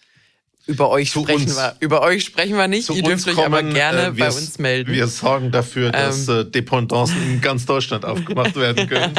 über 0.68 0.90
euch 0.90 1.12
zu 1.12 1.24
sprechen 1.24 1.56
wir. 1.56 1.76
Über 1.80 2.02
euch 2.02 2.26
sprechen 2.26 2.58
wir 2.58 2.68
nicht. 2.68 2.90
Ihr 2.90 3.02
dürft 3.02 3.28
euch 3.28 3.38
aber 3.38 3.64
gerne 3.64 4.08
äh, 4.08 4.12
bei 4.12 4.28
uns 4.28 4.60
melden. 4.60 4.92
Wir 4.92 5.08
sorgen 5.08 5.52
dafür, 5.52 5.92
dass 5.92 6.28
ähm. 6.28 6.40
äh, 6.40 6.46
Dependancen 6.46 7.16
in 7.32 7.42
ganz 7.42 7.66
Deutschland 7.66 8.04
aufgemacht 8.04 8.56
werden 8.58 8.88
können. 8.88 9.14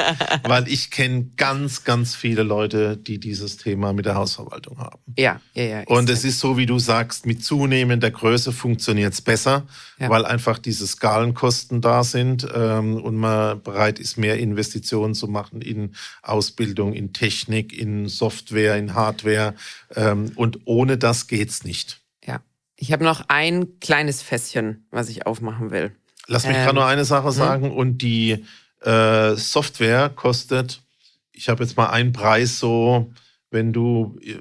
weil 0.45 0.69
ich 0.69 0.91
kenne 0.91 1.31
ganz, 1.37 1.85
ganz 1.85 2.15
viele 2.15 2.43
Leute, 2.43 2.97
die 2.97 3.19
dieses 3.19 3.57
Thema 3.57 3.95
mit 3.95 4.05
der 4.05 4.15
Hausverwaltung 4.15 4.79
haben. 4.79 4.99
Ja, 5.17 5.41
ja, 5.55 5.65
ja. 5.65 5.83
Und 5.87 6.11
es 6.11 6.25
ist 6.25 6.39
so, 6.39 6.59
wie 6.59 6.67
du 6.67 6.79
sagst, 6.79 7.25
mit 7.25 7.43
zunehmender 7.43 8.11
Größe 8.11 8.53
funktioniert 8.53 9.15
es 9.15 9.23
besser, 9.23 9.67
ja. 9.99 10.11
weil 10.11 10.27
einfach 10.27 10.59
diese 10.59 10.87
Skalenkosten 10.87 11.81
da 11.81 12.05
sind 12.05 12.47
ähm, 12.55 12.97
und 12.97 13.17
man 13.17 13.63
bereit 13.63 13.99
ist, 13.99 14.19
mehr 14.19 14.39
Investitionen 14.39 15.15
zu 15.15 15.29
machen 15.29 15.63
in 15.63 15.95
Ausbildung, 16.23 16.93
in 16.93 17.15
Technik, 17.15 17.73
in 17.73 18.09
Software, 18.09 18.77
in 18.77 18.95
Hardware. 18.95 19.55
Ähm, 19.97 20.33
und 20.35 20.61
ohne 20.67 20.99
das 20.99 21.27
geht 21.27 21.38
geht's 21.39 21.63
nicht. 21.63 22.01
Ja. 22.27 22.41
Ich 22.75 22.91
habe 22.91 23.05
noch 23.05 23.27
ein 23.29 23.79
kleines 23.79 24.23
Fässchen, 24.23 24.89
was 24.91 25.09
ich 25.09 25.25
aufmachen 25.25 25.71
will. 25.71 25.95
Lass 26.27 26.45
mich 26.45 26.57
ähm, 26.57 26.65
gerade 26.65 26.75
nur 26.75 26.87
eine 26.87 27.05
Sache 27.05 27.29
hm? 27.29 27.33
sagen. 27.33 27.65
Hm? 27.67 27.77
Und 27.77 27.99
die 27.99 28.45
äh, 28.81 29.37
Software 29.37 30.09
kostet, 30.09 30.83
ich 31.31 31.49
habe 31.49 31.63
jetzt 31.63 31.77
mal 31.77 31.91
einen 31.91 32.13
Preis 32.13 32.59
so, 32.59 33.13
wenn 33.53 33.73
du 33.73 34.19
äh, 34.21 34.35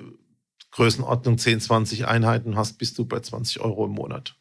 Größenordnung 0.71 1.37
10, 1.37 1.61
20 1.61 2.07
Einheiten 2.07 2.55
hast, 2.55 2.79
bist 2.79 2.97
du 2.97 3.05
bei 3.05 3.19
20 3.19 3.59
Euro 3.59 3.85
im 3.85 3.91
Monat. 3.91 4.35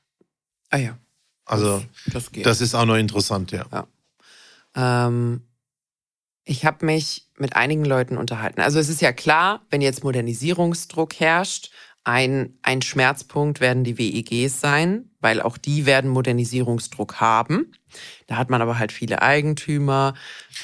Ah 0.70 0.78
ja. 0.78 0.98
Also 1.44 1.84
das, 2.06 2.30
das, 2.32 2.42
das 2.42 2.60
ist 2.62 2.74
auch 2.74 2.86
noch 2.86 2.96
interessant, 2.96 3.52
ja. 3.52 3.66
ja. 3.70 3.86
Ähm, 5.06 5.42
ich 6.46 6.64
habe 6.64 6.86
mich 6.86 7.28
mit 7.36 7.54
einigen 7.54 7.84
Leuten 7.84 8.16
unterhalten. 8.16 8.62
Also 8.62 8.78
es 8.78 8.88
ist 8.88 9.02
ja 9.02 9.12
klar, 9.12 9.60
wenn 9.68 9.82
jetzt 9.82 10.04
Modernisierungsdruck 10.04 11.20
herrscht, 11.20 11.70
ein, 12.06 12.56
ein 12.62 12.82
Schmerzpunkt 12.82 13.60
werden 13.60 13.82
die 13.82 13.98
WEGs 13.98 14.60
sein, 14.60 15.10
weil 15.20 15.42
auch 15.42 15.58
die 15.58 15.86
werden 15.86 16.08
Modernisierungsdruck 16.08 17.20
haben. 17.20 17.72
Da 18.28 18.36
hat 18.36 18.48
man 18.48 18.62
aber 18.62 18.78
halt 18.78 18.92
viele 18.92 19.22
Eigentümer. 19.22 20.14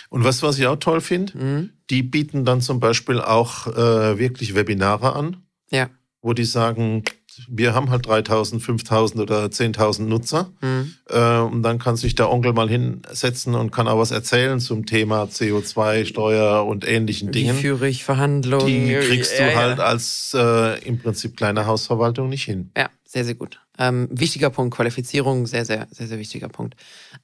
Und 0.09 0.22
was, 0.22 0.44
was 0.44 0.57
ich 0.61 0.68
auch 0.68 0.76
toll 0.76 1.00
finde, 1.00 1.37
mhm. 1.37 1.70
die 1.90 2.05
bieten 2.05 2.44
dann 2.44 2.61
zum 2.61 2.78
Beispiel 2.78 3.20
auch 3.20 3.66
äh, 3.66 4.18
wirklich 4.18 4.55
Webinare 4.55 5.16
an. 5.16 5.42
Ja. 5.72 5.90
Wo 6.20 6.33
die 6.33 6.44
sagen, 6.44 7.02
wir 7.49 7.75
haben 7.75 7.90
halt 7.90 8.07
3000, 8.07 8.62
5000 8.62 9.21
oder 9.21 9.45
10.000 9.47 10.03
Nutzer. 10.03 10.51
Mhm. 10.61 10.95
Äh, 11.09 11.38
und 11.38 11.62
dann 11.62 11.79
kann 11.79 11.97
sich 11.97 12.14
der 12.14 12.31
Onkel 12.31 12.53
mal 12.53 12.68
hinsetzen 12.68 13.55
und 13.55 13.71
kann 13.71 13.88
auch 13.88 13.99
was 13.99 14.11
erzählen 14.11 14.61
zum 14.61 14.87
Thema 14.87 15.25
CO2-Steuer 15.25 16.64
und 16.64 16.87
ähnlichen 16.87 17.29
Wie 17.29 17.33
Dingen. 17.33 17.57
Wie 17.57 17.61
führe 17.61 17.88
ich 17.88 18.05
Verhandlungen? 18.05 18.66
Die 18.66 18.95
kriegst 18.95 19.38
du 19.38 19.42
ja, 19.42 19.55
halt 19.55 19.79
ja. 19.79 19.85
als 19.85 20.35
äh, 20.35 20.79
im 20.85 20.99
Prinzip 20.99 21.37
kleine 21.37 21.66
Hausverwaltung 21.66 22.29
nicht 22.29 22.45
hin. 22.45 22.71
Ja, 22.77 22.88
sehr, 23.05 23.25
sehr 23.25 23.35
gut. 23.35 23.61
Ähm, 23.79 24.09
wichtiger 24.11 24.51
Punkt, 24.51 24.75
Qualifizierung, 24.75 25.47
sehr, 25.47 25.64
sehr, 25.64 25.87
sehr, 25.90 26.07
sehr 26.07 26.18
wichtiger 26.18 26.49
Punkt. 26.49 26.77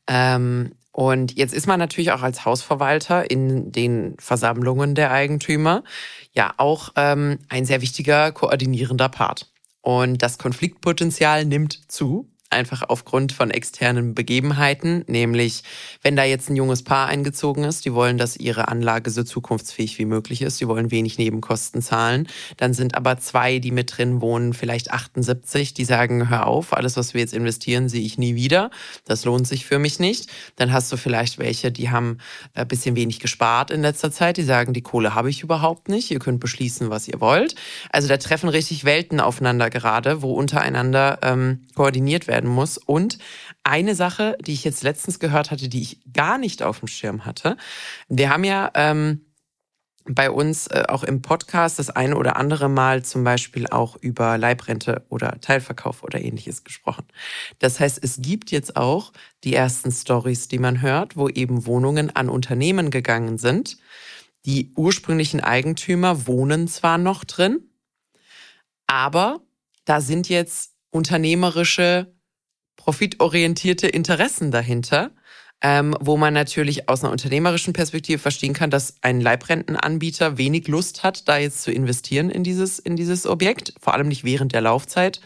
Ähm, 0.07 0.73
und 0.93 1.37
jetzt 1.37 1.55
ist 1.55 1.67
man 1.67 1.79
natürlich 1.79 2.11
auch 2.11 2.23
als 2.23 2.45
Hausverwalter 2.45 3.31
in 3.31 3.71
den 3.71 4.17
Versammlungen 4.19 4.95
der 4.97 5.13
Eigentümer 5.13 5.85
ja 6.33 6.55
auch 6.57 6.91
ähm, 6.97 7.39
ein 7.49 7.65
sehr 7.65 7.81
wichtiger 7.83 8.33
koordinierender 8.33 9.09
Part. 9.09 9.49
Und 9.89 10.23
das 10.23 10.37
Konfliktpotenzial 10.37 11.47
nimmt 11.47 11.91
zu 11.91 12.29
einfach 12.51 12.83
aufgrund 12.89 13.33
von 13.33 13.51
externen 13.51 14.15
Begebenheiten, 14.15 15.05
nämlich 15.07 15.63
wenn 16.03 16.17
da 16.17 16.25
jetzt 16.25 16.49
ein 16.49 16.57
junges 16.57 16.83
Paar 16.83 17.09
eingezogen 17.09 17.65
ist, 17.65 17.85
die 17.85 17.93
wollen, 17.93 18.17
dass 18.17 18.37
ihre 18.37 18.69
Anlage 18.69 19.11
so 19.11 19.23
zukunftsfähig 19.23 19.99
wie 19.99 20.07
möglich 20.07 20.43
ist, 20.43 20.61
die 20.61 20.69
wollen 20.69 20.91
wenig 20.91 21.19
Nebenkosten 21.19 21.83
zahlen, 21.83 22.27
dann 22.57 22.73
sind 22.73 22.95
aber 22.95 23.19
zwei, 23.19 23.59
die 23.59 23.71
mit 23.71 23.99
drin 23.99 24.21
wohnen, 24.21 24.55
vielleicht 24.55 24.91
78, 24.91 25.75
die 25.75 25.85
sagen, 25.85 26.31
hör 26.31 26.47
auf, 26.47 26.73
alles, 26.73 26.97
was 26.97 27.13
wir 27.13 27.21
jetzt 27.21 27.35
investieren, 27.35 27.89
sehe 27.89 28.03
ich 28.03 28.17
nie 28.19 28.35
wieder, 28.35 28.71
das 29.05 29.25
lohnt 29.25 29.47
sich 29.47 29.67
für 29.67 29.79
mich 29.79 29.99
nicht. 29.99 30.31
Dann 30.57 30.73
hast 30.73 30.91
du 30.91 30.97
vielleicht 30.97 31.39
welche, 31.39 31.71
die 31.71 31.91
haben 31.91 32.19
ein 32.55 32.69
bisschen 32.69 32.97
wenig 32.97 33.21
gespart 33.21 33.71
in 33.71 33.83
letzter 33.83 34.11
Zeit, 34.11 34.37
die 34.37 34.43
sagen, 34.43 34.73
die 34.73 34.83
Kohle 34.83 35.15
habe 35.15 35.31
ich 35.31 35.43
überhaupt 35.43 35.89
nicht, 35.89 36.11
ihr 36.11 36.19
könnt 36.19 36.41
beschließen, 36.41 36.91
was 36.91 37.09
ihr 37.09 37.21
wollt. 37.21 37.55
Also 37.91 38.09
da 38.09 38.17
treffen 38.17 38.49
richtig 38.49 38.85
Welten 38.85 39.21
aufeinander 39.21 39.71
gerade, 39.71 40.23
wo 40.23 40.33
untereinander 40.33 41.19
ähm, 41.23 41.67
koordiniert 41.75 42.27
werden 42.27 42.38
werden 42.39 42.51
muss. 42.51 42.79
Und 42.79 43.19
eine 43.65 43.95
Sache, 43.95 44.39
die 44.41 44.53
ich 44.53 44.65
jetzt 44.65 44.85
letztens 44.85 45.19
gehört 45.19 45.51
hatte, 45.51 45.69
die 45.69 45.83
ich 45.83 46.01
gar 46.13 46.39
nicht 46.39 46.63
auf 46.63 46.79
dem 46.79 46.89
Schirm 46.89 47.25
hatte. 47.25 47.57
Wir 48.09 48.31
haben 48.31 48.45
ja 48.45 48.71
ähm, 48.75 49.25
bei 50.09 50.31
uns 50.31 50.69
äh, 50.69 50.85
auch 50.89 51.03
im 51.03 51.21
Podcast 51.21 51.79
das 51.81 51.91
eine 51.91 52.17
oder 52.17 52.37
andere 52.37 52.69
Mal 52.69 53.05
zum 53.05 53.25
Beispiel 53.25 53.67
auch 53.67 53.97
über 53.97 54.39
Leibrente 54.39 55.05
oder 55.09 55.41
Teilverkauf 55.41 56.03
oder 56.05 56.21
ähnliches 56.21 56.65
gesprochen. 56.65 57.07
Das 57.59 57.81
heißt, 57.81 57.99
es 58.03 58.21
gibt 58.23 58.53
jetzt 58.53 58.77
auch 58.77 59.13
die 59.45 59.55
ersten 59.55 59.91
Stories, 59.91 60.49
die 60.49 60.59
man 60.59 60.81
hört, 60.81 61.17
wo 61.17 61.29
eben 61.29 61.67
Wohnungen 61.67 62.15
an 62.15 62.29
Unternehmen 62.29 62.91
gegangen 62.91 63.37
sind. 63.37 63.79
Die 64.47 64.73
ursprünglichen 64.77 65.41
Eigentümer 65.41 66.27
wohnen 66.27 66.69
zwar 66.69 66.97
noch 66.97 67.25
drin, 67.25 67.69
aber 68.87 69.41
da 69.85 70.01
sind 70.01 70.29
jetzt 70.29 70.75
unternehmerische 70.91 72.15
profitorientierte 72.89 73.87
Interessen 73.87 74.51
dahinter, 74.51 75.11
ähm, 75.61 75.95
wo 76.01 76.17
man 76.17 76.33
natürlich 76.33 76.89
aus 76.89 77.05
einer 77.05 77.13
unternehmerischen 77.13 77.75
Perspektive 77.75 78.19
verstehen 78.19 78.55
kann, 78.55 78.71
dass 78.71 78.97
ein 79.03 79.21
Leibrentenanbieter 79.21 80.39
wenig 80.39 80.69
Lust 80.69 81.03
hat, 81.03 81.29
da 81.29 81.37
jetzt 81.37 81.61
zu 81.61 81.71
investieren 81.71 82.31
in 82.31 82.45
dieses, 82.45 82.79
in 82.79 82.97
dieses 82.97 83.27
Objekt, 83.27 83.75
vor 83.79 83.93
allem 83.93 84.09
nicht 84.09 84.25
während 84.25 84.55
der 84.55 84.63
Laufzeit. 84.63 85.21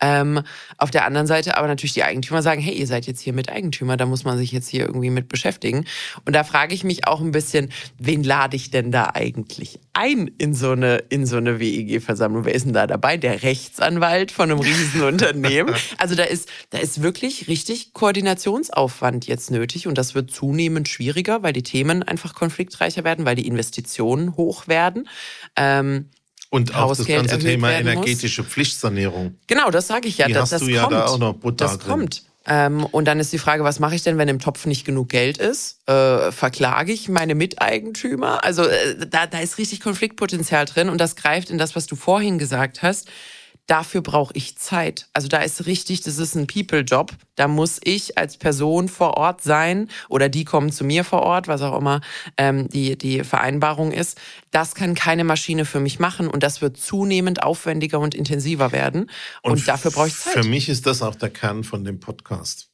Ähm, 0.00 0.42
auf 0.76 0.90
der 0.90 1.04
anderen 1.04 1.26
Seite 1.26 1.56
aber 1.56 1.66
natürlich 1.66 1.94
die 1.94 2.04
Eigentümer 2.04 2.42
sagen, 2.42 2.60
hey, 2.60 2.74
ihr 2.74 2.86
seid 2.86 3.06
jetzt 3.06 3.20
hier 3.20 3.32
Miteigentümer, 3.32 3.96
da 3.96 4.06
muss 4.06 4.24
man 4.24 4.38
sich 4.38 4.52
jetzt 4.52 4.68
hier 4.68 4.86
irgendwie 4.86 5.10
mit 5.10 5.28
beschäftigen. 5.28 5.86
Und 6.24 6.34
da 6.34 6.44
frage 6.44 6.74
ich 6.74 6.84
mich 6.84 7.06
auch 7.06 7.20
ein 7.20 7.32
bisschen, 7.32 7.70
wen 7.98 8.22
lade 8.22 8.56
ich 8.56 8.70
denn 8.70 8.92
da 8.92 9.10
eigentlich 9.14 9.80
ein 9.92 10.28
in 10.38 10.54
so 10.54 10.72
eine, 10.72 10.96
in 11.08 11.26
so 11.26 11.36
eine 11.36 11.58
WEG-Versammlung? 11.58 12.44
Wer 12.44 12.54
ist 12.54 12.66
denn 12.66 12.72
da 12.72 12.86
dabei? 12.86 13.16
Der 13.16 13.42
Rechtsanwalt 13.42 14.30
von 14.30 14.50
einem 14.50 14.60
Riesenunternehmen? 14.60 15.74
Also 15.98 16.14
da 16.14 16.24
ist, 16.24 16.48
da 16.70 16.78
ist 16.78 17.02
wirklich 17.02 17.48
richtig 17.48 17.92
Koordinationsaufwand 17.92 19.26
jetzt 19.26 19.50
nötig 19.50 19.86
und 19.86 19.98
das 19.98 20.14
wird 20.14 20.30
zunehmend 20.30 20.88
schwieriger, 20.88 21.42
weil 21.42 21.52
die 21.52 21.62
Themen 21.62 22.02
einfach 22.02 22.34
konfliktreicher 22.34 23.04
werden, 23.04 23.24
weil 23.24 23.36
die 23.36 23.46
Investitionen 23.46 24.36
hoch 24.36 24.68
werden. 24.68 25.08
Ähm, 25.56 26.10
und 26.50 26.74
auch 26.74 26.96
das 26.96 27.06
ganze 27.06 27.38
Thema 27.38 27.72
energetische 27.72 28.42
muss. 28.42 28.50
Pflichtsanierung. 28.52 29.36
Genau, 29.46 29.70
das 29.70 29.86
sage 29.86 30.08
ich 30.08 30.18
ja. 30.18 30.26
Die 30.26 30.32
das, 30.32 30.52
hast 30.52 30.62
du 30.62 30.68
ja 30.68 30.82
kommt. 30.82 30.94
da 30.94 31.06
auch 31.06 31.18
noch 31.18 31.34
brutal 31.34 31.68
Das 31.68 31.78
drin. 31.78 31.90
kommt. 31.90 32.22
Ähm, 32.46 32.86
und 32.86 33.04
dann 33.04 33.20
ist 33.20 33.30
die 33.32 33.38
Frage, 33.38 33.62
was 33.64 33.78
mache 33.78 33.94
ich 33.94 34.02
denn, 34.02 34.16
wenn 34.16 34.28
im 34.28 34.38
Topf 34.38 34.64
nicht 34.64 34.86
genug 34.86 35.10
Geld 35.10 35.36
ist? 35.36 35.86
Äh, 35.86 36.32
verklage 36.32 36.92
ich 36.92 37.10
meine 37.10 37.34
Miteigentümer? 37.34 38.42
Also 38.42 38.64
äh, 38.64 39.06
da, 39.06 39.26
da 39.26 39.40
ist 39.40 39.58
richtig 39.58 39.80
Konfliktpotenzial 39.80 40.64
drin 40.64 40.88
und 40.88 40.98
das 40.98 41.14
greift 41.14 41.50
in 41.50 41.58
das, 41.58 41.76
was 41.76 41.86
du 41.86 41.94
vorhin 41.94 42.38
gesagt 42.38 42.82
hast 42.82 43.08
dafür 43.68 44.00
brauche 44.00 44.32
ich 44.34 44.58
Zeit. 44.58 45.08
Also 45.12 45.28
da 45.28 45.38
ist 45.38 45.66
richtig, 45.66 46.00
das 46.00 46.18
ist 46.18 46.34
ein 46.34 46.46
People-Job. 46.48 47.12
Da 47.36 47.46
muss 47.46 47.78
ich 47.84 48.18
als 48.18 48.36
Person 48.36 48.88
vor 48.88 49.16
Ort 49.16 49.42
sein 49.42 49.88
oder 50.08 50.28
die 50.28 50.44
kommen 50.44 50.72
zu 50.72 50.84
mir 50.84 51.04
vor 51.04 51.22
Ort, 51.22 51.46
was 51.46 51.62
auch 51.62 51.78
immer 51.78 52.00
ähm, 52.36 52.68
die, 52.68 52.98
die 52.98 53.22
Vereinbarung 53.22 53.92
ist. 53.92 54.18
Das 54.50 54.74
kann 54.74 54.94
keine 54.94 55.22
Maschine 55.22 55.64
für 55.64 55.80
mich 55.80 56.00
machen 56.00 56.28
und 56.28 56.42
das 56.42 56.62
wird 56.62 56.78
zunehmend 56.78 57.42
aufwendiger 57.42 58.00
und 58.00 58.14
intensiver 58.14 58.72
werden. 58.72 59.10
Und, 59.42 59.52
und 59.52 59.68
dafür 59.68 59.90
brauche 59.90 60.08
ich 60.08 60.16
Zeit. 60.16 60.32
Für 60.32 60.48
mich 60.48 60.68
ist 60.68 60.86
das 60.86 61.02
auch 61.02 61.14
der 61.14 61.30
Kern 61.30 61.62
von 61.62 61.84
dem 61.84 62.00
Podcast. 62.00 62.67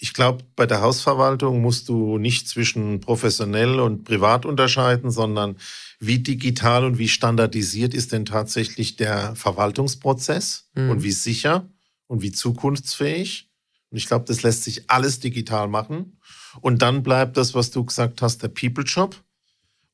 Ich 0.00 0.14
glaube, 0.14 0.44
bei 0.54 0.64
der 0.64 0.80
Hausverwaltung 0.80 1.60
musst 1.60 1.88
du 1.88 2.18
nicht 2.18 2.48
zwischen 2.48 3.00
professionell 3.00 3.80
und 3.80 4.04
privat 4.04 4.46
unterscheiden, 4.46 5.10
sondern 5.10 5.56
wie 5.98 6.20
digital 6.20 6.84
und 6.84 6.98
wie 6.98 7.08
standardisiert 7.08 7.94
ist 7.94 8.12
denn 8.12 8.24
tatsächlich 8.24 8.94
der 8.94 9.34
Verwaltungsprozess 9.34 10.70
mhm. 10.74 10.90
und 10.90 11.02
wie 11.02 11.10
sicher 11.10 11.68
und 12.06 12.22
wie 12.22 12.30
zukunftsfähig. 12.30 13.50
Und 13.90 13.98
ich 13.98 14.06
glaube, 14.06 14.24
das 14.26 14.42
lässt 14.42 14.64
sich 14.64 14.88
alles 14.88 15.18
digital 15.18 15.66
machen. 15.66 16.18
Und 16.60 16.82
dann 16.82 17.02
bleibt 17.02 17.36
das, 17.36 17.54
was 17.54 17.70
du 17.70 17.84
gesagt 17.84 18.22
hast, 18.22 18.42
der 18.42 18.48
People-Job. 18.48 19.16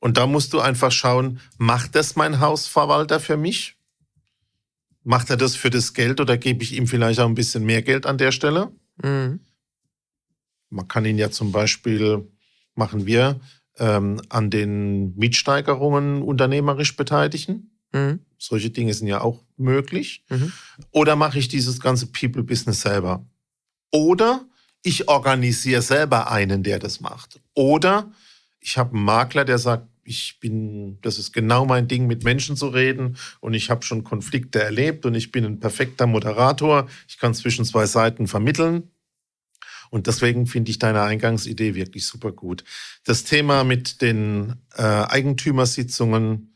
Und 0.00 0.18
da 0.18 0.26
musst 0.26 0.52
du 0.52 0.60
einfach 0.60 0.92
schauen, 0.92 1.40
macht 1.56 1.94
das 1.94 2.14
mein 2.14 2.40
Hausverwalter 2.40 3.20
für 3.20 3.38
mich? 3.38 3.76
Macht 5.02 5.30
er 5.30 5.36
das 5.36 5.56
für 5.56 5.70
das 5.70 5.94
Geld 5.94 6.20
oder 6.20 6.36
gebe 6.36 6.62
ich 6.62 6.72
ihm 6.72 6.86
vielleicht 6.86 7.20
auch 7.20 7.28
ein 7.28 7.34
bisschen 7.34 7.64
mehr 7.64 7.82
Geld 7.82 8.04
an 8.04 8.18
der 8.18 8.32
Stelle? 8.32 8.70
Mhm. 9.02 9.40
Man 10.70 10.88
kann 10.88 11.04
ihn 11.04 11.18
ja 11.18 11.30
zum 11.30 11.52
Beispiel, 11.52 12.28
machen 12.74 13.06
wir, 13.06 13.40
ähm, 13.78 14.20
an 14.28 14.50
den 14.50 15.16
Mietsteigerungen 15.16 16.22
unternehmerisch 16.22 16.96
beteiligen. 16.96 17.70
Mhm. 17.92 18.20
Solche 18.38 18.70
Dinge 18.70 18.92
sind 18.94 19.08
ja 19.08 19.20
auch 19.20 19.42
möglich. 19.56 20.24
Mhm. 20.28 20.52
Oder 20.90 21.16
mache 21.16 21.38
ich 21.38 21.48
dieses 21.48 21.80
ganze 21.80 22.06
People-Business 22.06 22.82
selber? 22.82 23.24
Oder 23.90 24.46
ich 24.82 25.08
organisiere 25.08 25.82
selber 25.82 26.30
einen, 26.30 26.62
der 26.62 26.78
das 26.78 27.00
macht. 27.00 27.40
Oder 27.54 28.12
ich 28.60 28.76
habe 28.76 28.94
einen 28.94 29.04
Makler, 29.04 29.44
der 29.44 29.58
sagt, 29.58 29.88
ich 30.04 30.38
bin, 30.40 30.98
das 31.00 31.18
ist 31.18 31.32
genau 31.32 31.64
mein 31.64 31.88
Ding, 31.88 32.06
mit 32.06 32.24
Menschen 32.24 32.56
zu 32.56 32.68
reden 32.68 33.16
und 33.40 33.54
ich 33.54 33.70
habe 33.70 33.82
schon 33.82 34.04
Konflikte 34.04 34.62
erlebt 34.62 35.06
und 35.06 35.14
ich 35.14 35.32
bin 35.32 35.44
ein 35.44 35.60
perfekter 35.60 36.06
Moderator. 36.06 36.86
Ich 37.08 37.18
kann 37.18 37.34
zwischen 37.34 37.64
zwei 37.64 37.86
Seiten 37.86 38.26
vermitteln. 38.26 38.90
Und 39.94 40.08
deswegen 40.08 40.48
finde 40.48 40.72
ich 40.72 40.80
deine 40.80 41.02
Eingangsidee 41.02 41.76
wirklich 41.76 42.04
super 42.04 42.32
gut. 42.32 42.64
Das 43.04 43.22
Thema 43.22 43.62
mit 43.62 44.02
den 44.02 44.56
äh, 44.74 44.82
Eigentümersitzungen, 44.82 46.52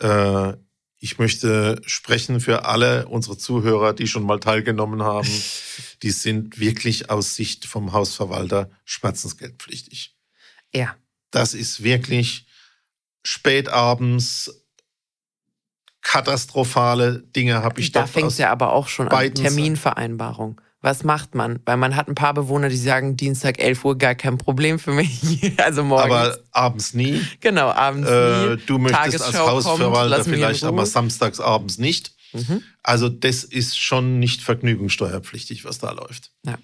äh, 0.00 0.52
ich 0.98 1.18
möchte 1.18 1.80
sprechen 1.86 2.40
für 2.40 2.66
alle 2.66 3.08
unsere 3.08 3.38
Zuhörer, 3.38 3.94
die 3.94 4.06
schon 4.06 4.24
mal 4.24 4.38
teilgenommen 4.38 5.02
haben. 5.02 5.26
Die 6.02 6.10
sind 6.10 6.60
wirklich 6.60 7.08
aus 7.08 7.34
Sicht 7.34 7.64
vom 7.64 7.94
Hausverwalter 7.94 8.68
schmerzensgeldpflichtig. 8.84 10.14
Ja. 10.74 10.94
Das 11.30 11.54
ist 11.54 11.82
wirklich 11.82 12.46
spät 13.22 13.70
abends 13.70 14.62
katastrophale 16.02 17.20
Dinge 17.20 17.62
habe 17.62 17.80
ich 17.80 17.92
Da 17.92 18.06
fängt 18.06 18.30
es 18.30 18.36
ja 18.36 18.50
aber 18.50 18.74
auch 18.74 18.88
schon 18.88 19.08
an. 19.08 19.34
Terminvereinbarung. 19.34 20.60
Was 20.84 21.02
macht 21.02 21.34
man? 21.34 21.60
Weil 21.64 21.78
man 21.78 21.96
hat 21.96 22.08
ein 22.08 22.14
paar 22.14 22.34
Bewohner, 22.34 22.68
die 22.68 22.76
sagen, 22.76 23.16
Dienstag 23.16 23.58
11 23.58 23.86
Uhr 23.86 23.96
gar 23.96 24.14
kein 24.14 24.36
Problem 24.36 24.78
für 24.78 24.92
mich. 24.92 25.18
also 25.56 25.82
morgens. 25.82 26.04
Aber 26.04 26.38
abends 26.50 26.92
nie. 26.92 27.22
Genau, 27.40 27.70
abends 27.70 28.06
äh, 28.06 28.48
nie. 28.50 28.56
Du 28.66 28.76
möchtest 28.76 29.16
Tagesschau 29.16 29.46
als 29.46 29.64
Hausverwalter 29.64 30.16
kommt, 30.16 30.28
vielleicht, 30.28 30.62
aber 30.62 30.84
samstags 30.84 31.40
abends 31.40 31.78
nicht. 31.78 32.12
Mhm. 32.34 32.62
Also 32.82 33.08
das 33.08 33.44
ist 33.44 33.80
schon 33.80 34.18
nicht 34.18 34.42
vergnügungssteuerpflichtig, 34.42 35.64
was 35.64 35.78
da 35.78 35.90
läuft. 35.92 36.32
Ja. 36.44 36.58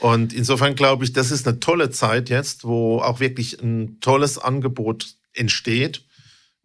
Und 0.00 0.32
insofern 0.32 0.74
glaube 0.74 1.04
ich, 1.04 1.12
das 1.12 1.30
ist 1.30 1.46
eine 1.46 1.60
tolle 1.60 1.90
Zeit 1.90 2.30
jetzt, 2.30 2.64
wo 2.64 3.00
auch 3.00 3.20
wirklich 3.20 3.60
ein 3.60 4.00
tolles 4.00 4.38
Angebot 4.38 5.08
entsteht 5.34 6.05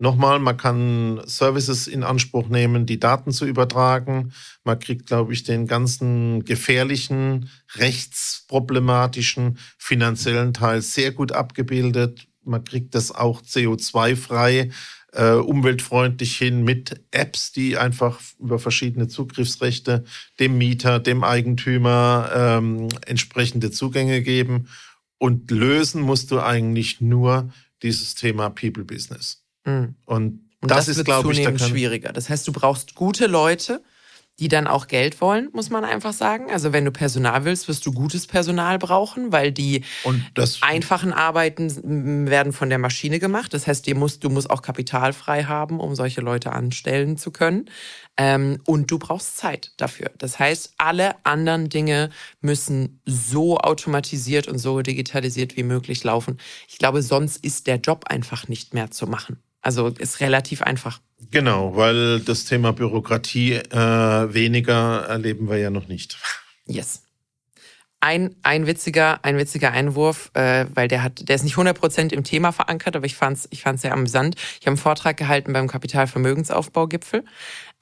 Nochmal, 0.01 0.39
man 0.39 0.57
kann 0.57 1.21
Services 1.25 1.85
in 1.85 2.01
Anspruch 2.01 2.49
nehmen, 2.49 2.87
die 2.87 2.99
Daten 2.99 3.31
zu 3.31 3.45
übertragen. 3.45 4.33
Man 4.63 4.79
kriegt, 4.79 5.05
glaube 5.05 5.31
ich, 5.31 5.43
den 5.43 5.67
ganzen 5.67 6.43
gefährlichen, 6.43 7.51
rechtsproblematischen, 7.75 9.59
finanziellen 9.77 10.55
Teil 10.55 10.81
sehr 10.81 11.11
gut 11.11 11.33
abgebildet. 11.33 12.25
Man 12.43 12.63
kriegt 12.63 12.95
das 12.95 13.11
auch 13.11 13.43
CO2-frei, 13.43 14.71
äh, 15.13 15.33
umweltfreundlich 15.33 16.35
hin 16.35 16.63
mit 16.63 16.99
Apps, 17.11 17.51
die 17.51 17.77
einfach 17.77 18.19
über 18.39 18.57
verschiedene 18.57 19.07
Zugriffsrechte 19.07 20.03
dem 20.39 20.57
Mieter, 20.57 20.97
dem 20.97 21.23
Eigentümer 21.23 22.31
ähm, 22.33 22.87
entsprechende 23.05 23.69
Zugänge 23.69 24.23
geben. 24.23 24.67
Und 25.19 25.51
lösen 25.51 26.01
musst 26.01 26.31
du 26.31 26.39
eigentlich 26.39 27.01
nur 27.01 27.53
dieses 27.83 28.15
Thema 28.15 28.49
People 28.49 28.83
Business. 28.83 29.40
Mhm. 29.65 29.95
Und, 30.05 30.41
das, 30.61 30.85
das 30.85 30.97
ist, 30.97 31.05
glaube 31.05 31.31
ich, 31.31 31.41
da 31.41 31.57
schwieriger. 31.57 32.13
Das 32.13 32.29
heißt, 32.29 32.47
du 32.47 32.51
brauchst 32.51 32.93
gute 32.93 33.25
Leute, 33.25 33.81
die 34.39 34.47
dann 34.47 34.65
auch 34.65 34.87
Geld 34.87 35.21
wollen, 35.21 35.49
muss 35.53 35.69
man 35.69 35.83
einfach 35.83 36.13
sagen. 36.13 36.49
Also 36.51 36.73
wenn 36.73 36.83
du 36.83 36.91
Personal 36.91 37.45
willst, 37.45 37.67
wirst 37.67 37.85
du 37.85 37.91
gutes 37.91 38.25
Personal 38.25 38.79
brauchen, 38.79 39.31
weil 39.31 39.51
die 39.51 39.83
einfachen 40.61 41.13
Arbeiten 41.13 42.27
werden 42.27 42.51
von 42.51 42.69
der 42.69 42.79
Maschine 42.79 43.19
gemacht. 43.19 43.53
Das 43.53 43.67
heißt, 43.67 43.85
du 43.85 43.93
musst, 43.93 44.23
du 44.23 44.29
musst 44.29 44.49
auch 44.49 44.63
Kapital 44.63 45.13
frei 45.13 45.43
haben, 45.43 45.79
um 45.79 45.93
solche 45.93 46.21
Leute 46.21 46.53
anstellen 46.53 47.17
zu 47.17 47.29
können. 47.29 47.69
Ähm, 48.17 48.59
und 48.65 48.89
du 48.89 48.97
brauchst 48.97 49.37
Zeit 49.37 49.73
dafür. 49.77 50.09
Das 50.17 50.39
heißt, 50.39 50.73
alle 50.77 51.23
anderen 51.23 51.69
Dinge 51.69 52.09
müssen 52.39 52.99
so 53.05 53.59
automatisiert 53.59 54.47
und 54.47 54.57
so 54.57 54.81
digitalisiert 54.81 55.55
wie 55.55 55.63
möglich 55.63 56.03
laufen. 56.03 56.39
Ich 56.67 56.79
glaube, 56.79 57.03
sonst 57.03 57.37
ist 57.45 57.67
der 57.67 57.77
Job 57.77 58.05
einfach 58.07 58.47
nicht 58.47 58.73
mehr 58.73 58.89
zu 58.89 59.05
machen. 59.05 59.37
Also 59.61 59.87
ist 59.87 60.19
relativ 60.19 60.61
einfach. 60.61 60.99
Genau, 61.29 61.75
weil 61.75 62.19
das 62.19 62.45
Thema 62.45 62.73
Bürokratie 62.73 63.53
äh, 63.53 64.33
weniger 64.33 65.05
erleben 65.07 65.49
wir 65.49 65.57
ja 65.57 65.69
noch 65.69 65.87
nicht. 65.87 66.17
Yes. 66.65 67.03
Ein, 68.03 68.35
ein, 68.41 68.65
witziger, 68.65 69.23
ein 69.23 69.37
witziger 69.37 69.71
Einwurf, 69.71 70.31
äh, 70.33 70.65
weil 70.73 70.87
der 70.87 71.03
hat, 71.03 71.29
der 71.29 71.35
ist 71.35 71.43
nicht 71.43 71.55
100% 71.55 72.11
im 72.11 72.23
Thema 72.23 72.51
verankert, 72.51 72.95
aber 72.95 73.05
ich 73.05 73.15
fand's, 73.15 73.47
ich 73.51 73.61
fand's 73.61 73.83
sehr 73.83 73.93
amüsant. 73.93 74.35
Ich 74.59 74.61
habe 74.61 74.71
einen 74.71 74.77
Vortrag 74.77 75.17
gehalten 75.17 75.53
beim 75.53 75.67
Kapitalvermögensaufbaugipfel 75.67 77.23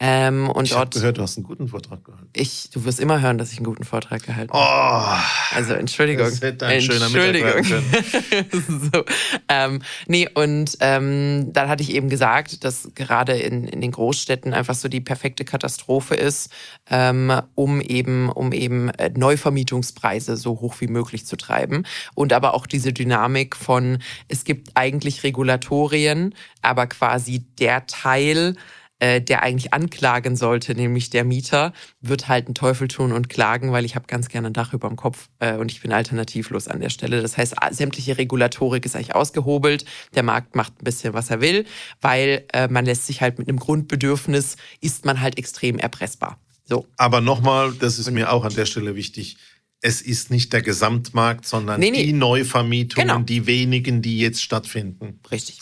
ähm, 0.02 0.50
und 0.50 0.64
ich 0.64 0.76
habe 0.76 0.90
gehört, 0.90 1.18
du 1.18 1.22
hast 1.22 1.36
einen 1.36 1.44
guten 1.44 1.68
Vortrag 1.68 2.06
gehalten. 2.06 2.30
Ich, 2.34 2.70
du 2.70 2.86
wirst 2.86 3.02
immer 3.02 3.20
hören, 3.20 3.38
dass 3.38 3.52
ich 3.52 3.58
einen 3.58 3.66
guten 3.66 3.84
Vortrag 3.84 4.24
gehalten 4.24 4.54
habe. 4.54 5.22
Oh, 5.52 5.56
also 5.56 5.74
Entschuldigung. 5.74 6.26
Das 6.26 6.42
hätte 6.42 6.68
ein 6.68 6.80
Entschuldigung. 6.80 7.64
schöner 7.66 7.84
so, 8.94 9.04
ähm, 9.50 9.82
nee, 10.08 10.30
und 10.34 10.78
ähm, 10.80 11.52
dann 11.52 11.68
hatte 11.68 11.84
ich 11.84 11.94
eben 11.94 12.08
gesagt, 12.08 12.64
dass 12.64 12.90
gerade 12.96 13.34
in, 13.34 13.68
in 13.68 13.82
den 13.82 13.92
Großstädten 13.92 14.54
einfach 14.54 14.76
so 14.76 14.88
die 14.88 15.02
perfekte 15.02 15.44
Katastrophe 15.44 16.16
ist, 16.16 16.50
ähm, 16.90 17.34
um 17.56 17.82
eben, 17.82 18.30
um 18.30 18.54
eben 18.54 18.90
äh, 18.92 19.10
Neuvermietungspreise 19.10 20.38
so 20.38 20.62
hoch 20.62 20.76
wie 20.80 20.88
möglich 20.88 21.26
zu 21.26 21.36
treiben. 21.36 21.84
Und 22.16 22.32
aber 22.32 22.54
auch 22.54 22.68
diese 22.68 22.94
Dynamik 22.94 23.58
von, 23.58 23.98
es 24.30 24.46
gibt 24.46 24.70
eigentlich 24.76 25.24
Regulatorien, 25.24 26.36
aber 26.62 26.88
quasi 26.88 27.46
der 27.60 27.86
Teil, 27.86 28.56
äh, 29.00 29.22
der 29.22 29.44
eigentlich 29.44 29.74
anklagen 29.74 30.36
sollte, 30.36 30.76
nämlich 30.76 31.10
der 31.10 31.24
Mieter, 31.24 31.74
wird 32.02 32.28
halt 32.28 32.48
einen 32.48 32.56
Teufel 32.56 32.88
tun 32.88 33.12
und 33.12 33.30
klagen, 33.30 33.72
weil 33.72 33.86
ich 33.86 33.96
habe 33.96 34.08
ganz 34.08 34.30
gerne 34.30 34.48
ein 34.48 34.54
Dach 34.54 34.74
über 34.74 34.88
dem 34.88 34.98
Kopf 34.98 35.30
äh, 35.40 35.56
und 35.56 35.72
ich 35.72 35.82
bin 35.82 35.92
alternativlos 35.92 36.68
an 36.68 36.82
der 36.82 36.90
Stelle. 36.90 37.22
Das 37.22 37.38
heißt, 37.38 37.56
sämtliche 37.72 38.18
Regulatorik 38.18 38.86
ist 38.86 38.96
eigentlich 38.96 39.16
ausgehobelt. 39.16 39.86
Der 40.16 40.24
Markt 40.24 40.56
macht 40.56 40.82
ein 40.82 40.84
bisschen, 40.84 41.14
was 41.14 41.30
er 41.30 41.42
will, 41.42 41.66
weil 42.02 42.46
äh, 42.54 42.68
man 42.68 42.86
lässt 42.86 43.08
sich 43.08 43.22
halt 43.22 43.40
mit 43.40 43.48
einem 43.48 43.60
Grundbedürfnis, 43.60 44.58
ist 44.82 45.06
man 45.06 45.22
halt 45.22 45.38
extrem 45.38 45.80
erpressbar. 45.80 46.40
So. 46.66 46.86
Aber 46.98 47.22
nochmal, 47.22 47.74
das 47.74 47.98
ist 47.98 48.12
mir 48.12 48.32
auch 48.32 48.46
an 48.46 48.54
der 48.54 48.66
Stelle 48.66 48.96
wichtig, 48.96 49.38
es 49.82 50.02
ist 50.02 50.30
nicht 50.30 50.52
der 50.54 50.62
Gesamtmarkt, 50.62 51.48
sondern 51.48 51.80
nee, 51.80 51.92
nee. 51.92 52.06
die 52.06 52.14
Neuvermietungen, 52.14 53.08
genau. 53.08 53.20
die 53.22 53.48
wenigen, 53.48 54.02
die 54.02 54.20
jetzt 54.20 54.44
stattfinden. 54.44 55.20
Richtig. 55.32 55.60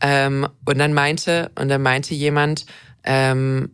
Ähm, 0.00 0.46
und 0.64 0.78
dann 0.78 0.92
meinte, 0.92 1.50
und 1.58 1.68
dann 1.68 1.82
meinte 1.82 2.14
jemand, 2.14 2.66
ähm, 3.04 3.70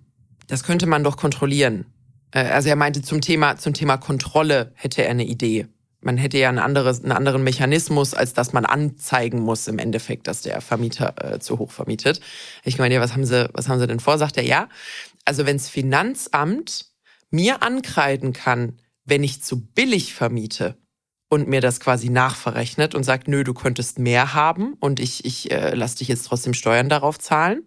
das 0.47 0.65
könnte 0.65 0.87
man 0.87 1.05
doch 1.05 1.17
kontrollieren. 1.17 1.87
Äh, 2.33 2.45
also 2.45 2.69
er 2.69 2.77
meinte 2.77 3.03
zum 3.03 3.21
Thema, 3.21 3.57
zum 3.57 3.75
Thema 3.75 3.97
Kontrolle 3.97 4.73
hätte 4.75 5.03
er 5.03 5.11
eine 5.11 5.25
Idee. 5.25 5.67
Man 6.01 6.17
hätte 6.17 6.37
ja 6.37 6.49
ein 6.49 6.59
anderes, 6.59 7.03
einen 7.03 7.13
anderen 7.13 7.45
Mechanismus, 7.45 8.13
als 8.13 8.35
dass 8.35 8.53
man 8.53 8.65
anzeigen 8.65 9.41
muss 9.41 9.69
im 9.69 9.79
Endeffekt, 9.79 10.27
dass 10.27 10.43
der 10.43 10.61
Vermieter 10.61 11.15
äh, 11.35 11.39
zu 11.39 11.59
hoch 11.59 11.71
vermietet. 11.71 12.21
Ich 12.65 12.79
meine, 12.79 12.95
ja, 12.95 13.01
was 13.01 13.13
haben 13.13 13.25
Sie, 13.25 13.49
was 13.53 13.69
haben 13.69 13.79
Sie 13.79 13.87
denn 13.87 14.01
vor? 14.01 14.19
Sagt 14.19 14.37
er, 14.37 14.45
ja. 14.45 14.69
Also 15.25 15.47
wenns 15.47 15.69
Finanzamt 15.69 16.87
mir 17.31 17.63
ankreiden 17.63 18.33
kann, 18.33 18.81
wenn 19.05 19.23
ich 19.23 19.43
zu 19.43 19.65
billig 19.65 20.13
vermiete, 20.15 20.77
und 21.33 21.49
mir 21.49 21.63
das 21.63 21.81
quasi 21.81 22.11
nachverrechnet 22.11 22.95
und 22.95 23.05
sagt, 23.05 23.27
nö, 23.27 23.43
du 23.43 23.55
könntest 23.55 23.99
mehr 23.99 24.35
haben 24.35 24.75
und 24.81 25.01
ich, 25.01 25.25
ich 25.25 25.51
äh, 25.51 25.75
lass 25.75 25.95
dich 25.95 26.09
jetzt 26.09 26.27
trotzdem 26.27 26.53
Steuern 26.53 26.91
darauf 26.91 27.19
zahlen, 27.19 27.63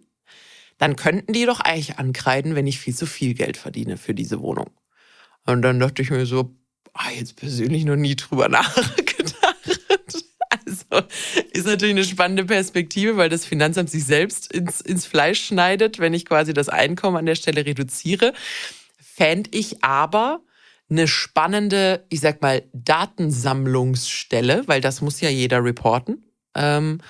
dann 0.78 0.94
könnten 0.94 1.32
die 1.32 1.46
doch 1.46 1.58
eigentlich 1.58 1.98
ankreiden, 1.98 2.54
wenn 2.54 2.68
ich 2.68 2.78
viel 2.78 2.94
zu 2.94 3.06
viel 3.06 3.34
Geld 3.34 3.56
verdiene 3.56 3.96
für 3.96 4.14
diese 4.14 4.40
Wohnung. 4.40 4.70
Und 5.46 5.62
dann 5.62 5.80
dachte 5.80 6.00
ich 6.02 6.10
mir 6.10 6.26
so, 6.26 6.54
ah, 6.92 7.10
jetzt 7.10 7.34
persönlich 7.34 7.84
noch 7.84 7.96
nie 7.96 8.14
drüber 8.14 8.48
nachgedacht. 8.48 9.34
Also 10.48 11.08
ist 11.50 11.66
natürlich 11.66 11.96
eine 11.96 12.04
spannende 12.04 12.44
Perspektive, 12.44 13.16
weil 13.16 13.30
das 13.30 13.44
Finanzamt 13.44 13.90
sich 13.90 14.04
selbst 14.04 14.52
ins, 14.52 14.80
ins 14.80 15.06
Fleisch 15.06 15.44
schneidet, 15.44 15.98
wenn 15.98 16.14
ich 16.14 16.24
quasi 16.24 16.54
das 16.54 16.68
Einkommen 16.68 17.16
an 17.16 17.26
der 17.26 17.34
Stelle 17.34 17.66
reduziere. 17.66 18.32
Fände 19.00 19.50
ich 19.52 19.82
aber 19.82 20.45
eine 20.88 21.08
spannende, 21.08 22.04
ich 22.08 22.20
sag 22.20 22.42
mal, 22.42 22.62
Datensammlungsstelle, 22.72 24.64
weil 24.66 24.80
das 24.80 25.00
muss 25.00 25.20
ja 25.20 25.28
jeder 25.28 25.64
reporten. 25.64 26.24
Ähm, 26.54 27.00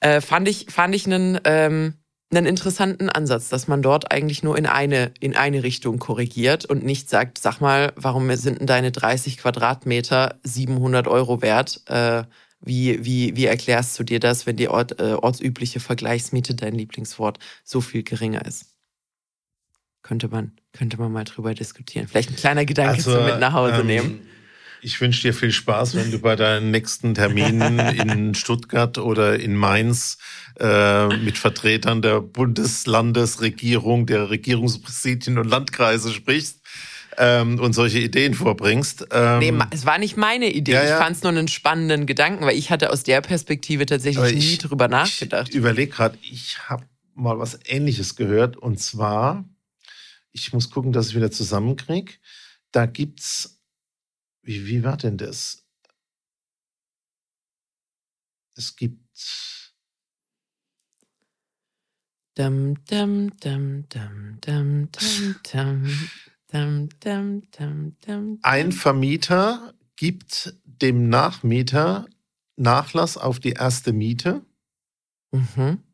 äh, 0.00 0.20
fand 0.20 0.48
ich, 0.48 0.66
fand 0.70 0.94
ich 0.94 1.06
einen, 1.06 1.40
ähm, 1.44 1.94
einen 2.30 2.46
interessanten 2.46 3.08
Ansatz, 3.08 3.48
dass 3.48 3.68
man 3.68 3.80
dort 3.80 4.12
eigentlich 4.12 4.42
nur 4.42 4.58
in 4.58 4.66
eine, 4.66 5.12
in 5.20 5.36
eine 5.36 5.62
Richtung 5.62 5.98
korrigiert 5.98 6.64
und 6.66 6.84
nicht 6.84 7.08
sagt, 7.08 7.38
sag 7.38 7.60
mal, 7.60 7.92
warum 7.96 8.34
sind 8.36 8.60
denn 8.60 8.66
deine 8.66 8.92
30 8.92 9.38
Quadratmeter 9.38 10.38
700 10.42 11.08
Euro 11.08 11.42
wert? 11.42 11.82
Äh, 11.86 12.24
wie, 12.60 13.04
wie, 13.04 13.36
wie 13.36 13.46
erklärst 13.46 13.98
du 13.98 14.04
dir 14.04 14.20
das, 14.20 14.46
wenn 14.46 14.56
die 14.56 14.68
Ort, 14.68 14.98
äh, 15.00 15.14
ortsübliche 15.14 15.80
Vergleichsmiete, 15.80 16.54
dein 16.54 16.74
Lieblingswort, 16.74 17.38
so 17.62 17.80
viel 17.80 18.02
geringer 18.02 18.44
ist? 18.46 18.73
Könnte 20.04 20.28
man, 20.28 20.52
könnte 20.72 20.98
man 20.98 21.10
mal 21.10 21.24
drüber 21.24 21.54
diskutieren. 21.54 22.06
Vielleicht 22.06 22.30
ein 22.30 22.36
kleiner 22.36 22.64
Gedanke 22.64 22.98
also, 22.98 23.16
zum 23.16 23.24
mit 23.24 23.40
nach 23.40 23.54
Hause 23.54 23.80
ähm, 23.80 23.86
nehmen. 23.86 24.20
Ich 24.82 25.00
wünsche 25.00 25.22
dir 25.22 25.32
viel 25.32 25.50
Spaß, 25.50 25.96
wenn 25.96 26.10
du 26.10 26.18
bei 26.18 26.36
deinen 26.36 26.70
nächsten 26.70 27.14
Terminen 27.14 27.78
in 28.08 28.34
Stuttgart 28.34 28.98
oder 28.98 29.40
in 29.40 29.56
Mainz 29.56 30.18
äh, 30.60 31.08
mit 31.16 31.38
Vertretern 31.38 32.02
der 32.02 32.20
Bundeslandesregierung, 32.20 34.04
der 34.04 34.28
Regierungspräsidien 34.28 35.38
und 35.38 35.48
Landkreise 35.48 36.12
sprichst. 36.12 36.60
Ähm, 37.16 37.60
und 37.60 37.74
solche 37.74 38.00
Ideen 38.00 38.34
vorbringst. 38.34 39.06
Ähm, 39.12 39.38
nee, 39.38 39.52
es 39.70 39.86
war 39.86 39.98
nicht 39.98 40.16
meine 40.16 40.52
Idee. 40.52 40.72
Ja, 40.72 40.82
ja. 40.82 40.90
Ich 40.90 41.02
fand 41.02 41.14
es 41.14 41.22
nur 41.22 41.30
einen 41.30 41.46
spannenden 41.46 42.06
Gedanken, 42.06 42.44
weil 42.44 42.58
ich 42.58 42.70
hatte 42.70 42.90
aus 42.90 43.04
der 43.04 43.20
Perspektive 43.20 43.86
tatsächlich 43.86 44.32
ich, 44.32 44.50
nie 44.50 44.58
drüber 44.58 44.88
nachgedacht. 44.88 45.50
Ich 45.50 45.54
überlege 45.54 45.92
gerade, 45.92 46.18
ich 46.22 46.58
habe 46.68 46.82
mal 47.14 47.38
was 47.38 47.56
Ähnliches 47.66 48.16
gehört 48.16 48.56
und 48.56 48.80
zwar 48.80 49.44
ich 50.34 50.52
muss 50.52 50.70
gucken, 50.70 50.92
dass 50.92 51.08
ich 51.08 51.14
wieder 51.14 51.30
zusammenkriege. 51.30 52.14
Da 52.72 52.86
gibt's, 52.86 53.62
wie, 54.42 54.66
wie 54.66 54.82
war 54.82 54.96
denn 54.96 55.16
das? 55.16 55.64
Es 58.56 58.76
gibt 58.76 59.00
Dum, 62.36 62.84
dum, 62.86 63.30
dum, 63.38 63.84
dum, 63.90 64.40
dum, 64.40 64.88
dum, 64.90 66.88
dum, 67.00 68.38
Ein 68.42 68.72
Vermieter 68.72 69.72
gibt 69.94 70.52
dem 70.64 71.08
Nachmieter 71.08 72.06
Nachlass 72.56 73.16
auf 73.16 73.38
die 73.38 73.52
erste 73.52 73.92
Miete. 73.92 74.44
Mhm. 75.30 75.84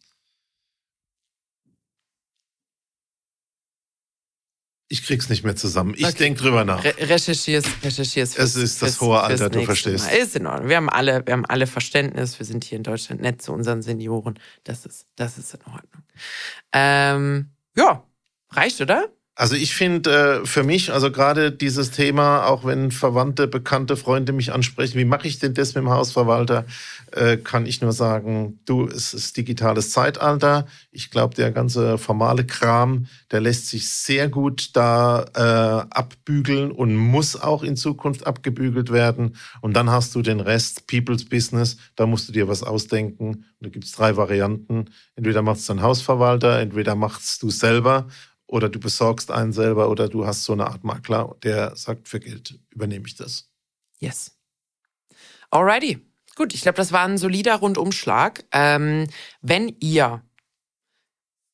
Ich 4.92 5.04
krieg's 5.04 5.28
nicht 5.28 5.44
mehr 5.44 5.54
zusammen. 5.54 5.94
Ich 5.96 6.04
okay. 6.04 6.18
denke 6.18 6.40
drüber 6.40 6.64
nach. 6.64 6.82
Re 6.82 6.92
recherchier's, 6.98 7.64
recherchier's. 7.84 8.34
Fürs, 8.34 8.56
es 8.56 8.62
ist 8.62 8.82
das 8.82 8.96
fürs, 8.96 9.00
hohe 9.00 9.20
Alter, 9.20 9.48
du 9.48 9.64
verstehst. 9.64 10.06
Mal. 10.06 10.16
Ist 10.16 10.34
in 10.34 10.48
Ordnung. 10.48 10.68
Wir 10.68 10.78
haben 10.78 10.90
alle, 10.90 11.24
wir 11.24 11.32
haben 11.32 11.46
alle 11.46 11.68
Verständnis. 11.68 12.36
Wir 12.40 12.44
sind 12.44 12.64
hier 12.64 12.76
in 12.76 12.82
Deutschland 12.82 13.20
nett 13.20 13.40
zu 13.40 13.52
unseren 13.52 13.82
Senioren. 13.82 14.36
Das 14.64 14.86
ist, 14.86 15.06
das 15.14 15.38
ist 15.38 15.54
in 15.54 15.60
Ordnung. 15.60 16.02
Ähm, 16.72 17.50
ja, 17.76 18.02
reicht, 18.50 18.80
oder? 18.80 19.08
Also 19.40 19.54
ich 19.54 19.74
finde 19.74 20.42
äh, 20.42 20.46
für 20.46 20.64
mich, 20.64 20.92
also 20.92 21.10
gerade 21.10 21.50
dieses 21.50 21.90
Thema, 21.90 22.44
auch 22.44 22.66
wenn 22.66 22.90
Verwandte, 22.90 23.48
Bekannte, 23.48 23.96
Freunde 23.96 24.34
mich 24.34 24.52
ansprechen, 24.52 24.98
wie 24.98 25.06
mache 25.06 25.26
ich 25.26 25.38
denn 25.38 25.54
das 25.54 25.74
mit 25.74 25.82
dem 25.82 25.88
Hausverwalter, 25.88 26.66
äh, 27.12 27.38
kann 27.38 27.64
ich 27.64 27.80
nur 27.80 27.92
sagen, 27.92 28.60
du, 28.66 28.86
es 28.86 29.14
ist 29.14 29.38
digitales 29.38 29.92
Zeitalter. 29.92 30.66
Ich 30.92 31.10
glaube, 31.10 31.36
der 31.36 31.52
ganze 31.52 31.96
formale 31.96 32.44
Kram, 32.44 33.06
der 33.30 33.40
lässt 33.40 33.68
sich 33.68 33.88
sehr 33.88 34.28
gut 34.28 34.76
da 34.76 35.24
äh, 35.34 35.88
abbügeln 35.88 36.70
und 36.70 36.94
muss 36.94 37.34
auch 37.34 37.62
in 37.62 37.76
Zukunft 37.76 38.26
abgebügelt 38.26 38.92
werden. 38.92 39.36
Und 39.62 39.72
dann 39.74 39.88
hast 39.88 40.14
du 40.14 40.20
den 40.20 40.40
Rest, 40.40 40.86
People's 40.86 41.24
Business, 41.24 41.78
da 41.96 42.04
musst 42.04 42.28
du 42.28 42.32
dir 42.32 42.46
was 42.46 42.62
ausdenken. 42.62 43.28
Und 43.28 43.46
da 43.58 43.70
gibt 43.70 43.86
es 43.86 43.92
drei 43.92 44.18
Varianten. 44.18 44.90
Entweder 45.16 45.40
macht 45.40 45.60
es 45.60 45.66
dein 45.66 45.80
Hausverwalter, 45.80 46.60
entweder 46.60 46.94
machst 46.94 47.42
du 47.42 47.48
selber 47.48 48.06
oder 48.50 48.68
du 48.68 48.80
besorgst 48.80 49.30
einen 49.30 49.52
selber 49.52 49.88
oder 49.88 50.08
du 50.08 50.26
hast 50.26 50.44
so 50.44 50.52
eine 50.52 50.66
Art 50.66 50.82
Makler, 50.82 51.36
der 51.42 51.76
sagt, 51.76 52.08
für 52.08 52.18
Geld 52.18 52.58
übernehme 52.70 53.06
ich 53.06 53.14
das. 53.14 53.48
Yes. 53.98 54.36
Alrighty. 55.50 56.04
Gut, 56.34 56.54
ich 56.54 56.62
glaube, 56.62 56.76
das 56.76 56.92
war 56.92 57.04
ein 57.04 57.18
solider 57.18 57.56
Rundumschlag. 57.56 58.44
Ähm, 58.52 59.06
wenn 59.40 59.76
ihr 59.80 60.22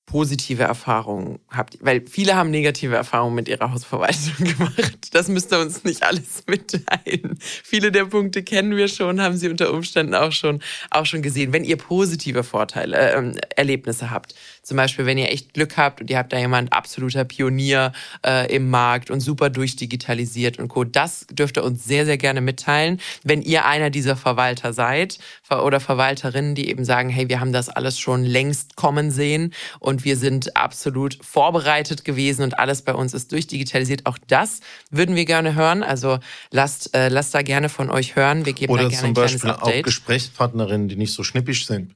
positive 0.06 0.62
Erfahrungen 0.62 1.40
habt, 1.48 1.78
weil 1.80 2.06
viele 2.06 2.36
haben 2.36 2.50
negative 2.50 2.94
Erfahrungen 2.94 3.34
mit 3.34 3.48
ihrer 3.48 3.72
Hausverwaltung 3.72 4.34
gemacht. 4.38 5.08
Das 5.12 5.28
müsst 5.28 5.52
ihr 5.52 5.58
uns 5.58 5.82
nicht 5.82 6.04
alles 6.04 6.44
mitteilen. 6.46 7.36
Viele 7.40 7.90
der 7.90 8.06
Punkte 8.06 8.44
kennen 8.44 8.76
wir 8.76 8.86
schon, 8.86 9.20
haben 9.20 9.36
sie 9.36 9.48
unter 9.48 9.74
Umständen 9.74 10.14
auch 10.14 10.30
schon, 10.30 10.62
auch 10.90 11.06
schon 11.06 11.22
gesehen. 11.22 11.52
Wenn 11.52 11.64
ihr 11.64 11.76
positive 11.76 12.44
Vorteile, 12.44 12.96
äh, 12.96 13.32
Erlebnisse 13.56 14.10
habt, 14.10 14.34
zum 14.66 14.76
Beispiel, 14.76 15.06
wenn 15.06 15.16
ihr 15.16 15.30
echt 15.30 15.54
Glück 15.54 15.76
habt 15.76 16.00
und 16.00 16.10
ihr 16.10 16.18
habt 16.18 16.32
da 16.32 16.38
jemand 16.38 16.72
absoluter 16.72 17.24
Pionier 17.24 17.92
äh, 18.26 18.52
im 18.52 18.68
Markt 18.68 19.12
und 19.12 19.20
super 19.20 19.48
durchdigitalisiert 19.48 20.58
und 20.58 20.66
Co. 20.66 20.82
Das 20.82 21.24
dürft 21.30 21.56
ihr 21.56 21.62
uns 21.62 21.84
sehr, 21.84 22.04
sehr 22.04 22.18
gerne 22.18 22.40
mitteilen. 22.40 23.00
Wenn 23.22 23.42
ihr 23.42 23.64
einer 23.64 23.90
dieser 23.90 24.16
Verwalter 24.16 24.72
seid 24.72 25.20
oder 25.48 25.78
Verwalterinnen, 25.78 26.56
die 26.56 26.68
eben 26.68 26.84
sagen, 26.84 27.10
hey, 27.10 27.28
wir 27.28 27.38
haben 27.38 27.52
das 27.52 27.68
alles 27.68 28.00
schon 28.00 28.24
längst 28.24 28.74
kommen 28.74 29.12
sehen 29.12 29.54
und 29.78 30.04
wir 30.04 30.16
sind 30.16 30.56
absolut 30.56 31.16
vorbereitet 31.22 32.04
gewesen 32.04 32.42
und 32.42 32.58
alles 32.58 32.82
bei 32.82 32.92
uns 32.92 33.14
ist 33.14 33.30
durchdigitalisiert. 33.30 34.04
Auch 34.04 34.18
das 34.26 34.58
würden 34.90 35.14
wir 35.14 35.26
gerne 35.26 35.54
hören. 35.54 35.84
Also 35.84 36.18
lasst, 36.50 36.92
äh, 36.92 37.08
lasst 37.08 37.36
da 37.36 37.42
gerne 37.42 37.68
von 37.68 37.88
euch 37.88 38.16
hören. 38.16 38.44
Wir 38.44 38.52
geben 38.52 38.72
oder 38.72 38.82
da 38.82 38.88
gerne 38.88 39.02
zum 39.04 39.14
Beispiel 39.14 39.50
auch 39.52 39.82
Gesprächspartnerinnen, 39.82 40.88
die 40.88 40.96
nicht 40.96 41.12
so 41.12 41.22
schnippisch 41.22 41.68
sind. 41.68 41.94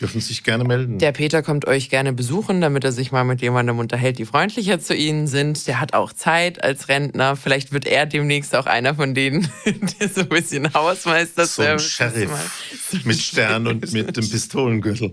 Dürfen 0.00 0.20
sich 0.20 0.42
gerne 0.42 0.64
melden. 0.64 0.98
Der 0.98 1.12
Peter 1.12 1.42
kommt 1.42 1.66
euch 1.66 1.90
gerne 1.90 2.12
besuchen, 2.12 2.60
damit 2.60 2.82
er 2.82 2.92
sich 2.92 3.12
mal 3.12 3.24
mit 3.24 3.42
jemandem 3.42 3.78
unterhält, 3.78 4.18
die 4.18 4.24
freundlicher 4.24 4.80
zu 4.80 4.94
Ihnen 4.94 5.26
sind. 5.26 5.66
Der 5.66 5.80
hat 5.80 5.94
auch 5.94 6.12
Zeit 6.12 6.64
als 6.64 6.88
Rentner. 6.88 7.36
Vielleicht 7.36 7.72
wird 7.72 7.86
er 7.86 8.06
demnächst 8.06 8.56
auch 8.56 8.66
einer 8.66 8.94
von 8.94 9.14
denen, 9.14 9.48
der 10.00 10.08
so 10.08 10.22
ein 10.22 10.28
bisschen 10.28 10.72
Hausmeister 10.72 11.46
so 11.46 11.62
ein 11.62 11.78
Sheriff 11.78 12.30
so 12.90 12.98
mit 13.04 13.18
Stern 13.18 13.66
und 13.66 13.92
mit 13.92 14.16
dem 14.16 14.28
Pistolengürtel. 14.28 15.12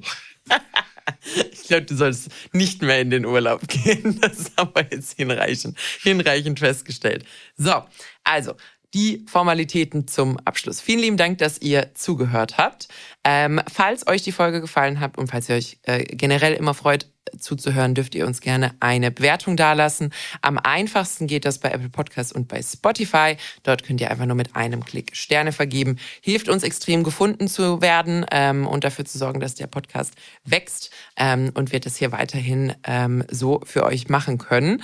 ich 1.51 1.63
glaube, 1.63 1.83
du 1.83 1.95
sollst 1.95 2.29
nicht 2.53 2.81
mehr 2.81 3.01
in 3.01 3.09
den 3.09 3.25
Urlaub 3.25 3.67
gehen. 3.67 4.19
Das 4.21 4.51
haben 4.57 4.71
wir 4.73 4.87
jetzt 4.91 5.17
hinreichend, 5.17 5.77
hinreichend 6.01 6.59
festgestellt. 6.59 7.25
So, 7.57 7.83
also 8.23 8.55
die 8.93 9.25
Formalitäten 9.27 10.07
zum 10.07 10.37
Abschluss. 10.45 10.81
Vielen 10.81 10.99
lieben 10.99 11.17
Dank, 11.17 11.37
dass 11.37 11.61
ihr 11.61 11.93
zugehört 11.93 12.57
habt. 12.57 12.87
Ähm, 13.23 13.61
falls 13.71 14.07
euch 14.07 14.23
die 14.23 14.31
Folge 14.31 14.61
gefallen 14.61 14.99
hat 14.99 15.17
und 15.17 15.27
falls 15.27 15.49
ihr 15.49 15.55
euch 15.55 15.79
äh, 15.83 16.03
generell 16.03 16.53
immer 16.53 16.73
freut, 16.73 17.07
zuzuhören, 17.37 17.95
dürft 17.95 18.15
ihr 18.15 18.25
uns 18.25 18.41
gerne 18.41 18.73
eine 18.79 19.11
Bewertung 19.11 19.55
dalassen. 19.55 20.11
Am 20.41 20.57
einfachsten 20.57 21.27
geht 21.27 21.45
das 21.45 21.59
bei 21.59 21.69
Apple 21.69 21.89
Podcasts 21.89 22.31
und 22.31 22.47
bei 22.47 22.61
Spotify. 22.61 23.37
Dort 23.63 23.83
könnt 23.83 24.01
ihr 24.01 24.09
einfach 24.09 24.25
nur 24.25 24.35
mit 24.35 24.55
einem 24.55 24.83
Klick 24.83 25.15
Sterne 25.15 25.51
vergeben. 25.51 25.97
Hilft 26.21 26.49
uns 26.49 26.63
extrem 26.63 27.03
gefunden 27.03 27.47
zu 27.47 27.81
werden 27.81 28.25
ähm, 28.31 28.67
und 28.67 28.83
dafür 28.83 29.05
zu 29.05 29.17
sorgen, 29.17 29.39
dass 29.39 29.55
der 29.55 29.67
Podcast 29.67 30.13
wächst 30.43 30.91
ähm, 31.17 31.51
und 31.53 31.71
wir 31.71 31.79
das 31.79 31.97
hier 31.97 32.11
weiterhin 32.11 32.73
ähm, 32.83 33.23
so 33.29 33.61
für 33.65 33.83
euch 33.83 34.09
machen 34.09 34.37
können. 34.37 34.81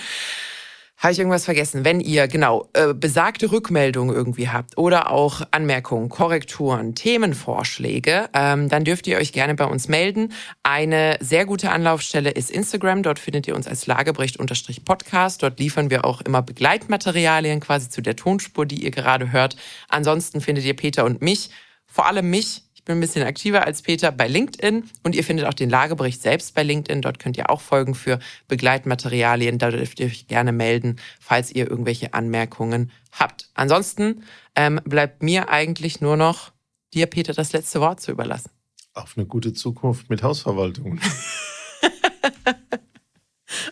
Habe 0.98 1.12
ich 1.12 1.20
irgendwas 1.20 1.43
vergessen? 1.43 1.84
Wenn 1.84 2.00
ihr 2.00 2.28
genau 2.30 2.70
äh, 2.74 2.93
besagte 2.93 3.52
Rückmeldungen 3.52 4.16
irgendwie 4.16 4.48
habt 4.48 4.78
oder 4.78 5.12
auch 5.12 5.41
Anmerkungen, 5.52 6.08
Korrekturen, 6.08 6.96
Themenvorschläge, 6.96 8.30
ähm, 8.34 8.70
dann 8.70 8.86
dürft 8.86 9.06
ihr 9.06 9.18
euch 9.18 9.34
gerne 9.34 9.56
bei 9.56 9.66
uns 9.66 9.89
melden. 9.89 10.32
Eine 10.64 11.18
sehr 11.20 11.46
gute 11.46 11.70
Anlaufstelle 11.72 12.32
ist 12.32 12.50
Instagram. 12.50 13.04
Dort 13.04 13.20
findet 13.20 13.46
ihr 13.46 13.56
uns 13.56 13.68
als 13.68 13.88
Lagebrecht-Podcast. 13.88 15.43
Dort 15.43 15.60
liefern 15.60 15.89
wir 15.89 16.06
auch 16.06 16.22
immer 16.22 16.41
Begleitmaterialien 16.41 17.60
quasi 17.60 17.89
zu 17.89 18.02
der 18.02 18.16
Tonspur, 18.16 18.66
die 18.66 18.84
ihr 18.84 18.91
gerade 18.91 19.34
hört. 19.34 19.58
Ansonsten 19.89 20.39
findet 20.39 20.64
ihr 20.64 20.78
Peter 20.78 21.04
und 21.04 21.22
mich, 21.22 21.50
vor 21.86 22.08
allem 22.08 22.30
mich, 22.30 22.64
bin 22.86 22.98
ein 22.98 23.02
bisschen 23.02 23.26
aktiver 23.26 23.66
als 23.66 23.82
Peter 23.82 24.12
bei 24.12 24.28
LinkedIn 24.28 24.90
und 25.04 25.16
ihr 25.16 25.24
findet 25.24 25.48
auch 25.48 25.54
den 25.54 25.70
Lagebericht 25.70 26.22
selbst 26.22 26.54
bei 26.54 26.64
LinkedIn. 26.64 27.02
Dort 27.02 27.20
könnt 27.20 27.36
ihr 27.36 27.50
auch 27.50 27.62
Folgen 27.62 27.96
für 27.96 28.20
Begleitmaterialien. 28.48 29.58
Da 29.58 29.72
dürft 29.72 30.00
ihr 30.00 30.06
euch 30.06 30.28
gerne 30.28 30.52
melden, 30.52 30.98
falls 31.20 31.52
ihr 31.52 31.70
irgendwelche 31.70 32.14
Anmerkungen 32.14 32.92
habt. 33.12 33.50
Ansonsten 33.56 34.24
ähm, 34.56 34.80
bleibt 34.86 35.24
mir 35.24 35.50
eigentlich 35.50 36.00
nur 36.00 36.16
noch 36.16 36.52
dir, 36.94 37.08
Peter, 37.08 37.34
das 37.34 37.54
letzte 37.54 37.82
Wort 37.82 38.00
zu 38.00 38.12
überlassen. 38.12 38.52
Auf 38.94 39.18
eine 39.18 39.26
gute 39.26 39.54
Zukunft 39.54 40.10
mit 40.10 40.24
Hausverwaltung. 40.24 41.00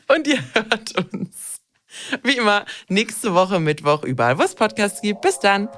und 0.07 0.27
ihr 0.27 0.43
hört 0.53 0.97
uns 0.97 1.61
wie 2.23 2.37
immer 2.37 2.65
nächste 2.89 3.33
Woche 3.33 3.59
Mittwoch 3.59 4.03
überall, 4.03 4.39
wo 4.39 4.43
es 4.43 4.55
Podcasts 4.55 5.01
gibt. 5.01 5.21
Bis 5.21 5.39
dann. 5.39 5.69